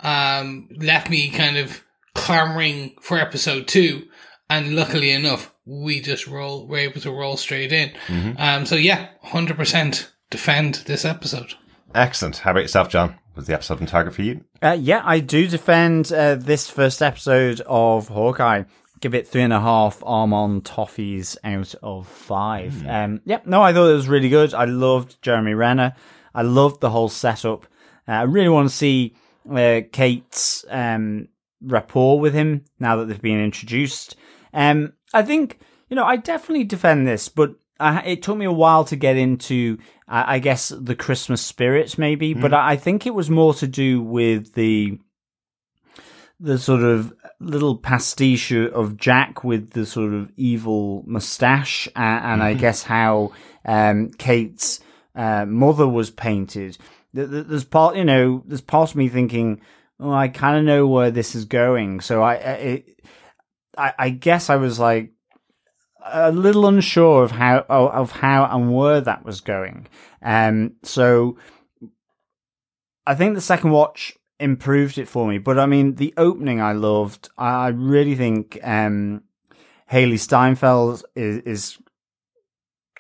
Um, 0.02 0.68
left 0.78 1.10
me 1.10 1.30
kind 1.30 1.58
of 1.58 1.84
clamoring 2.14 2.96
for 3.02 3.18
episode 3.18 3.68
two, 3.68 4.08
and 4.50 4.76
luckily 4.76 5.12
enough, 5.12 5.54
we 5.66 6.02
just 6.02 6.28
roll 6.28 6.68
were 6.68 6.78
able 6.78 7.02
to 7.02 7.12
roll 7.12 7.38
straight 7.38 7.72
in. 7.72 7.92
Um, 8.38 8.66
so 8.66 8.76
yeah, 8.76 9.10
hundred 9.22 9.58
percent 9.58 10.12
defend 10.30 10.76
this 10.86 11.06
episode. 11.06 11.54
Excellent. 11.94 12.38
How 12.38 12.52
about 12.52 12.62
yourself, 12.64 12.90
John? 12.90 13.18
Was 13.36 13.48
the 13.48 13.54
episode 13.54 13.82
on 13.82 13.88
target 13.88 14.14
for 14.14 14.22
you? 14.22 14.46
Uh, 14.62 14.78
yeah, 14.80 15.02
I 15.04 15.20
do 15.20 15.48
defend 15.48 16.12
uh, 16.12 16.36
this 16.36 16.70
first 16.70 17.02
episode 17.02 17.62
of 17.66 18.08
Hawkeye. 18.08 18.64
Give 19.02 19.14
it 19.14 19.28
three 19.28 19.42
and 19.42 19.52
a 19.52 19.60
half 19.60 20.02
Armand 20.06 20.64
toffees 20.64 21.36
out 21.44 21.76
of 21.84 22.08
five. 22.08 22.88
Um, 22.88 23.20
yeah, 23.26 23.42
no, 23.46 23.62
I 23.62 23.74
thought 23.74 23.90
it 23.90 23.96
was 23.96 24.08
really 24.08 24.30
good. 24.30 24.54
I 24.54 24.64
loved 24.64 25.22
Jeremy 25.22 25.54
Renner. 25.54 25.96
I 26.34 26.44
loved 26.44 26.80
the 26.80 26.90
whole 26.90 27.10
setup. 27.10 27.66
Uh, 28.08 28.14
I 28.14 28.24
really 28.24 28.50
want 28.50 28.70
to 28.70 28.76
see 28.76 29.16
uh, 29.52 29.82
Kate's 29.92 30.64
um, 30.70 31.28
rapport 31.62 32.20
with 32.22 32.34
him 32.34 32.64
now 32.80 32.96
that 32.96 33.08
they've 33.08 33.22
been 33.22 33.44
introduced. 33.44 34.16
Um, 34.54 34.94
I 35.14 35.24
think 35.24 35.60
you 35.90 35.98
know 35.98 36.06
I 36.06 36.16
definitely 36.16 36.64
defend 36.64 37.06
this, 37.06 37.28
but 37.28 37.56
I, 37.80 38.02
it 38.02 38.24
took 38.24 38.38
me 38.38 38.46
a 38.46 38.52
while 38.52 38.86
to 38.86 38.96
get 38.96 39.18
into, 39.18 39.78
I 40.08 40.36
I 40.36 40.40
guess, 40.40 40.70
the 40.70 40.96
Christmas 40.96 41.42
spirits, 41.42 41.98
maybe. 41.98 42.34
But 42.34 42.54
I 42.54 42.72
I 42.72 42.76
think 42.78 43.06
it 43.06 43.14
was 43.14 43.30
more 43.30 43.54
to 43.56 43.68
do 43.68 44.02
with 44.02 44.54
the 44.54 45.00
the 46.40 46.58
sort 46.58 46.84
of 46.84 47.14
little 47.40 47.78
pastiche 47.78 48.52
of 48.52 48.98
Jack 48.98 49.44
with 49.44 49.72
the 49.72 49.86
sort 49.86 50.14
of 50.14 50.32
evil 50.36 51.04
mustache, 51.06 51.88
uh, 51.96 52.00
and 52.00 52.44
I 52.44 52.54
guess 52.54 52.84
how 52.84 53.32
um, 53.66 54.10
Kate's 54.12 54.80
uh, 55.16 55.46
mother 55.46 55.88
was 55.88 56.10
painted. 56.10 56.78
Th- 57.16 57.30
th- 57.30 57.46
There's 57.48 57.64
part, 57.64 57.96
you 57.96 58.04
know, 58.04 58.44
there's 58.46 58.62
part 58.62 58.90
of 58.90 58.96
me 58.98 59.08
thinking, 59.08 59.62
oh, 60.00 60.12
I 60.12 60.28
kind 60.28 60.58
of 60.58 60.66
know 60.66 60.88
where 60.88 61.10
this 61.10 61.36
is 61.36 61.46
going. 61.46 62.02
So 62.02 62.22
I, 62.22 62.34
I, 62.34 62.52
it, 62.52 63.00
I, 63.78 63.94
I 63.98 64.10
guess 64.10 64.50
I 64.50 64.58
was 64.58 64.78
like 64.78 65.12
a 66.06 66.32
little 66.32 66.68
unsure 66.68 67.24
of 67.24 67.32
how 67.32 67.66
of 67.68 68.12
how 68.12 68.46
and 68.46 68.74
where 68.74 69.02
that 69.02 69.26
was 69.26 69.42
going. 69.42 69.88
Um, 70.22 70.74
so 70.84 71.38
I 73.06 73.16
think 73.16 73.36
the 73.36 73.42
second 73.42 73.72
watch 73.72 74.18
improved 74.40 74.98
it 74.98 75.08
for 75.08 75.28
me. 75.28 75.38
But 75.38 75.60
I 75.60 75.66
mean, 75.66 75.96
the 75.96 76.14
opening 76.18 76.62
I 76.62 76.74
loved. 76.74 77.30
I 77.38 77.66
I 77.66 77.68
really 77.70 78.16
think 78.16 78.58
um, 78.64 79.24
Hailee 79.92 80.20
Steinfeld 80.20 81.04
is, 81.16 81.38
is 81.40 81.78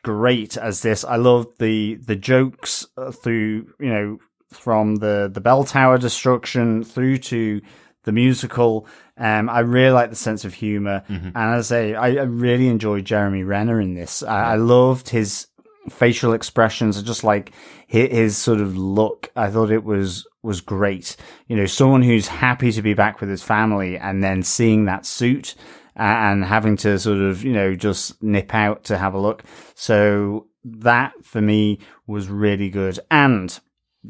great 0.04 0.58
as 0.58 0.82
this. 0.82 1.04
I 1.04 1.16
loved 1.16 1.60
the 1.60 1.96
the 1.96 2.16
jokes 2.16 2.86
uh, 2.98 3.12
through 3.12 3.74
you 3.80 3.90
know 3.90 4.18
from 4.52 4.98
the 4.98 5.30
the 5.32 5.42
bell 5.42 5.64
tower 5.64 5.98
destruction 5.98 6.84
through 6.84 7.18
to 7.18 7.62
the 8.04 8.12
musical. 8.12 8.88
Um, 9.18 9.50
I 9.50 9.60
really 9.60 9.92
like 9.92 10.10
the 10.10 10.16
sense 10.16 10.44
of 10.44 10.54
humor, 10.54 11.04
and 11.08 11.36
as 11.36 11.72
I 11.72 11.76
say, 11.76 11.96
I, 11.96 12.08
I 12.16 12.24
really 12.24 12.68
enjoyed 12.68 13.06
Jeremy 13.06 13.44
Renner 13.44 13.80
in 13.80 13.94
this. 13.94 14.22
I, 14.24 14.54
I 14.54 14.56
loved 14.56 15.10
his 15.10 15.48
facial 15.90 16.34
expressions, 16.34 17.02
just 17.02 17.24
like 17.24 17.52
his, 17.88 18.10
his 18.12 18.38
sort 18.38 18.60
of 18.60 18.78
look. 18.78 19.32
I 19.36 19.50
thought 19.50 19.72
it 19.72 19.84
was 19.84 20.28
was 20.44 20.62
great. 20.62 21.16
You 21.48 21.56
know, 21.56 21.66
someone 21.66 22.02
who's 22.02 22.28
happy 22.28 22.72
to 22.74 22.82
be 22.82 22.94
back 22.94 23.22
with 23.22 23.30
his 23.30 23.44
family, 23.44 23.98
and 23.98 24.24
then 24.24 24.44
seeing 24.44 24.86
that 24.86 25.06
suit 25.06 25.56
uh, 25.98 26.02
and 26.04 26.44
having 26.44 26.76
to 26.78 27.00
sort 27.00 27.20
of 27.20 27.44
you 27.44 27.54
know 27.54 27.76
just 27.76 28.22
nip 28.22 28.54
out 28.54 28.84
to 28.86 28.98
have 28.98 29.14
a 29.14 29.20
look. 29.20 29.44
So 29.76 30.48
that 30.64 31.14
for 31.24 31.42
me 31.42 31.80
was 32.06 32.28
really 32.28 32.70
good, 32.70 33.00
and 33.10 33.58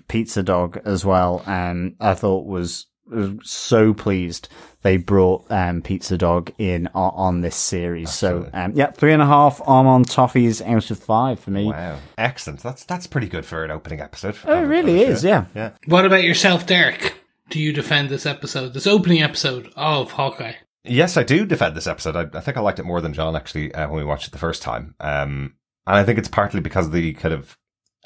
Pizza 0.07 0.43
Dog 0.43 0.79
as 0.85 1.05
well. 1.05 1.43
Um, 1.45 1.95
I 1.99 2.13
thought 2.13 2.45
was, 2.45 2.87
was 3.07 3.31
so 3.43 3.93
pleased 3.93 4.49
they 4.85 4.97
brought 4.97 5.49
um, 5.49 5.81
Pizza 5.81 6.15
Dog 6.15 6.51
in 6.59 6.87
on, 6.93 7.11
on 7.15 7.41
this 7.41 7.55
series. 7.55 8.13
So 8.13 8.49
um, 8.53 8.73
yeah, 8.75 8.91
three 8.91 9.13
and 9.13 9.21
a 9.21 9.25
half 9.25 9.59
Armand 9.65 10.07
toffees 10.07 10.61
out 10.61 10.91
of 10.91 10.99
five 10.99 11.39
for 11.39 11.49
me. 11.49 11.65
Wow. 11.65 11.97
Excellent. 12.19 12.61
That's 12.61 12.85
that's 12.85 13.07
pretty 13.07 13.27
good 13.27 13.45
for 13.45 13.63
an 13.63 13.71
opening 13.71 13.99
episode. 13.99 14.37
Oh, 14.45 14.63
it 14.63 14.67
really 14.67 15.01
is, 15.01 15.23
yeah. 15.23 15.45
Yeah. 15.55 15.71
What 15.87 16.05
about 16.05 16.23
yourself, 16.23 16.67
Derek? 16.67 17.15
Do 17.49 17.59
you 17.59 17.73
defend 17.73 18.09
this 18.09 18.27
episode, 18.27 18.73
this 18.73 18.87
opening 18.87 19.23
episode 19.23 19.71
of 19.75 20.11
Hawkeye? 20.11 20.53
Yes, 20.83 21.17
I 21.17 21.23
do 21.23 21.45
defend 21.45 21.75
this 21.75 21.87
episode. 21.87 22.15
I, 22.15 22.37
I 22.37 22.41
think 22.41 22.57
I 22.57 22.61
liked 22.61 22.79
it 22.79 22.85
more 22.85 23.01
than 23.01 23.13
John 23.13 23.35
actually 23.35 23.73
uh, 23.73 23.87
when 23.87 23.97
we 23.97 24.05
watched 24.05 24.27
it 24.27 24.31
the 24.31 24.37
first 24.37 24.61
time. 24.61 24.93
Um, 24.99 25.55
and 25.87 25.95
I 25.95 26.03
think 26.03 26.19
it's 26.19 26.27
partly 26.27 26.59
because 26.59 26.87
of 26.87 26.91
the 26.91 27.13
kind 27.13 27.33
of 27.33 27.57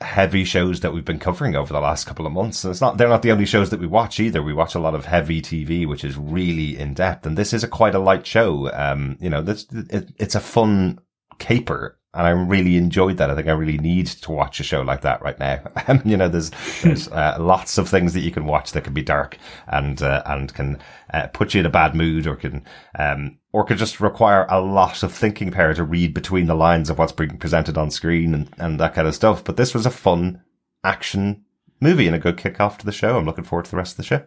heavy 0.01 0.43
shows 0.43 0.79
that 0.79 0.93
we've 0.93 1.05
been 1.05 1.19
covering 1.19 1.55
over 1.55 1.73
the 1.73 1.79
last 1.79 2.05
couple 2.05 2.25
of 2.25 2.31
months. 2.31 2.63
And 2.63 2.71
it's 2.71 2.81
not, 2.81 2.97
they're 2.97 3.09
not 3.09 3.21
the 3.21 3.31
only 3.31 3.45
shows 3.45 3.69
that 3.69 3.79
we 3.79 3.87
watch 3.87 4.19
either. 4.19 4.41
We 4.41 4.53
watch 4.53 4.75
a 4.75 4.79
lot 4.79 4.95
of 4.95 5.05
heavy 5.05 5.41
TV, 5.41 5.85
which 5.87 6.03
is 6.03 6.17
really 6.17 6.77
in 6.77 6.93
depth. 6.93 7.25
And 7.25 7.37
this 7.37 7.53
is 7.53 7.63
a 7.63 7.67
quite 7.67 7.95
a 7.95 7.99
light 7.99 8.25
show. 8.25 8.71
Um, 8.73 9.17
you 9.19 9.29
know, 9.29 9.41
this, 9.41 9.67
it, 9.71 10.11
it's 10.17 10.35
a 10.35 10.39
fun 10.39 10.99
caper. 11.37 11.98
And 12.13 12.25
I 12.25 12.31
really 12.31 12.75
enjoyed 12.75 13.17
that. 13.17 13.29
I 13.29 13.35
think 13.35 13.47
I 13.47 13.51
really 13.51 13.77
need 13.77 14.07
to 14.07 14.31
watch 14.31 14.59
a 14.59 14.63
show 14.63 14.81
like 14.81 15.01
that 15.01 15.21
right 15.21 15.37
now. 15.39 15.61
You 16.05 16.17
know, 16.17 16.27
there's, 16.27 16.51
there's, 16.81 17.07
uh, 17.11 17.37
lots 17.39 17.77
of 17.77 17.87
things 17.87 18.13
that 18.13 18.21
you 18.21 18.31
can 18.31 18.45
watch 18.45 18.71
that 18.71 18.83
can 18.83 18.93
be 18.93 19.03
dark 19.03 19.37
and, 19.67 20.01
uh, 20.01 20.23
and 20.25 20.51
can, 20.53 20.79
uh, 21.13 21.27
put 21.27 21.53
you 21.53 21.59
in 21.59 21.65
a 21.67 21.69
bad 21.69 21.93
mood 21.93 22.25
or 22.25 22.35
can, 22.35 22.65
um, 22.97 23.37
or 23.51 23.63
could 23.63 23.77
just 23.77 23.99
require 23.99 24.47
a 24.49 24.59
lot 24.59 25.03
of 25.03 25.13
thinking 25.13 25.51
power 25.51 25.73
to 25.75 25.83
read 25.83 26.13
between 26.13 26.47
the 26.47 26.55
lines 26.55 26.89
of 26.89 26.97
what's 26.97 27.11
being 27.11 27.37
presented 27.37 27.77
on 27.77 27.91
screen 27.91 28.33
and, 28.33 28.49
and 28.57 28.79
that 28.79 28.95
kind 28.95 29.07
of 29.07 29.13
stuff. 29.13 29.43
But 29.43 29.57
this 29.57 29.75
was 29.75 29.85
a 29.85 29.91
fun 29.91 30.41
action 30.83 31.45
movie 31.79 32.07
and 32.07 32.15
a 32.15 32.19
good 32.19 32.37
kick-off 32.37 32.79
to 32.79 32.85
the 32.85 32.91
show. 32.91 33.17
I'm 33.17 33.25
looking 33.25 33.43
forward 33.43 33.65
to 33.65 33.71
the 33.71 33.77
rest 33.77 33.93
of 33.93 33.97
the 33.97 34.03
show. 34.03 34.23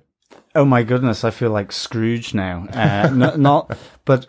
Oh 0.55 0.65
my 0.65 0.83
goodness, 0.83 1.25
I 1.25 1.31
feel 1.31 1.51
like 1.51 1.73
Scrooge 1.73 2.33
now. 2.35 2.67
Uh, 2.73 3.09
n- 3.11 3.41
not, 3.43 3.77
but 4.05 4.27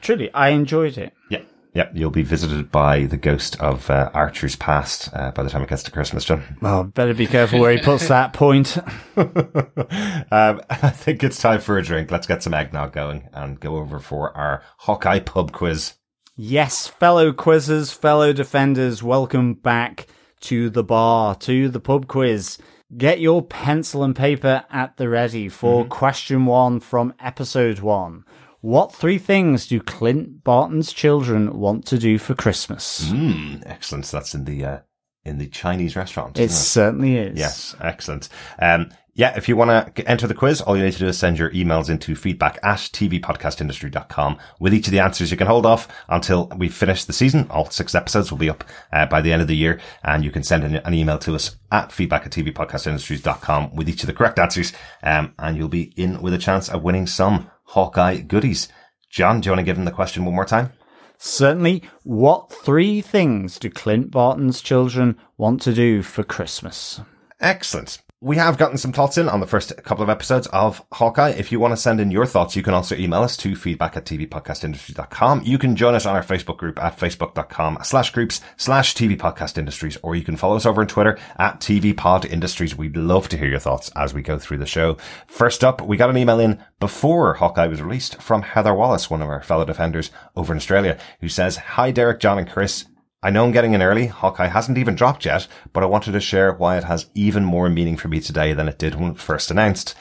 truly, 0.00 0.32
I 0.32 0.48
enjoyed 0.50 0.96
it. 0.96 1.12
Yeah. 1.30 1.42
Yeah. 1.76 1.90
You'll 1.92 2.10
be 2.10 2.22
visited 2.22 2.72
by 2.72 3.04
the 3.04 3.18
ghost 3.18 3.60
of 3.60 3.90
uh, 3.90 4.10
Archer's 4.14 4.56
past 4.56 5.10
uh, 5.12 5.30
by 5.32 5.42
the 5.42 5.50
time 5.50 5.60
it 5.60 5.68
gets 5.68 5.82
to 5.82 5.90
Christmas, 5.90 6.24
John. 6.24 6.56
Well, 6.62 6.84
better 6.84 7.12
be 7.12 7.26
careful 7.26 7.60
where 7.60 7.72
he 7.72 7.82
puts 7.82 8.08
that 8.08 8.32
point. 8.32 8.78
um, 9.18 10.62
I 10.70 10.90
think 10.90 11.22
it's 11.22 11.38
time 11.38 11.60
for 11.60 11.76
a 11.76 11.82
drink. 11.82 12.10
Let's 12.10 12.26
get 12.26 12.42
some 12.42 12.54
eggnog 12.54 12.94
going 12.94 13.28
and 13.34 13.60
go 13.60 13.76
over 13.76 13.98
for 13.98 14.34
our 14.34 14.62
Hawkeye 14.78 15.20
pub 15.20 15.52
quiz. 15.52 15.92
Yes, 16.34 16.86
fellow 16.86 17.30
quizzers, 17.30 17.94
fellow 17.94 18.32
defenders, 18.32 19.02
welcome 19.02 19.52
back 19.52 20.06
to 20.40 20.70
the 20.70 20.82
bar, 20.82 21.34
to 21.34 21.68
the 21.68 21.80
pub 21.80 22.08
quiz. 22.08 22.56
Get 22.96 23.20
your 23.20 23.42
pencil 23.42 24.02
and 24.02 24.16
paper 24.16 24.64
at 24.70 24.96
the 24.96 25.10
ready 25.10 25.50
for 25.50 25.84
question 25.84 26.46
one 26.46 26.80
from 26.80 27.12
episode 27.20 27.80
one. 27.80 28.24
What 28.60 28.94
three 28.94 29.18
things 29.18 29.66
do 29.66 29.80
Clint 29.80 30.42
Barton's 30.42 30.92
children 30.92 31.58
want 31.58 31.86
to 31.86 31.98
do 31.98 32.18
for 32.18 32.34
Christmas? 32.34 33.08
Mm, 33.08 33.62
excellent. 33.66 34.06
So 34.06 34.16
that's 34.16 34.34
in 34.34 34.44
the 34.44 34.64
uh, 34.64 34.78
in 35.24 35.38
the 35.38 35.48
Chinese 35.48 35.96
restaurant. 35.96 36.38
It 36.38 36.44
isn't 36.44 36.56
certainly 36.56 37.16
is. 37.16 37.38
Yes, 37.38 37.74
excellent. 37.80 38.28
Um, 38.58 38.90
yeah, 39.16 39.34
if 39.34 39.48
you 39.48 39.56
want 39.56 39.96
to 39.96 40.06
enter 40.06 40.26
the 40.26 40.34
quiz, 40.34 40.60
all 40.60 40.76
you 40.76 40.84
need 40.84 40.92
to 40.92 40.98
do 40.98 41.06
is 41.06 41.16
send 41.16 41.38
your 41.38 41.50
emails 41.50 41.88
into 41.88 42.14
feedback 42.14 42.58
at 42.62 42.78
tvpodcastindustry.com. 42.78 44.38
With 44.60 44.74
each 44.74 44.88
of 44.88 44.90
the 44.90 45.00
answers, 45.00 45.30
you 45.30 45.38
can 45.38 45.46
hold 45.46 45.64
off 45.64 45.88
until 46.06 46.48
we 46.58 46.68
finish 46.68 47.06
the 47.06 47.14
season. 47.14 47.46
All 47.48 47.70
six 47.70 47.94
episodes 47.94 48.30
will 48.30 48.36
be 48.36 48.50
up 48.50 48.62
uh, 48.92 49.06
by 49.06 49.22
the 49.22 49.32
end 49.32 49.40
of 49.40 49.48
the 49.48 49.56
year, 49.56 49.80
and 50.04 50.22
you 50.22 50.30
can 50.30 50.42
send 50.42 50.64
an, 50.64 50.76
an 50.76 50.92
email 50.92 51.18
to 51.20 51.34
us 51.34 51.56
at 51.72 51.92
feedback 51.92 52.26
at 52.26 52.32
tvpodcastindustries.com 52.32 53.74
with 53.74 53.88
each 53.88 54.02
of 54.02 54.06
the 54.06 54.12
correct 54.12 54.38
answers, 54.38 54.74
um, 55.02 55.32
and 55.38 55.56
you'll 55.56 55.68
be 55.68 55.94
in 55.96 56.20
with 56.20 56.34
a 56.34 56.38
chance 56.38 56.68
of 56.68 56.82
winning 56.82 57.06
some 57.06 57.50
Hawkeye 57.66 58.20
goodies. 58.20 58.68
John, 59.10 59.40
do 59.40 59.46
you 59.46 59.52
want 59.52 59.60
to 59.60 59.64
give 59.64 59.78
him 59.78 59.84
the 59.84 59.90
question 59.90 60.24
one 60.24 60.34
more 60.34 60.44
time? 60.44 60.72
Certainly. 61.18 61.82
What 62.02 62.52
three 62.52 63.00
things 63.00 63.58
do 63.58 63.70
Clint 63.70 64.10
Barton's 64.10 64.60
children 64.60 65.16
want 65.36 65.62
to 65.62 65.74
do 65.74 66.02
for 66.02 66.22
Christmas? 66.22 67.00
Excellent. 67.40 68.02
We 68.22 68.36
have 68.36 68.56
gotten 68.56 68.78
some 68.78 68.94
thoughts 68.94 69.18
in 69.18 69.28
on 69.28 69.40
the 69.40 69.46
first 69.46 69.76
couple 69.84 70.02
of 70.02 70.08
episodes 70.08 70.46
of 70.46 70.82
Hawkeye. 70.90 71.32
If 71.32 71.52
you 71.52 71.60
want 71.60 71.72
to 71.72 71.76
send 71.76 72.00
in 72.00 72.10
your 72.10 72.24
thoughts, 72.24 72.56
you 72.56 72.62
can 72.62 72.72
also 72.72 72.96
email 72.96 73.22
us 73.22 73.36
to 73.36 73.54
feedback 73.54 73.94
at 73.94 74.06
tvpodcastindustries.com. 74.06 75.42
You 75.44 75.58
can 75.58 75.76
join 75.76 75.94
us 75.94 76.06
on 76.06 76.16
our 76.16 76.22
Facebook 76.22 76.56
group 76.56 76.82
at 76.82 76.98
facebook.com 76.98 77.80
slash 77.82 78.12
groups 78.12 78.40
slash 78.56 78.94
TV 78.94 79.18
Podcast 79.18 79.58
Industries, 79.58 79.98
or 80.02 80.16
you 80.16 80.24
can 80.24 80.38
follow 80.38 80.56
us 80.56 80.64
over 80.64 80.80
on 80.80 80.86
Twitter 80.86 81.18
at 81.36 81.60
TV 81.60 81.94
Pod 81.94 82.24
Industries. 82.24 82.74
We'd 82.74 82.96
love 82.96 83.28
to 83.28 83.36
hear 83.36 83.48
your 83.48 83.58
thoughts 83.58 83.90
as 83.94 84.14
we 84.14 84.22
go 84.22 84.38
through 84.38 84.58
the 84.58 84.66
show. 84.66 84.96
First 85.26 85.62
up, 85.62 85.82
we 85.82 85.98
got 85.98 86.08
an 86.08 86.16
email 86.16 86.40
in 86.40 86.64
before 86.80 87.34
Hawkeye 87.34 87.66
was 87.66 87.82
released 87.82 88.22
from 88.22 88.40
Heather 88.40 88.72
Wallace, 88.72 89.10
one 89.10 89.20
of 89.20 89.28
our 89.28 89.42
fellow 89.42 89.66
defenders 89.66 90.10
over 90.34 90.54
in 90.54 90.56
Australia, 90.56 90.98
who 91.20 91.28
says, 91.28 91.58
Hi 91.58 91.90
Derek, 91.90 92.20
John 92.20 92.38
and 92.38 92.48
Chris. 92.48 92.86
I 93.26 93.30
know 93.30 93.44
I'm 93.44 93.50
getting 93.50 93.72
in 93.72 93.82
early. 93.82 94.06
Hawkeye 94.06 94.46
hasn't 94.46 94.78
even 94.78 94.94
dropped 94.94 95.24
yet, 95.24 95.48
but 95.72 95.82
I 95.82 95.86
wanted 95.86 96.12
to 96.12 96.20
share 96.20 96.52
why 96.52 96.78
it 96.78 96.84
has 96.84 97.10
even 97.16 97.44
more 97.44 97.68
meaning 97.68 97.96
for 97.96 98.06
me 98.06 98.20
today 98.20 98.52
than 98.52 98.68
it 98.68 98.78
did 98.78 98.94
when 98.94 99.10
it 99.10 99.18
first 99.18 99.50
announced. 99.50 99.96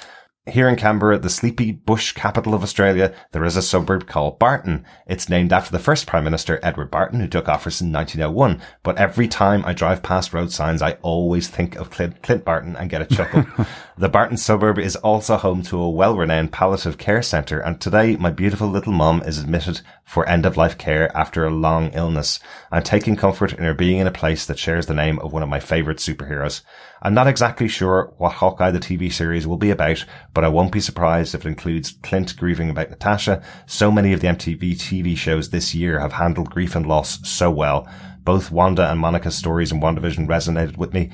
Here 0.48 0.70
in 0.70 0.76
Canberra, 0.76 1.18
the 1.18 1.32
sleepy 1.32 1.72
bush 1.72 2.12
capital 2.12 2.54
of 2.54 2.62
Australia, 2.62 3.16
there 3.32 3.46
is 3.46 3.58
a 3.58 3.64
suburb 3.64 4.06
called 4.06 4.38
Barton. 4.38 4.86
It's 5.08 5.28
named 5.28 5.52
after 5.52 5.72
the 5.72 5.80
first 5.80 6.06
Prime 6.06 6.24
Minister, 6.24 6.60
Edward 6.62 6.92
Barton, 6.92 7.20
who 7.20 7.28
took 7.28 7.50
office 7.50 7.82
in 7.82 7.92
1901. 7.92 8.62
But 8.84 9.00
every 9.00 9.28
time 9.28 9.66
I 9.66 9.74
drive 9.74 10.04
past 10.04 10.36
road 10.36 10.52
signs, 10.52 10.84
I 10.84 11.00
always 11.02 11.48
think 11.48 11.76
of 11.78 11.90
Clint, 11.90 12.22
Clint 12.22 12.46
Barton 12.46 12.76
and 12.76 12.92
get 12.92 13.02
a 13.02 13.08
chuckle. 13.08 13.44
the 13.98 14.08
Barton 14.08 14.38
suburb 14.38 14.78
is 14.78 14.96
also 14.98 15.38
home 15.38 15.64
to 15.64 15.82
a 15.82 15.90
well-renowned 15.90 16.52
palliative 16.52 17.00
care 17.00 17.24
centre, 17.24 17.60
and 17.60 17.82
today 17.82 18.16
my 18.16 18.30
beautiful 18.30 18.68
little 18.68 18.94
mum 18.94 19.24
is 19.26 19.40
admitted 19.40 19.82
for 20.04 20.30
end-of-life 20.30 20.78
care 20.78 21.16
after 21.18 21.44
a 21.44 21.50
long 21.50 21.90
illness. 21.94 22.40
I'm 22.72 22.84
taking 22.84 23.16
comfort 23.16 23.52
in 23.52 23.64
her 23.64 23.74
being 23.74 23.98
in 23.98 24.06
a 24.06 24.12
place 24.12 24.46
that 24.46 24.60
shares 24.60 24.86
the 24.86 24.94
name 24.94 25.18
of 25.20 25.34
one 25.34 25.42
of 25.42 25.50
my 25.50 25.60
favourite 25.60 25.98
superheroes. 25.98 26.62
I'm 27.02 27.14
not 27.14 27.28
exactly 27.28 27.68
sure 27.68 28.14
what 28.18 28.34
Hawkeye 28.34 28.72
the 28.72 28.80
TV 28.80 29.12
series 29.12 29.46
will 29.46 29.58
be 29.58 29.70
about, 29.70 30.06
but 30.34 30.44
I 30.44 30.48
won't 30.48 30.72
be 30.72 30.80
surprised 30.80 31.36
if 31.36 31.46
it 31.46 31.50
includes 31.50 31.98
Clint 32.04 32.36
grieving 32.38 32.70
about 32.70 32.90
Natasha. 32.90 33.44
So 33.66 33.92
many 33.92 34.14
of 34.14 34.22
the 34.22 34.28
MTV 34.28 34.74
TV 34.74 35.18
shows 35.18 35.50
this 35.50 35.76
year 35.76 36.00
have 36.00 36.14
handled 36.14 36.50
grief 36.50 36.76
and 36.76 36.86
loss 36.86 37.20
so 37.28 37.52
well. 37.52 37.88
Both 38.24 38.50
Wanda 38.50 38.90
and 38.90 39.00
Monica's 39.00 39.36
stories 39.36 39.72
in 39.72 39.82
WandaVision 39.82 40.28
resonated 40.28 40.78
with 40.78 40.94
me. 40.94 41.12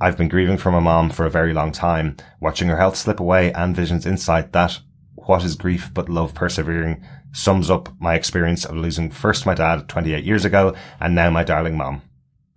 I've 0.00 0.18
been 0.18 0.28
grieving 0.28 0.58
for 0.58 0.70
my 0.70 0.80
mom 0.80 1.10
for 1.10 1.24
a 1.24 1.30
very 1.30 1.54
long 1.54 1.72
time, 1.72 2.16
watching 2.40 2.68
her 2.68 2.76
health 2.76 2.96
slip 2.96 3.18
away 3.18 3.52
and 3.52 3.74
Vision's 3.74 4.06
insight 4.06 4.52
that 4.52 4.80
what 5.14 5.42
is 5.42 5.56
grief 5.56 5.90
but 5.92 6.08
love 6.08 6.34
persevering 6.34 7.02
sums 7.32 7.70
up 7.70 7.88
my 7.98 8.14
experience 8.14 8.64
of 8.64 8.76
losing 8.76 9.10
first 9.10 9.44
my 9.44 9.54
dad 9.54 9.88
28 9.88 10.24
years 10.24 10.44
ago 10.44 10.74
and 11.00 11.14
now 11.14 11.30
my 11.30 11.42
darling 11.42 11.76
mom. 11.76 12.02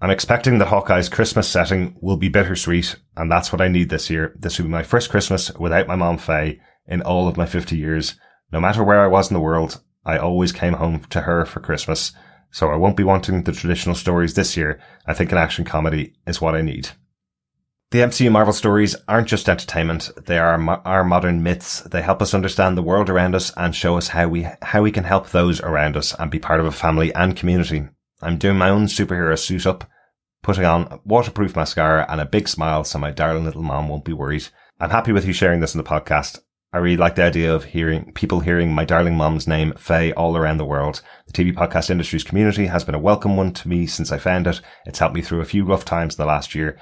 I'm 0.02 0.12
expecting 0.12 0.60
that 0.60 0.70
Hawkeye's 0.70 1.10
Christmas 1.10 1.50
setting 1.50 1.98
will 2.00 2.16
be 2.16 2.30
bittersweet, 2.30 2.96
and 3.18 3.30
that's 3.30 3.52
what 3.52 3.60
I 3.60 3.68
need 3.68 3.90
this 3.90 4.10
year. 4.10 4.34
This 4.40 4.58
will 4.58 4.66
be 4.66 4.72
my 4.72 4.84
first 4.84 5.10
Christmas 5.10 5.52
without 5.56 5.88
my 5.88 5.96
mom 5.98 6.18
Faye 6.18 6.62
in 6.88 7.02
all 7.02 7.28
of 7.28 7.36
my 7.36 7.46
50 7.46 7.76
years. 7.76 8.16
No 8.50 8.62
matter 8.62 8.82
where 8.82 9.02
I 9.02 9.08
was 9.08 9.30
in 9.30 9.34
the 9.34 9.42
world, 9.42 9.82
I 10.06 10.18
always 10.18 10.54
came 10.54 10.74
home 10.74 11.02
to 11.10 11.22
her 11.22 11.46
for 11.46 11.60
Christmas. 11.60 12.14
So 12.50 12.70
I 12.70 12.78
won't 12.78 12.96
be 12.96 13.04
wanting 13.04 13.44
the 13.44 13.52
traditional 13.52 13.94
stories 13.94 14.36
this 14.36 14.56
year. 14.56 14.80
I 15.06 15.14
think 15.14 15.34
an 15.34 15.38
action 15.38 15.66
comedy 15.66 16.16
is 16.26 16.40
what 16.40 16.56
I 16.56 16.62
need. 16.62 16.90
The 17.92 18.00
MCU 18.00 18.32
Marvel 18.32 18.54
stories 18.54 18.96
aren't 19.08 19.28
just 19.28 19.50
entertainment. 19.50 20.12
They 20.28 20.38
are 20.38 20.58
our 20.86 21.04
modern 21.04 21.44
myths. 21.44 21.82
They 21.82 22.02
help 22.02 22.22
us 22.22 22.34
understand 22.34 22.78
the 22.78 22.84
world 22.84 23.10
around 23.10 23.36
us 23.36 23.52
and 23.58 23.76
show 23.76 23.98
us 23.98 24.08
how 24.08 24.30
we, 24.30 24.48
how 24.62 24.82
we 24.82 24.92
can 24.92 25.04
help 25.04 25.30
those 25.30 25.60
around 25.60 25.98
us 25.98 26.16
and 26.18 26.32
be 26.32 26.40
part 26.40 26.62
of 26.62 26.66
a 26.66 26.72
family 26.72 27.14
and 27.14 27.36
community. 27.36 27.88
I'm 28.22 28.38
doing 28.38 28.58
my 28.58 28.70
own 28.70 28.86
superhero 28.86 29.38
suit 29.38 29.66
up, 29.66 29.90
putting 30.44 30.66
on 30.66 31.00
waterproof 31.06 31.56
mascara 31.56 32.06
and 32.10 32.20
a 32.20 32.26
big 32.26 32.48
smile 32.48 32.84
so 32.84 33.00
my 33.00 33.12
darling 33.12 33.46
little 33.46 33.64
mom 33.64 33.88
won't 33.88 34.06
be 34.06 34.14
worried. 34.14 34.48
I'm 34.80 34.90
happy 34.90 35.12
with 35.12 35.26
you 35.26 35.34
sharing 35.34 35.62
this 35.62 35.74
in 35.74 35.78
the 35.78 35.90
podcast. 35.90 36.40
I 36.72 36.78
really 36.78 36.98
like 36.98 37.16
the 37.16 37.24
idea 37.24 37.54
of 37.54 37.64
hearing 37.64 38.12
people 38.14 38.42
hearing 38.42 38.74
my 38.74 38.86
darling 38.86 39.16
mom's 39.16 39.48
name, 39.48 39.74
Faye, 39.74 40.14
all 40.14 40.38
around 40.38 40.58
the 40.58 40.66
world. 40.66 41.02
The 41.28 41.34
TV 41.34 41.54
podcast 41.54 41.90
industry's 41.90 42.24
community 42.24 42.68
has 42.68 42.84
been 42.84 42.94
a 42.94 43.00
welcome 43.00 43.38
one 43.38 43.54
to 43.54 43.68
me 43.68 43.88
since 43.88 44.12
I 44.12 44.20
found 44.20 44.46
it. 44.46 44.62
It's 44.86 45.00
helped 45.00 45.16
me 45.16 45.22
through 45.22 45.42
a 45.42 45.46
few 45.46 45.64
rough 45.66 45.84
times 45.84 46.16
in 46.16 46.22
the 46.22 46.28
last 46.28 46.54
year. 46.54 46.78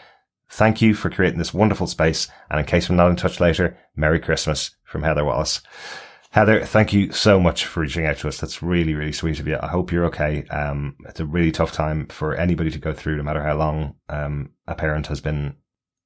Thank 0.49 0.81
you 0.81 0.93
for 0.93 1.09
creating 1.09 1.39
this 1.39 1.53
wonderful 1.53 1.87
space. 1.87 2.27
And 2.49 2.59
in 2.59 2.65
case 2.65 2.89
I'm 2.89 2.95
not 2.95 3.09
in 3.09 3.15
touch 3.15 3.39
later, 3.39 3.77
Merry 3.95 4.19
Christmas 4.19 4.71
from 4.83 5.03
Heather 5.03 5.23
Wallace. 5.23 5.61
Heather, 6.37 6.63
thank 6.63 6.93
you 6.93 7.11
so 7.11 7.39
much 7.39 7.65
for 7.65 7.79
reaching 7.79 8.05
out 8.05 8.17
to 8.17 8.27
us. 8.27 8.39
That's 8.39 8.61
really, 8.61 8.93
really 8.93 9.11
sweet 9.11 9.39
of 9.39 9.47
you. 9.47 9.57
I 9.59 9.65
hope 9.65 9.91
you're 9.91 10.05
okay. 10.05 10.43
Um, 10.49 10.95
it's 11.07 11.19
a 11.19 11.25
really 11.25 11.51
tough 11.51 11.71
time 11.71 12.05
for 12.09 12.35
anybody 12.35 12.69
to 12.69 12.77
go 12.77 12.93
through, 12.93 13.17
no 13.17 13.23
matter 13.23 13.41
how 13.41 13.55
long 13.55 13.95
um, 14.07 14.51
a 14.67 14.75
parent 14.75 15.07
has 15.07 15.19
been 15.19 15.55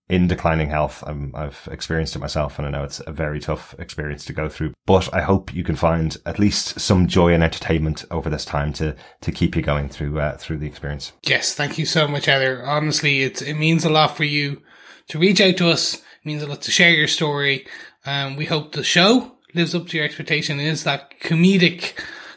in 0.07 0.29
declining 0.29 0.69
health. 0.69 1.03
i 1.05 1.11
have 1.35 1.67
experienced 1.69 2.15
it 2.15 2.19
myself, 2.19 2.57
and 2.57 2.65
I 2.65 2.71
know 2.71 2.85
it's 2.85 3.01
a 3.05 3.11
very 3.11 3.41
tough 3.41 3.75
experience 3.77 4.23
to 4.23 4.31
go 4.31 4.47
through. 4.47 4.71
But 4.85 5.13
I 5.13 5.19
hope 5.19 5.53
you 5.53 5.65
can 5.65 5.75
find 5.75 6.15
at 6.25 6.39
least 6.39 6.79
some 6.79 7.07
joy 7.07 7.33
and 7.33 7.43
entertainment 7.43 8.05
over 8.09 8.29
this 8.29 8.45
time 8.45 8.71
to 8.75 8.95
to 9.19 9.31
keep 9.33 9.57
you 9.57 9.61
going 9.61 9.89
through 9.89 10.17
uh, 10.17 10.37
through 10.37 10.59
the 10.59 10.67
experience. 10.67 11.11
Yes, 11.23 11.53
thank 11.53 11.77
you 11.77 11.85
so 11.85 12.07
much, 12.07 12.27
Heather. 12.27 12.65
Honestly, 12.65 13.23
it 13.23 13.41
it 13.41 13.55
means 13.55 13.83
a 13.83 13.89
lot 13.89 14.15
for 14.15 14.23
you 14.23 14.61
to 15.09 15.19
reach 15.19 15.41
out 15.41 15.57
to 15.57 15.67
us. 15.67 15.95
It 15.95 16.01
means 16.23 16.41
a 16.41 16.47
lot 16.47 16.61
to 16.61 16.71
share 16.71 16.91
your 16.91 17.09
story. 17.09 17.67
Um, 18.05 18.37
we 18.37 18.45
hope 18.45 18.71
the 18.71 18.83
show 18.85 19.33
lives 19.53 19.75
up 19.75 19.87
to 19.87 19.97
your 19.97 20.05
expectation 20.05 20.59
is 20.59 20.83
that 20.83 21.19
comedic 21.19 21.93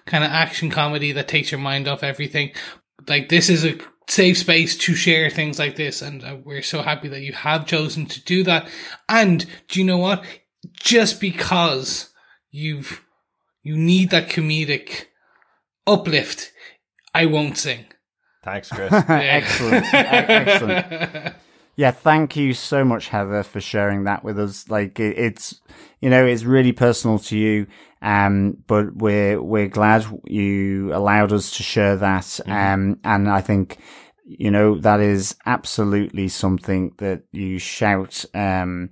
kind 0.07 0.25
of 0.25 0.31
action 0.31 0.71
comedy 0.71 1.13
that 1.13 1.29
takes 1.29 1.51
your 1.51 1.61
mind 1.61 1.89
off 1.89 2.03
everything. 2.03 2.53
Like 3.09 3.29
this 3.29 3.49
is 3.49 3.65
a 3.65 3.79
safe 4.09 4.39
space 4.39 4.77
to 4.79 4.95
share 4.95 5.31
things 5.31 5.59
like 5.59 5.77
this, 5.77 6.03
and 6.03 6.25
uh, 6.25 6.37
we're 6.43 6.63
so 6.63 6.83
happy 6.83 7.09
that 7.09 7.23
you 7.23 7.33
have 7.33 7.67
chosen 7.67 8.07
to 8.07 8.23
do 8.25 8.43
that. 8.45 8.69
And 9.09 9.47
do 9.69 9.81
you 9.81 9.87
know 9.87 9.99
what? 9.99 10.25
Just 10.73 11.21
because 11.21 12.11
you've 12.51 13.05
you 13.63 13.77
need 13.77 14.11
that 14.11 14.29
comedic 14.29 15.07
uplift, 15.87 16.53
I 17.15 17.27
won't 17.27 17.57
sing. 17.57 17.87
Thanks, 18.43 18.69
Chris. 18.69 18.93
excellent, 19.09 19.87
excellent. 19.95 21.35
Yeah, 21.77 21.91
thank 21.91 22.37
you 22.37 22.55
so 22.55 22.85
much, 22.85 23.09
Heather, 23.09 23.43
for 23.43 23.61
sharing 23.61 24.05
that 24.05 24.23
with 24.23 24.39
us. 24.39 24.69
Like 24.69 25.01
it, 25.01 25.19
it's, 25.19 25.61
you 26.01 26.09
know, 26.09 26.25
it's 26.25 26.45
really 26.45 26.73
personal 26.73 27.19
to 27.21 27.37
you. 27.37 27.67
Um, 28.01 28.59
but 28.67 28.95
we're, 28.95 29.43
we're 29.43 29.69
glad 29.69 30.07
you 30.25 30.95
allowed 30.95 31.33
us 31.33 31.57
to 31.57 31.63
share 31.63 31.97
that. 31.97 32.23
Mm-hmm. 32.23 32.53
Um, 32.53 33.01
and 33.03 33.29
I 33.29 33.41
think, 33.41 33.79
you 34.25 34.51
know, 34.51 34.79
that 34.81 35.01
is 35.01 35.37
absolutely 35.47 36.29
something 36.29 36.93
that 36.99 37.23
you 37.33 37.59
shout, 37.59 38.25
um, 38.35 38.91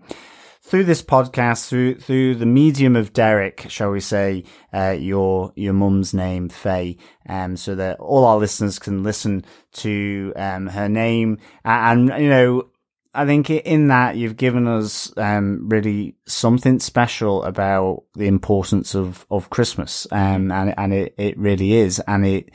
through 0.63 0.85
this 0.85 1.03
podcast, 1.03 1.69
through 1.69 1.97
through 1.97 2.35
the 2.37 2.47
medium 2.47 2.97
of 2.97 3.13
Derek, 3.13 3.67
shall 3.69 3.91
we 3.91 4.01
say, 4.01 4.45
uh, 4.73 4.97
your 4.99 5.53
your 5.55 5.75
mum's 5.75 6.15
name, 6.15 6.49
Faye, 6.49 6.97
um, 7.29 7.59
so 7.59 7.75
that 7.75 8.01
all 8.01 8.25
our 8.25 8.39
listeners 8.39 8.79
can 8.79 9.03
listen 9.03 9.45
to 9.73 10.33
um, 10.37 10.69
her 10.69 10.89
name, 10.89 11.37
and, 11.65 12.11
and 12.11 12.23
you 12.23 12.31
know, 12.31 12.69
I 13.15 13.27
think 13.27 13.51
in 13.51 13.89
that 13.89 14.17
you've 14.17 14.39
given 14.39 14.67
us 14.67 15.13
um, 15.19 15.69
really 15.69 16.17
something 16.27 16.81
special 16.81 17.43
about 17.43 18.05
the 18.15 18.27
importance 18.27 18.95
of, 18.95 19.27
of 19.31 19.51
Christmas, 19.51 20.07
um, 20.11 20.51
and 20.51 20.75
and 20.79 20.95
it, 20.95 21.15
it 21.19 21.37
really 21.39 21.75
is, 21.75 22.01
and 22.07 22.25
it, 22.25 22.51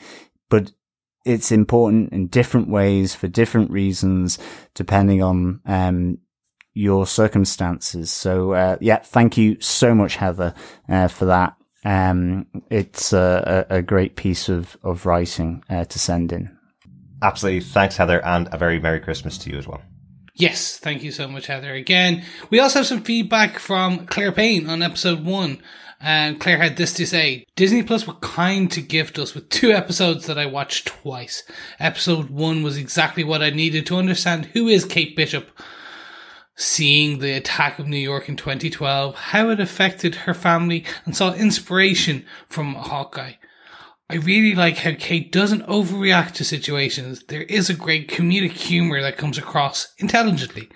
but 0.50 0.72
it's 1.26 1.52
important 1.52 2.12
in 2.12 2.28
different 2.28 2.70
ways 2.70 3.14
for 3.14 3.28
different 3.28 3.70
reasons, 3.70 4.40
depending 4.74 5.22
on 5.22 5.62
um, 5.66 6.18
your 6.74 7.06
circumstances. 7.06 8.10
So 8.10 8.54
uh, 8.54 8.78
yeah, 8.82 8.98
thank 8.98 9.38
you 9.38 9.62
so 9.62 9.94
much, 9.94 10.16
Heather, 10.16 10.56
uh, 10.90 11.08
for 11.08 11.26
that. 11.26 11.56
Um, 11.86 12.48
it's 12.72 13.14
a, 13.14 13.68
a, 13.70 13.82
great 13.84 14.16
piece 14.16 14.50
of 14.50 14.76
of 14.84 15.06
writing 15.06 15.64
uh, 15.70 15.86
to 15.86 16.00
send 16.00 16.32
in. 16.32 16.58
Absolutely, 17.22 17.62
thanks, 17.62 17.98
Heather, 17.98 18.26
and 18.26 18.50
a 18.52 18.58
very 18.58 18.80
merry 18.80 19.00
Christmas 19.00 19.38
to 19.40 19.52
you 19.52 19.58
as 19.58 19.68
well. 19.68 19.82
Yes, 20.40 20.78
thank 20.78 21.02
you 21.02 21.12
so 21.12 21.28
much, 21.28 21.48
Heather. 21.48 21.74
Again, 21.74 22.24
we 22.52 22.60
also 22.60 22.80
have 22.80 22.86
some 22.86 23.02
feedback 23.02 23.58
from 23.58 24.06
Claire 24.06 24.32
Payne 24.32 24.70
on 24.70 24.84
episode 24.84 25.26
one. 25.26 25.62
And 26.00 26.40
Claire 26.40 26.60
had 26.60 26.78
this 26.78 26.94
to 26.94 27.08
say 27.08 27.48
Disney 27.56 27.82
Plus 27.82 28.06
were 28.06 28.14
kind 28.14 28.72
to 28.72 28.82
gift 28.82 29.18
us 29.18 29.34
with 29.34 29.50
two 29.50 29.72
episodes 29.72 30.28
that 30.28 30.38
I 30.38 30.46
watched 30.46 30.86
twice. 30.86 31.42
Episode 31.80 32.30
one 32.30 32.62
was 32.62 32.78
exactly 32.78 33.24
what 33.24 33.42
I 33.42 33.50
needed 33.50 33.88
to 33.88 33.98
understand 33.98 34.46
who 34.46 34.68
is 34.68 34.86
Kate 34.86 35.16
Bishop, 35.16 35.50
seeing 36.56 37.18
the 37.18 37.34
attack 37.34 37.80
of 37.80 37.88
New 37.88 37.98
York 37.98 38.30
in 38.30 38.36
2012, 38.36 39.16
how 39.16 39.50
it 39.50 39.60
affected 39.60 40.14
her 40.14 40.36
family, 40.36 40.86
and 41.04 41.18
saw 41.18 41.34
inspiration 41.34 42.24
from 42.48 42.76
Hawkeye. 42.76 43.34
I 44.10 44.16
really 44.16 44.56
like 44.56 44.78
how 44.78 44.94
Kate 44.98 45.34
doesn't 45.34 45.68
overreact 45.68 46.32
to 46.36 46.46
situations. 46.46 47.24
There 47.28 47.42
is 47.44 47.70
a 47.70 47.74
great 47.74 48.08
comedic 48.08 48.52
humor 48.54 49.02
that 49.02 49.18
comes 49.18 49.38
across 49.38 49.94
intelligently. 49.98 50.70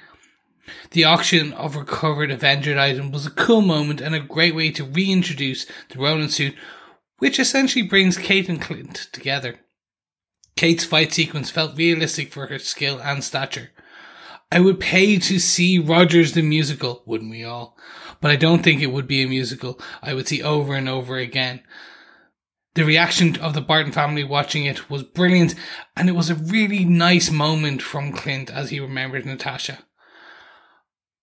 The 0.92 1.06
auction 1.06 1.54
of 1.54 1.78
recovered 1.78 2.30
Avenger 2.30 2.78
item 2.78 3.10
was 3.10 3.26
a 3.26 3.32
cool 3.32 3.62
moment 3.62 4.02
and 4.02 4.14
a 4.14 4.20
great 4.20 4.54
way 4.54 4.70
to 4.72 4.84
reintroduce 4.84 5.66
the 5.90 6.00
Ronin 6.00 6.28
suit, 6.28 6.56
which 7.20 7.40
essentially 7.40 7.84
brings 7.84 8.18
Kate 8.18 8.50
and 8.50 8.62
Clint 8.62 9.08
together. 9.14 9.62
Kate's 10.58 10.84
fight 10.84 11.14
sequence 11.14 11.50
felt 11.50 11.78
realistic 11.78 12.34
for 12.34 12.48
her 12.48 12.60
skill 12.60 13.00
and 13.02 13.24
stature. 13.24 13.70
I 14.52 14.60
would 14.60 14.82
pay 14.82 15.18
to 15.18 15.40
see 15.40 15.80
Rogers 15.80 16.34
the 16.34 16.42
musical, 16.42 17.02
wouldn't 17.06 17.32
we 17.32 17.46
all? 17.46 17.78
But 18.20 18.32
I 18.32 18.36
don't 18.36 18.62
think 18.62 18.82
it 18.82 18.92
would 18.92 19.08
be 19.08 19.24
a 19.24 19.28
musical 19.28 19.80
I 20.02 20.14
would 20.14 20.28
see 20.28 20.44
over 20.44 20.76
and 20.76 20.90
over 20.90 21.16
again. 21.16 21.62
The 22.74 22.86
reaction 22.86 23.38
of 23.38 23.54
the 23.54 23.62
Barton 23.62 23.92
family 23.92 24.24
watching 24.24 24.66
it 24.66 24.90
was 24.90 25.04
brilliant, 25.04 25.56
and 25.98 26.08
it 26.08 26.16
was 26.16 26.30
a 26.30 26.36
really 26.36 26.86
nice 26.86 27.30
moment 27.30 27.82
from 27.82 28.14
Clint 28.14 28.50
as 28.50 28.70
he 28.70 28.80
remembered 28.80 29.26
Natasha. 29.26 29.80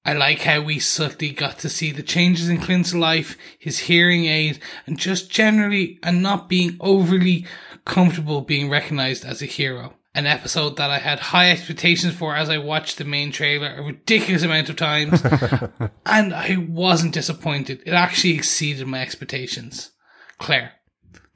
I 0.05 0.13
like 0.13 0.41
how 0.41 0.61
we 0.61 0.79
subtly 0.79 1.31
got 1.31 1.59
to 1.61 1.69
see 1.69 1.91
the 1.91 2.03
changes 2.03 2.49
in 2.49 2.61
Clint's 2.61 2.95
life, 2.95 3.37
his 3.59 3.81
hearing 3.81 4.27
aid, 4.27 4.61
and 4.87 4.99
just 4.99 5.31
generally 5.31 5.99
and 6.03 6.23
not 6.23 6.49
being 6.49 6.77
overly 6.81 7.47
comfortable 7.85 8.43
being 8.43 8.69
recognized 8.71 9.25
as 9.25 9.43
a 9.43 9.47
hero. 9.47 9.95
an 10.15 10.27
episode 10.27 10.77
that 10.77 10.91
I 10.91 10.99
had 10.99 11.21
high 11.21 11.51
expectations 11.51 12.15
for 12.15 12.35
as 12.35 12.49
I 12.49 12.59
watched 12.59 12.99
the 12.99 13.05
main 13.05 13.31
trailer 13.31 13.75
a 13.77 13.83
ridiculous 13.83 14.43
amount 14.43 14.69
of 14.69 14.77
times, 14.77 15.23
and 16.07 16.35
I 16.35 16.57
wasn't 16.69 17.15
disappointed. 17.15 17.83
It 17.87 17.93
actually 17.93 18.35
exceeded 18.35 18.87
my 18.87 19.01
expectations. 19.01 19.93
Claire. 20.39 20.78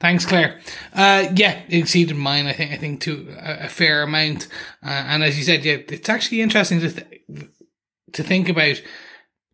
Thanks, 0.03 0.25
Claire. 0.25 0.59
Uh, 0.91 1.29
yeah, 1.33 1.61
it 1.69 1.77
exceeded 1.77 2.17
mine. 2.17 2.45
I 2.45 2.51
think. 2.51 2.73
I 2.73 2.75
think 2.75 2.99
to 3.03 3.33
a, 3.39 3.67
a 3.67 3.69
fair 3.69 4.03
amount. 4.03 4.49
Uh, 4.85 4.89
and 4.89 5.23
as 5.23 5.37
you 5.37 5.45
said, 5.45 5.63
yeah, 5.63 5.77
it's 5.87 6.09
actually 6.09 6.41
interesting 6.41 6.81
to 6.81 6.91
th- 6.91 7.49
to 8.11 8.21
think 8.21 8.49
about. 8.49 8.81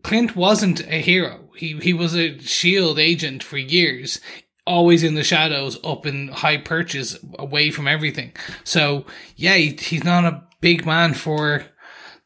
Clint 0.02 0.36
wasn't 0.36 0.82
a 0.88 1.02
hero. 1.02 1.52
He 1.56 1.78
he 1.78 1.94
was 1.94 2.16
a 2.16 2.40
shield 2.40 2.98
agent 2.98 3.44
for 3.44 3.60
years, 3.60 4.22
always 4.66 5.04
in 5.04 5.14
the 5.14 5.24
shadows, 5.24 5.78
up 5.84 6.08
in 6.08 6.30
high 6.30 6.58
perches, 6.58 7.20
away 7.38 7.70
from 7.70 7.88
everything. 7.88 8.32
So 8.64 9.06
yeah, 9.36 9.54
he, 9.54 9.74
he's 9.74 10.04
not 10.04 10.26
a 10.26 10.48
big 10.62 10.84
man 10.84 11.14
for 11.14 11.64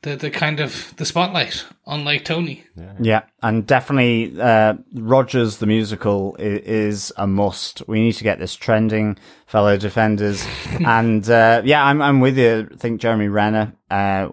the 0.03 0.15
the 0.15 0.29
kind 0.29 0.59
of 0.59 0.93
the 0.97 1.05
spotlight, 1.05 1.65
unlike 1.87 2.23
Tony. 2.25 2.63
Yeah, 3.01 3.23
and 3.41 3.65
definitely 3.65 4.39
uh, 4.39 4.75
Rogers 4.93 5.57
the 5.57 5.65
musical 5.65 6.35
is, 6.37 6.59
is 7.07 7.13
a 7.17 7.25
must. 7.25 7.81
We 7.87 8.01
need 8.01 8.13
to 8.13 8.23
get 8.23 8.39
this 8.39 8.55
trending, 8.55 9.17
fellow 9.47 9.77
defenders. 9.77 10.45
and 10.85 11.27
uh, 11.29 11.61
yeah, 11.65 11.83
I'm 11.83 12.01
I'm 12.01 12.19
with 12.19 12.37
you. 12.37 12.69
I 12.71 12.75
think 12.77 13.01
Jeremy 13.01 13.27
Renner 13.29 13.73
uh, 13.89 14.29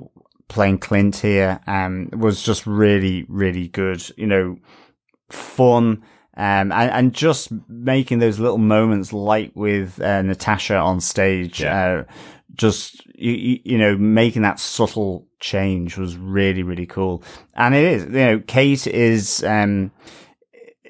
playing 0.49 0.79
Clint 0.79 1.17
here 1.17 1.61
um, 1.67 2.11
was 2.13 2.43
just 2.43 2.67
really 2.67 3.25
really 3.29 3.69
good. 3.69 4.03
You 4.17 4.27
know, 4.27 4.57
fun. 5.31 6.03
Um, 6.37 6.73
and, 6.73 6.91
and 6.91 7.13
just 7.13 7.53
making 7.69 8.21
those 8.21 8.39
little 8.39 8.57
moments 8.57 9.13
like 9.13 9.53
with 9.55 10.01
uh, 10.01 10.23
Natasha 10.23 10.77
on 10.77 11.01
stage, 11.01 11.61
Yeah. 11.61 12.05
uh, 12.09 12.13
just 12.55 13.05
you, 13.15 13.33
you, 13.33 13.59
you 13.65 13.79
know 13.79 13.97
making 13.97 14.43
that 14.43 14.59
subtle 14.59 15.27
change 15.41 15.97
was 15.97 16.17
really 16.17 16.63
really 16.63 16.87
cool 16.87 17.23
and 17.55 17.75
it 17.75 17.85
is 17.85 18.05
you 18.05 18.11
know 18.11 18.39
kate 18.47 18.87
is 18.87 19.43
um 19.45 19.91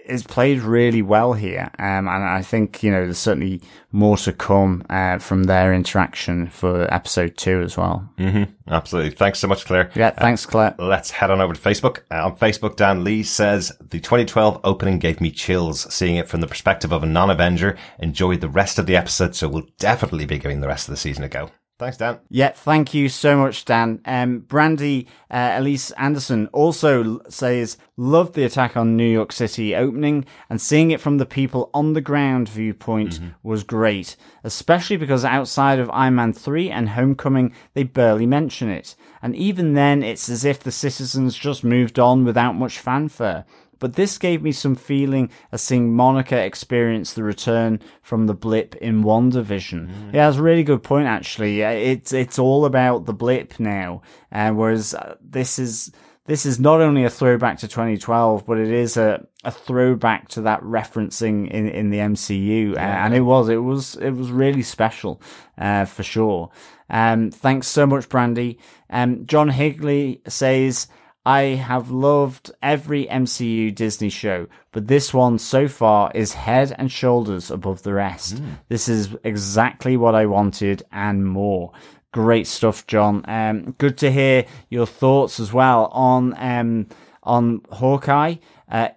is 0.07 0.25
played 0.25 0.59
really 0.61 1.03
well 1.03 1.35
here 1.35 1.71
um 1.79 2.09
and 2.09 2.25
i 2.25 2.43
think 2.43 2.83
you 2.83 2.91
know 2.91 3.05
there's 3.05 3.17
certainly 3.19 3.61
more 3.93 4.17
to 4.17 4.33
come 4.33 4.85
uh, 4.91 5.19
from 5.19 5.45
their 5.45 5.73
interaction 5.73 6.49
for 6.49 6.93
episode 6.93 7.37
two 7.37 7.61
as 7.61 7.77
well 7.77 8.09
mm-hmm. 8.19 8.45
Absolutely. 8.69 9.11
Thanks 9.11 9.41
so 9.41 9.49
much, 9.49 9.65
Claire. 9.65 9.91
yeah 9.97 10.11
thanks 10.11 10.47
claire 10.47 10.77
Let's 10.79 11.11
head 11.11 11.31
on 11.31 11.41
over 11.41 11.55
to 11.55 11.61
Facebook. 11.61 12.03
Uh, 12.09 12.27
on 12.27 12.37
Facebook, 12.37 12.77
Dan 12.77 13.03
Lee 13.03 13.25
says, 13.25 13.73
the 13.81 13.99
2012 13.99 14.61
opening 14.63 15.01
gave 15.01 15.21
me 15.21 15.33
chills 15.33 15.93
seeing 15.93 16.15
it 16.15 16.29
from 16.29 16.41
the 16.41 16.47
perspective 16.47 16.93
of 16.93 17.03
a 17.03 17.07
non-Avenger. 17.07 17.77
Enjoyed 17.99 18.41
the 18.41 18.49
rest 18.49 18.79
of 18.79 18.87
the 18.87 18.95
episode, 18.97 19.35
so 19.35 19.49
we'll 19.49 19.67
definitely 19.79 20.25
be 20.25 20.39
giving 20.39 20.61
the 20.61 20.69
rest 20.69 20.87
of 20.87 20.93
the 20.93 20.99
season 21.01 21.25
a 21.25 21.29
go. 21.29 21.51
Thanks, 21.81 21.97
Dan. 21.97 22.19
Yeah, 22.29 22.51
thank 22.51 22.93
you 22.93 23.09
so 23.09 23.39
much, 23.39 23.65
Dan. 23.65 24.03
Um, 24.05 24.41
Brandy 24.41 25.09
uh, 25.31 25.53
Elise 25.55 25.93
Anderson 25.93 26.47
also 26.53 27.23
says, 27.31 27.79
loved 27.97 28.35
the 28.35 28.45
attack 28.45 28.77
on 28.77 28.99
New 28.99 29.11
York 29.11 29.33
City 29.33 29.75
opening 29.75 30.27
and 30.51 30.61
seeing 30.61 30.91
it 30.91 31.01
from 31.01 31.17
the 31.17 31.25
people 31.25 31.71
on 31.73 31.95
the 31.95 32.03
ground 32.03 32.51
viewpoint 32.51 33.19
was 33.43 33.65
great, 33.65 34.17
especially 34.45 34.99
because 34.99 35.25
outside 35.25 35.79
of 35.79 35.91
Iron 35.91 36.17
Man 36.17 36.35
3 36.35 36.69
and 36.71 36.91
Homecoming, 36.91 37.55
they 37.73 37.85
barely 37.85 38.27
mention 38.27 38.69
it. 38.69 38.95
And 39.23 39.35
even 39.35 39.73
then, 39.73 40.03
it's 40.03 40.29
as 40.29 40.45
if 40.45 40.61
the 40.61 40.73
citizens 40.73 41.35
just 41.35 41.65
moved 41.65 41.99
on 41.99 42.27
without 42.27 42.57
much 42.57 42.79
fanfare. 42.79 43.47
But 43.81 43.95
this 43.95 44.19
gave 44.19 44.43
me 44.43 44.53
some 44.53 44.77
feeling 44.77 45.31
as 45.51 45.63
seeing 45.63 45.97
Monica 45.97 46.39
experience 46.39 47.15
the 47.15 47.25
return 47.25 47.81
from 48.03 48.27
the 48.27 48.35
blip 48.35 48.77
in 48.77 49.03
WandaVision. 49.03 50.13
Yeah, 50.13 50.27
that's 50.27 50.37
a 50.37 50.43
really 50.43 50.63
good 50.63 50.83
point, 50.83 51.09
actually. 51.09 51.63
It's, 51.63 52.13
it's 52.13 52.39
all 52.39 52.67
about 52.67 53.07
the 53.07 53.15
blip 53.15 53.59
now. 53.59 54.03
Uh, 54.31 54.53
whereas 54.53 54.95
uh, 54.95 55.17
this 55.21 55.59
is, 55.59 55.91
this 56.27 56.45
is 56.47 56.61
not 56.61 56.81
only 56.81 57.05
a 57.05 57.11
throwback 57.11 57.59
to 57.59 57.69
2012, 57.69 58.47
but 58.47 58.59
it 58.59 58.71
is 58.71 58.97
a, 58.99 59.27
a 59.45 59.51
throwback 59.51 60.29
to 60.29 60.43
that 60.43 60.61
referencing 60.63 61.51
in, 61.51 61.67
in 61.67 61.91
the 61.91 61.99
MCU. 61.99 62.77
Uh, 62.77 62.79
and 62.79 63.15
it 63.15 63.23
was, 63.23 63.49
it 63.49 63.57
was, 63.57 63.97
it 63.97 64.11
was 64.11 64.31
really 64.31 64.63
special, 64.63 65.21
uh, 65.57 65.87
for 65.87 66.03
sure. 66.03 66.51
Um, 66.91 67.31
thanks 67.31 67.67
so 67.67 67.87
much, 67.87 68.09
Brandy. 68.11 68.59
Um, 68.91 69.25
John 69.27 69.49
Higley 69.49 70.21
says, 70.29 70.89
I 71.27 71.41
have 71.43 71.91
loved 71.91 72.51
every 72.63 73.07
MCU 73.07 73.75
Disney 73.75 74.09
show, 74.09 74.47
but 74.73 74.87
this 74.87 75.13
one 75.13 75.39
so 75.39 75.69
far 75.69 76.11
is 76.15 76.33
head 76.33 76.75
and 76.79 76.91
shoulders 76.91 77.51
above 77.51 77.83
the 77.83 77.93
rest. 77.93 78.41
This 78.69 78.89
is 78.89 79.15
exactly 79.23 79.97
what 79.97 80.15
I 80.15 80.27
wanted 80.27 80.83
and 80.91 81.27
more. 81.27 81.73
Great 82.13 82.47
stuff, 82.47 82.87
John. 82.87 83.25
Um, 83.29 83.73
good 83.79 83.99
to 83.99 84.11
hear 84.11 84.47
your 84.71 84.87
thoughts 84.87 85.39
as 85.39 85.53
well 85.53 85.87
on 85.93 86.35
um, 86.39 86.89
on 87.23 87.61
Hawkeye. 87.71 88.37
Uh, 88.69 88.89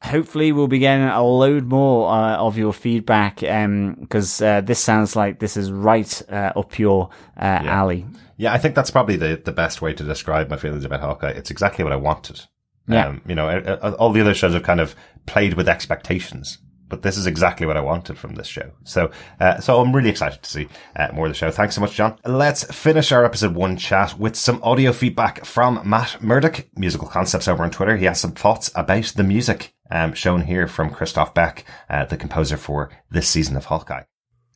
hopefully 0.00 0.52
we'll 0.52 0.68
be 0.68 0.78
getting 0.78 1.06
a 1.06 1.22
load 1.22 1.64
more 1.64 2.10
uh, 2.10 2.36
of 2.36 2.56
your 2.56 2.72
feedback 2.72 3.40
because 3.40 4.40
uh, 4.40 4.60
this 4.60 4.78
sounds 4.78 5.16
like 5.16 5.40
this 5.40 5.56
is 5.56 5.72
right 5.72 6.22
uh, 6.30 6.52
up 6.54 6.78
your 6.78 7.10
uh, 7.36 7.60
alley. 7.64 8.06
Yeah, 8.36 8.52
I 8.52 8.58
think 8.58 8.74
that's 8.74 8.90
probably 8.90 9.16
the, 9.16 9.40
the 9.44 9.52
best 9.52 9.80
way 9.80 9.92
to 9.94 10.04
describe 10.04 10.50
my 10.50 10.56
feelings 10.56 10.84
about 10.84 11.00
Hawkeye. 11.00 11.30
It's 11.30 11.50
exactly 11.50 11.84
what 11.84 11.92
I 11.92 11.96
wanted. 11.96 12.40
Yeah. 12.86 13.08
Um, 13.08 13.22
you 13.26 13.34
know, 13.34 13.48
uh, 13.48 13.78
uh, 13.82 13.96
all 13.98 14.12
the 14.12 14.20
other 14.20 14.34
shows 14.34 14.52
have 14.54 14.62
kind 14.62 14.80
of 14.80 14.94
played 15.26 15.54
with 15.54 15.68
expectations, 15.68 16.58
but 16.88 17.02
this 17.02 17.16
is 17.16 17.26
exactly 17.26 17.66
what 17.66 17.76
I 17.76 17.80
wanted 17.80 18.18
from 18.18 18.34
this 18.34 18.46
show. 18.46 18.72
So, 18.84 19.10
uh, 19.40 19.58
so 19.60 19.80
I'm 19.80 19.94
really 19.94 20.10
excited 20.10 20.42
to 20.42 20.50
see 20.50 20.68
uh, 20.96 21.08
more 21.14 21.26
of 21.26 21.32
the 21.32 21.36
show. 21.36 21.50
Thanks 21.50 21.74
so 21.74 21.80
much, 21.80 21.94
John. 21.94 22.18
Let's 22.26 22.64
finish 22.64 23.10
our 23.10 23.24
episode 23.24 23.54
one 23.54 23.76
chat 23.78 24.18
with 24.18 24.36
some 24.36 24.62
audio 24.62 24.92
feedback 24.92 25.46
from 25.46 25.80
Matt 25.88 26.22
Murdoch, 26.22 26.66
Musical 26.76 27.08
Concepts 27.08 27.48
over 27.48 27.64
on 27.64 27.70
Twitter. 27.70 27.96
He 27.96 28.04
has 28.04 28.20
some 28.20 28.32
thoughts 28.32 28.70
about 28.74 29.04
the 29.16 29.24
music, 29.24 29.74
um, 29.90 30.12
shown 30.12 30.42
here 30.42 30.66
from 30.66 30.90
Christophe 30.90 31.32
Beck, 31.32 31.64
uh, 31.88 32.04
the 32.04 32.18
composer 32.18 32.58
for 32.58 32.90
this 33.10 33.28
season 33.28 33.56
of 33.56 33.66
Hawkeye. 33.66 34.02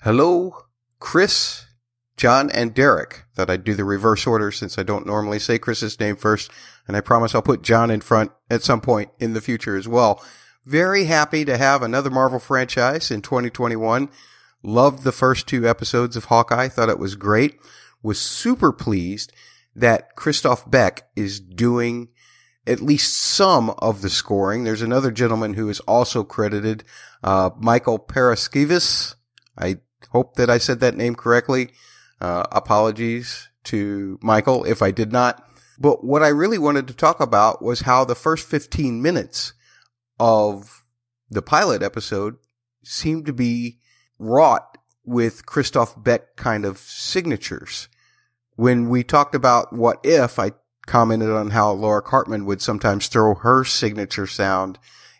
Hello, 0.03 0.55
Chris, 1.01 1.64
John, 2.19 2.51
and 2.51 2.75
Derek. 2.75 3.25
Thought 3.35 3.49
I'd 3.49 3.64
do 3.64 3.75
the 3.75 3.85
reverse 3.85 4.27
order 4.27 4.51
since 4.51 4.79
I 4.79 4.83
don't 4.83 5.07
normally 5.07 5.39
say 5.39 5.59
Chris's 5.59 5.99
name 5.99 6.16
first, 6.16 6.51
and 6.87 6.97
I 6.97 7.01
promise 7.01 7.35
I'll 7.35 7.43
put 7.43 7.62
John 7.62 7.91
in 7.91 8.01
front 8.01 8.33
at 8.51 8.62
some 8.62 8.81
point 8.81 9.11
in 9.19 9.33
the 9.33 9.41
future 9.41 9.77
as 9.77 9.89
well. 9.89 10.23
Very 10.66 11.05
happy 11.05 11.45
to 11.45 11.57
have 11.57 11.83
another 11.83 12.11
Marvel 12.11 12.39
franchise 12.39 13.11
in 13.11 13.23
2021. 13.23 14.11
Loved 14.62 15.05
the 15.05 15.12
first 15.12 15.47
two 15.47 15.66
episodes 15.66 16.16
of 16.16 16.27
Hawkeye. 16.27 16.69
Thought 16.69 16.91
it 16.91 16.99
was 16.99 17.14
great. 17.14 17.59
Was 18.03 18.21
super 18.21 18.73
pleased 18.73 19.33
that 19.75 20.16
Christophe 20.16 20.69
Beck 20.69 21.09
is 21.16 21.41
doing 21.41 22.09
at 22.66 22.83
least 22.83 23.16
some 23.16 23.71
of 23.79 24.03
the 24.03 24.11
scoring. 24.11 24.64
There's 24.64 24.83
another 24.83 25.11
gentleman 25.11 25.55
who 25.55 25.71
is 25.71 25.81
also 25.81 26.23
credited, 26.23 26.85
uh, 27.23 27.51
Michael 27.57 27.99
Paraskevas. 27.99 29.14
I 29.57 29.77
hope 30.11 30.35
that 30.37 30.51
I 30.51 30.59
said 30.59 30.81
that 30.81 30.97
name 30.97 31.14
correctly. 31.14 31.71
Uh, 32.21 32.45
apologies 32.53 33.49
to 33.64 34.19
Michael 34.23 34.64
if 34.64 34.83
I 34.83 34.91
did 34.91 35.12
not. 35.12 35.45
But 35.79 36.05
what 36.05 36.23
I 36.23 36.29
really 36.29 36.59
wanted 36.59 36.89
to 36.89 36.95
talk 36.95 37.21
about 37.21 37.62
was 37.62 37.83
how 37.83 38.05
the 38.05 38.16
first 38.16 38.49
15 38.49 39.01
minutes 39.01 39.53
of 40.19 40.85
the 41.31 41.43
pilot 41.43 41.83
episode 41.83 42.37
seemed 42.83 43.27
to 43.27 43.33
be 43.33 43.79
wrought 44.19 44.79
with 45.05 45.47
Christophe 45.47 45.95
Beck 45.97 46.37
kind 46.37 46.64
of 46.64 46.79
signatures. 46.79 47.89
When 48.57 48.89
we 48.89 49.05
talked 49.05 49.35
about 49.35 49.73
what 49.73 50.01
if, 50.03 50.39
I 50.39 50.53
commented 50.87 51.31
on 51.31 51.51
how 51.51 51.71
Laura 51.71 52.03
Karpman 52.03 52.45
would 52.47 52.61
sometimes 52.61 53.07
throw 53.07 53.35
her 53.37 53.62
signature 53.62 54.27
sound 54.27 54.79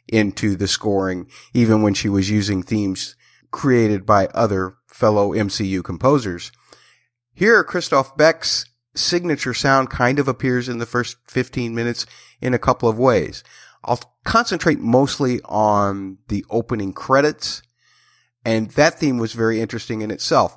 into 0.09 0.57
the 0.57 0.67
scoring, 0.67 1.29
even 1.55 1.83
when 1.83 1.95
she 1.95 2.09
was 2.09 2.31
using 2.31 2.63
themes 2.63 3.15
created 3.51 4.05
by 4.05 4.27
other 4.29 4.75
fellow 4.89 5.33
MCU 5.33 5.85
composers. 5.85 6.51
Here, 7.39 7.63
Christophe 7.63 8.17
Beck's 8.17 8.65
signature 8.97 9.55
sound 9.55 9.91
kind 9.91 10.19
of 10.19 10.27
appears 10.27 10.69
in 10.69 10.79
the 10.79 10.87
first 10.87 11.19
15 11.29 11.73
minutes 11.73 12.05
in 12.41 12.53
a 12.53 12.59
couple 12.59 12.89
of 12.89 12.99
ways. 12.99 13.45
I'll 13.85 14.01
concentrate 14.25 14.81
mostly 14.81 15.41
on 15.45 16.19
the 16.27 16.45
opening 16.51 16.93
credits, 16.93 17.63
and 18.45 18.73
that 18.73 18.99
theme 18.99 19.19
was 19.19 19.35
very 19.35 19.61
interesting 19.61 20.01
in 20.01 20.11
itself. 20.11 20.57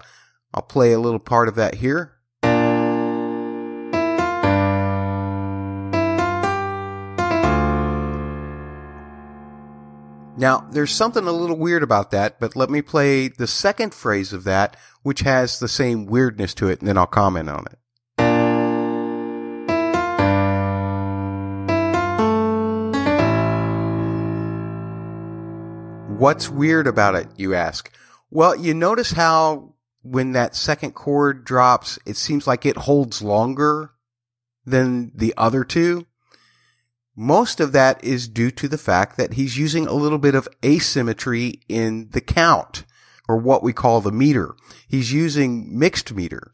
I'll 0.56 0.64
play 0.64 0.92
a 0.92 1.00
little 1.00 1.20
part 1.20 1.48
of 1.48 1.54
that 1.54 1.76
here. 1.76 2.14
Now, 10.42 10.68
there's 10.72 10.90
something 10.90 11.28
a 11.28 11.32
little 11.32 11.58
weird 11.58 11.84
about 11.84 12.10
that, 12.10 12.40
but 12.40 12.56
let 12.56 12.72
me 12.72 12.82
play 12.82 13.28
the 13.28 13.46
second 13.46 13.94
phrase 13.94 14.34
of 14.34 14.44
that, 14.46 14.76
which 15.04 15.22
has 15.22 15.60
the 15.60 15.68
same 15.68 16.06
weirdness 16.06 16.54
to 16.56 16.68
it, 16.70 16.80
and 16.80 16.88
then 16.88 16.98
I'll 16.98 17.08
comment 17.08 17.50
on 17.50 17.66
it. 17.66 17.78
What's 26.18 26.50
weird 26.50 26.86
about 26.86 27.16
it, 27.16 27.28
you 27.36 27.56
ask? 27.56 27.92
Well, 28.30 28.56
you 28.56 28.76
notice 28.76 29.14
how 29.14 29.74
when 30.04 30.34
that 30.34 30.56
second 30.56 30.94
chord 30.94 31.44
drops, 31.44 31.98
it 32.06 32.16
seems 32.16 32.46
like 32.46 32.66
it 32.66 32.78
holds 32.78 33.22
longer 33.22 33.92
than 34.66 35.12
the 35.16 35.34
other 35.36 35.64
two. 35.64 36.06
Most 37.16 37.60
of 37.60 37.72
that 37.72 38.04
is 38.04 38.28
due 38.28 38.52
to 38.52 38.68
the 38.68 38.78
fact 38.78 39.18
that 39.18 39.34
he's 39.34 39.58
using 39.58 39.88
a 39.88 39.94
little 39.94 40.18
bit 40.18 40.36
of 40.36 40.48
asymmetry 40.64 41.62
in 41.68 42.10
the 42.12 42.22
count 42.22 42.86
or 43.32 43.38
what 43.38 43.64
we 43.64 43.72
call 43.72 44.02
the 44.02 44.12
meter. 44.12 44.56
He's 44.90 45.14
using 45.14 45.80
mixed 45.80 46.14
meter. 46.14 46.52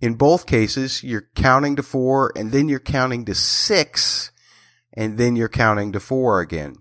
In 0.00 0.14
both 0.14 0.46
cases, 0.46 1.04
you're 1.04 1.28
counting 1.34 1.76
to 1.76 1.82
four 1.82 2.32
and 2.34 2.52
then 2.52 2.70
you're 2.70 2.80
counting 2.80 3.26
to 3.26 3.34
six 3.34 4.32
and 4.94 5.18
then 5.18 5.36
you're 5.36 5.48
counting 5.50 5.92
to 5.92 6.00
four 6.00 6.40
again. 6.40 6.76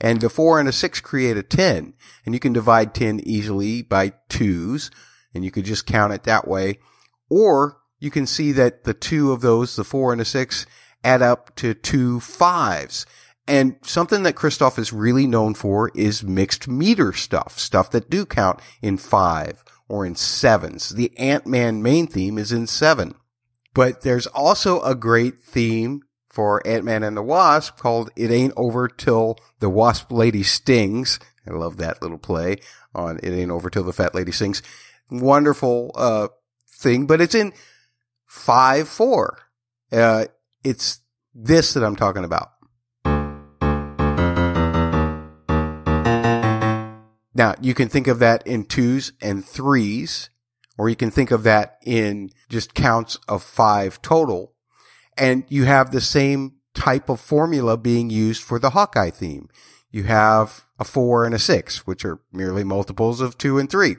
And 0.00 0.20
the 0.20 0.30
four 0.30 0.60
and 0.60 0.68
a 0.68 0.72
six 0.72 1.00
create 1.00 1.36
a 1.36 1.42
10 1.42 1.94
and 2.24 2.34
you 2.34 2.38
can 2.38 2.52
divide 2.52 2.94
10 2.94 3.20
easily 3.24 3.82
by 3.82 4.12
twos 4.28 4.92
and 5.34 5.44
you 5.44 5.50
could 5.50 5.64
just 5.64 5.86
count 5.86 6.12
it 6.12 6.22
that 6.22 6.46
way. 6.46 6.78
Or 7.28 7.78
you 7.98 8.12
can 8.12 8.26
see 8.26 8.52
that 8.52 8.84
the 8.84 8.94
two 8.94 9.32
of 9.32 9.40
those, 9.40 9.74
the 9.74 9.82
four 9.82 10.12
and 10.12 10.20
the 10.20 10.24
six, 10.24 10.66
add 11.02 11.20
up 11.20 11.56
to 11.56 11.74
two 11.74 12.20
fives. 12.20 13.06
And 13.48 13.76
something 13.82 14.24
that 14.24 14.34
Christophe 14.34 14.78
is 14.78 14.92
really 14.92 15.26
known 15.26 15.54
for 15.54 15.90
is 15.94 16.24
mixed 16.24 16.66
meter 16.66 17.12
stuff, 17.12 17.58
stuff 17.58 17.90
that 17.92 18.10
do 18.10 18.26
count 18.26 18.60
in 18.82 18.96
five 18.98 19.62
or 19.88 20.04
in 20.04 20.16
sevens. 20.16 20.90
The 20.90 21.16
Ant-Man 21.16 21.82
main 21.82 22.08
theme 22.08 22.38
is 22.38 22.50
in 22.50 22.66
seven. 22.66 23.14
But 23.72 24.02
there's 24.02 24.26
also 24.26 24.82
a 24.82 24.94
great 24.94 25.40
theme 25.40 26.02
for 26.28 26.66
Ant-Man 26.66 27.02
and 27.02 27.16
the 27.16 27.22
Wasp 27.22 27.78
called 27.78 28.10
It 28.16 28.30
Ain't 28.30 28.54
Over 28.56 28.88
Till 28.88 29.38
the 29.60 29.70
Wasp 29.70 30.10
Lady 30.10 30.42
Stings. 30.42 31.20
I 31.48 31.52
love 31.52 31.76
that 31.76 32.02
little 32.02 32.18
play 32.18 32.56
on 32.94 33.18
It 33.22 33.30
Ain't 33.30 33.50
Over 33.50 33.70
Till 33.70 33.84
the 33.84 33.92
Fat 33.92 34.14
Lady 34.14 34.32
Sings. 34.32 34.62
Wonderful, 35.10 35.92
uh, 35.94 36.28
thing, 36.68 37.06
but 37.06 37.20
it's 37.20 37.34
in 37.34 37.52
5-4. 38.30 39.28
Uh, 39.92 40.24
it's 40.64 41.00
this 41.34 41.74
that 41.74 41.84
I'm 41.84 41.96
talking 41.96 42.24
about. 42.24 42.52
Now, 47.36 47.54
you 47.60 47.74
can 47.74 47.90
think 47.90 48.06
of 48.06 48.18
that 48.20 48.46
in 48.46 48.64
twos 48.64 49.12
and 49.20 49.44
threes, 49.44 50.30
or 50.78 50.88
you 50.88 50.96
can 50.96 51.10
think 51.10 51.30
of 51.30 51.42
that 51.42 51.76
in 51.84 52.30
just 52.48 52.72
counts 52.72 53.18
of 53.28 53.42
five 53.42 54.00
total. 54.00 54.54
And 55.18 55.44
you 55.48 55.64
have 55.64 55.90
the 55.90 56.00
same 56.00 56.54
type 56.72 57.10
of 57.10 57.20
formula 57.20 57.76
being 57.76 58.08
used 58.08 58.42
for 58.42 58.58
the 58.58 58.70
Hawkeye 58.70 59.10
theme. 59.10 59.50
You 59.90 60.04
have 60.04 60.64
a 60.78 60.84
four 60.84 61.26
and 61.26 61.34
a 61.34 61.38
six, 61.38 61.86
which 61.86 62.06
are 62.06 62.20
merely 62.32 62.64
multiples 62.64 63.20
of 63.20 63.36
two 63.36 63.58
and 63.58 63.70
three. 63.70 63.96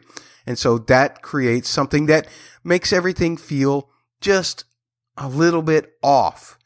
And 0.48 0.58
so 0.58 0.80
that 0.80 1.22
creates 1.22 1.70
something 1.70 2.08
that 2.08 2.28
makes 2.64 2.92
everything 2.92 3.38
feel 3.38 3.90
just 4.20 4.66
a 5.16 5.28
little 5.28 5.62
bit 5.62 5.94
off. 6.02 6.57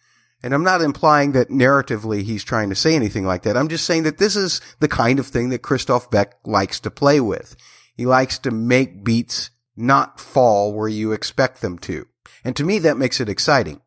And 0.43 0.53
I'm 0.53 0.63
not 0.63 0.81
implying 0.81 1.33
that 1.33 1.49
narratively 1.49 2.23
he's 2.23 2.43
trying 2.43 2.69
to 2.69 2.75
say 2.75 2.95
anything 2.95 3.25
like 3.25 3.43
that. 3.43 3.57
I'm 3.57 3.69
just 3.69 3.85
saying 3.85 4.03
that 4.03 4.17
this 4.17 4.35
is 4.35 4.59
the 4.79 4.87
kind 4.87 5.19
of 5.19 5.27
thing 5.27 5.49
that 5.49 5.61
Christophe 5.61 6.09
Beck 6.09 6.35
likes 6.45 6.79
to 6.81 6.91
play 6.91 7.19
with. 7.19 7.55
He 7.95 8.05
likes 8.05 8.39
to 8.39 8.51
make 8.51 9.03
beats 9.03 9.51
not 9.75 10.19
fall 10.19 10.73
where 10.73 10.87
you 10.87 11.11
expect 11.11 11.61
them 11.61 11.77
to. 11.79 12.07
And 12.43 12.55
to 12.55 12.63
me, 12.63 12.79
that 12.79 12.97
makes 12.97 13.19
it 13.19 13.29
exciting. 13.29 13.81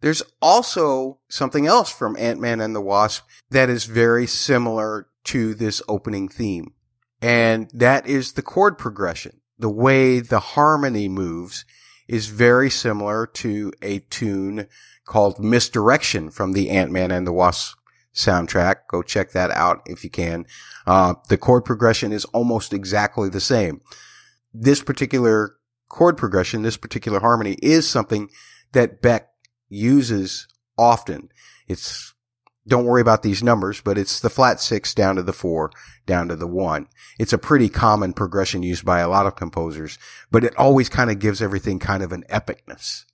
There's 0.00 0.22
also 0.40 1.20
something 1.28 1.66
else 1.66 1.90
from 1.90 2.16
Ant-Man 2.16 2.60
and 2.60 2.74
the 2.74 2.80
Wasp 2.80 3.24
that 3.50 3.68
is 3.68 3.84
very 3.84 4.26
similar 4.26 5.08
to 5.24 5.54
this 5.54 5.82
opening 5.88 6.28
theme. 6.28 6.72
And 7.20 7.70
that 7.72 8.06
is 8.06 8.32
the 8.32 8.42
chord 8.42 8.78
progression. 8.78 9.40
The 9.58 9.70
way 9.70 10.18
the 10.18 10.40
harmony 10.40 11.08
moves 11.08 11.64
is 12.08 12.26
very 12.26 12.68
similar 12.68 13.26
to 13.26 13.72
a 13.80 14.00
tune 14.00 14.66
called 15.12 15.38
Misdirection 15.38 16.30
from 16.30 16.54
the 16.54 16.70
Ant-Man 16.70 17.10
and 17.10 17.26
the 17.26 17.34
Wasp 17.34 17.76
soundtrack. 18.14 18.76
Go 18.88 19.02
check 19.02 19.32
that 19.32 19.50
out 19.50 19.82
if 19.84 20.04
you 20.04 20.08
can. 20.08 20.46
Uh, 20.86 21.16
the 21.28 21.36
chord 21.36 21.66
progression 21.66 22.12
is 22.12 22.24
almost 22.26 22.72
exactly 22.72 23.28
the 23.28 23.38
same. 23.38 23.82
This 24.54 24.82
particular 24.82 25.56
chord 25.90 26.16
progression, 26.16 26.62
this 26.62 26.78
particular 26.78 27.20
harmony 27.20 27.58
is 27.62 27.86
something 27.86 28.30
that 28.72 29.02
Beck 29.02 29.28
uses 29.68 30.48
often. 30.78 31.28
It's, 31.68 32.14
don't 32.66 32.86
worry 32.86 33.02
about 33.02 33.22
these 33.22 33.42
numbers, 33.42 33.82
but 33.82 33.98
it's 33.98 34.18
the 34.18 34.30
flat 34.30 34.60
six 34.60 34.94
down 34.94 35.16
to 35.16 35.22
the 35.22 35.34
four, 35.34 35.72
down 36.06 36.28
to 36.28 36.36
the 36.36 36.46
one. 36.46 36.88
It's 37.18 37.34
a 37.34 37.38
pretty 37.38 37.68
common 37.68 38.14
progression 38.14 38.62
used 38.62 38.86
by 38.86 39.00
a 39.00 39.10
lot 39.10 39.26
of 39.26 39.36
composers, 39.36 39.98
but 40.30 40.42
it 40.42 40.56
always 40.56 40.88
kind 40.88 41.10
of 41.10 41.18
gives 41.18 41.42
everything 41.42 41.78
kind 41.78 42.02
of 42.02 42.12
an 42.12 42.24
epicness. 42.30 43.04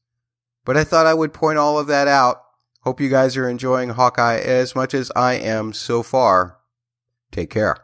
But 0.68 0.76
I 0.76 0.84
thought 0.84 1.06
I 1.06 1.14
would 1.14 1.32
point 1.32 1.56
all 1.56 1.78
of 1.78 1.86
that 1.86 2.08
out. 2.08 2.42
Hope 2.82 3.00
you 3.00 3.08
guys 3.08 3.38
are 3.38 3.48
enjoying 3.48 3.88
Hawkeye 3.88 4.36
as 4.36 4.74
much 4.74 4.92
as 4.92 5.10
I 5.16 5.32
am 5.32 5.72
so 5.72 6.02
far. 6.02 6.58
Take 7.32 7.48
care. 7.48 7.74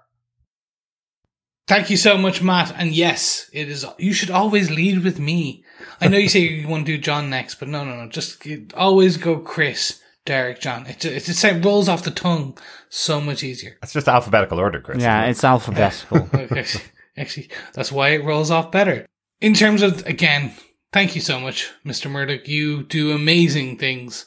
Thank 1.66 1.88
you 1.88 1.96
so 1.96 2.18
much, 2.18 2.42
Matt. 2.42 2.74
And 2.76 2.92
yes, 2.92 3.48
it 3.54 3.70
is. 3.70 3.86
You 3.96 4.12
should 4.12 4.30
always 4.30 4.70
lead 4.70 5.02
with 5.02 5.18
me. 5.18 5.64
I 5.98 6.08
know 6.08 6.18
you 6.18 6.28
say 6.28 6.40
you 6.40 6.68
want 6.68 6.84
to 6.84 6.92
do 6.92 7.00
John 7.00 7.30
next, 7.30 7.54
but 7.54 7.68
no, 7.68 7.86
no, 7.86 7.96
no. 7.96 8.06
Just 8.10 8.46
always 8.76 9.16
go 9.16 9.38
Chris, 9.38 10.02
Derek, 10.26 10.60
John. 10.60 10.86
It 10.86 11.02
it, 11.06 11.26
it, 11.26 11.42
it 11.42 11.64
rolls 11.64 11.88
off 11.88 12.04
the 12.04 12.10
tongue 12.10 12.58
so 12.90 13.18
much 13.18 13.42
easier. 13.42 13.78
It's 13.82 13.94
just 13.94 14.08
alphabetical 14.08 14.58
order, 14.58 14.82
Chris. 14.82 15.00
Yeah, 15.00 15.24
it's 15.24 15.42
alphabetical. 15.42 16.28
actually, 16.34 16.84
actually, 17.16 17.48
that's 17.72 17.90
why 17.90 18.10
it 18.10 18.24
rolls 18.24 18.50
off 18.50 18.70
better. 18.70 19.06
In 19.40 19.54
terms 19.54 19.80
of 19.80 20.04
again, 20.04 20.52
thank 20.94 21.16
you 21.16 21.20
so 21.20 21.40
much, 21.40 21.72
Mr. 21.84 22.08
Murdoch. 22.08 22.46
You 22.46 22.84
do 22.84 23.10
amazing 23.10 23.78
things 23.78 24.26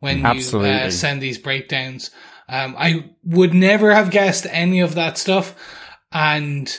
when 0.00 0.20
you 0.20 0.58
uh, 0.60 0.90
send 0.90 1.20
these 1.20 1.36
breakdowns. 1.36 2.10
Um, 2.48 2.74
I 2.78 3.10
would 3.22 3.52
never 3.52 3.92
have 3.92 4.10
guessed 4.10 4.46
any 4.50 4.80
of 4.80 4.94
that 4.94 5.18
stuff. 5.18 5.54
And 6.10 6.74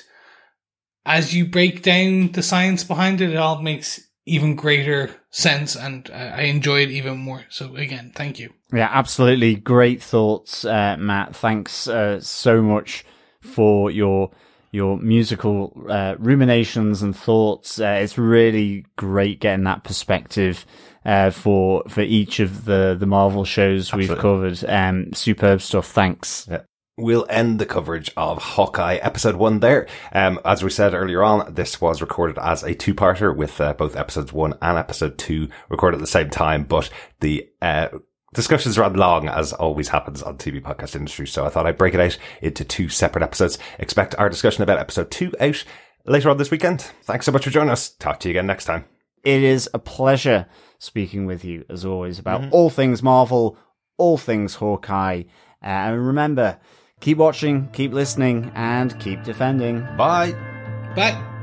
as 1.06 1.36
you 1.36 1.46
break 1.46 1.84
down 1.84 2.32
the 2.32 2.42
science 2.42 2.84
behind 2.84 3.22
it, 3.22 3.30
it 3.30 3.38
all 3.38 3.62
makes 3.62 4.02
even 4.26 4.56
greater 4.56 5.12
sense 5.30 5.76
and 5.76 6.10
uh, 6.10 6.14
I 6.14 6.42
enjoy 6.44 6.82
it 6.82 6.90
even 6.90 7.20
more. 7.20 7.46
So 7.50 7.76
again, 7.76 8.12
thank 8.16 8.40
you. 8.40 8.54
Yeah, 8.74 8.90
absolutely. 8.92 9.56
Great 9.56 10.02
thoughts, 10.02 10.66
uh, 10.66 10.98
Matt. 10.98 11.36
Thanks 11.36 11.88
uh, 11.88 12.20
so 12.22 12.62
much 12.64 13.06
for 13.40 13.92
your 13.92 14.32
your 14.72 14.98
musical 14.98 15.74
uh, 15.90 16.16
ruminations 16.20 17.02
and 17.02 17.16
thoughts. 17.16 17.80
Uh, 17.80 18.00
it's 18.02 18.18
really 18.18 18.86
great 18.96 19.40
getting 19.40 19.66
that 19.66 19.84
perspective 19.84 20.66
uh, 21.06 21.30
for 21.32 21.84
for 21.88 22.02
each 22.02 22.40
of 22.40 22.66
the 22.66 22.96
the 23.00 23.06
Marvel 23.06 23.46
shows 23.46 23.88
Absolutely. 23.88 24.16
we've 24.16 24.22
covered. 24.22 24.66
Um, 24.68 25.14
superb 25.14 25.62
stuff. 25.62 25.88
Thanks. 25.88 26.48
Yeah 26.50 26.62
we'll 26.98 27.28
end 27.30 27.60
the 27.60 27.66
coverage 27.66 28.12
of 28.18 28.42
Hawkeye 28.42 28.96
episode 28.96 29.36
one 29.36 29.60
there. 29.60 29.88
Um, 30.12 30.40
as 30.44 30.64
we 30.64 30.70
said 30.70 30.94
earlier 30.94 31.24
on, 31.24 31.54
this 31.54 31.80
was 31.80 32.02
recorded 32.02 32.38
as 32.40 32.64
a 32.64 32.74
two-parter 32.74 33.36
with 33.36 33.62
uh, 33.62 33.74
both 33.74 33.96
episodes 33.96 34.34
one 34.34 34.56
and 34.62 34.78
episode 34.78 35.18
two 35.18 35.48
recorded 35.70 35.98
at 35.98 36.02
the 36.02 36.08
same 36.08 36.30
time, 36.30 36.64
but 36.64 36.90
the, 37.20 37.48
uh, 37.62 37.90
discussions 38.38 38.78
ran 38.78 38.94
long 38.94 39.28
as 39.28 39.52
always 39.52 39.90
happens 39.90 40.24
on 40.24 40.38
TV 40.38 40.62
podcast 40.62 40.96
industry. 40.96 41.28
So 41.28 41.46
I 41.46 41.50
thought 41.50 41.66
I'd 41.66 41.78
break 41.78 41.94
it 41.94 42.00
out 42.00 42.18
into 42.42 42.64
two 42.64 42.88
separate 42.88 43.24
episodes. 43.24 43.60
Expect 43.80 44.16
our 44.16 44.30
discussion 44.30 44.64
about 44.64 44.80
episode 44.80 45.12
two 45.12 45.34
out 45.42 45.66
later 46.06 46.30
on 46.30 46.38
this 46.38 46.50
weekend. 46.50 46.82
Thanks 47.04 47.26
so 47.26 47.34
much 47.34 47.44
for 47.44 47.50
joining 47.50 47.72
us. 47.72 47.90
Talk 47.90 48.22
to 48.22 48.30
you 48.30 48.32
again 48.32 48.48
next 48.48 48.64
time. 48.64 48.86
It 49.26 49.44
is 49.44 49.70
a 49.74 49.80
pleasure 49.80 50.48
speaking 50.80 51.26
with 51.26 51.44
you 51.44 51.66
as 51.70 51.84
always 51.84 52.18
about 52.18 52.40
mm-hmm. 52.40 52.54
all 52.54 52.70
things 52.70 53.04
Marvel, 53.04 53.58
all 53.98 54.18
things 54.18 54.56
Hawkeye. 54.56 55.24
Uh, 55.62 55.66
and 55.66 56.08
remember, 56.08 56.60
Keep 57.00 57.20
watching, 57.20 57.70
keep 57.74 57.94
listening, 57.94 58.52
and 58.56 59.00
keep 59.00 59.24
defending. 59.24 59.82
Bye. 59.98 60.34
Bye. 60.96 61.34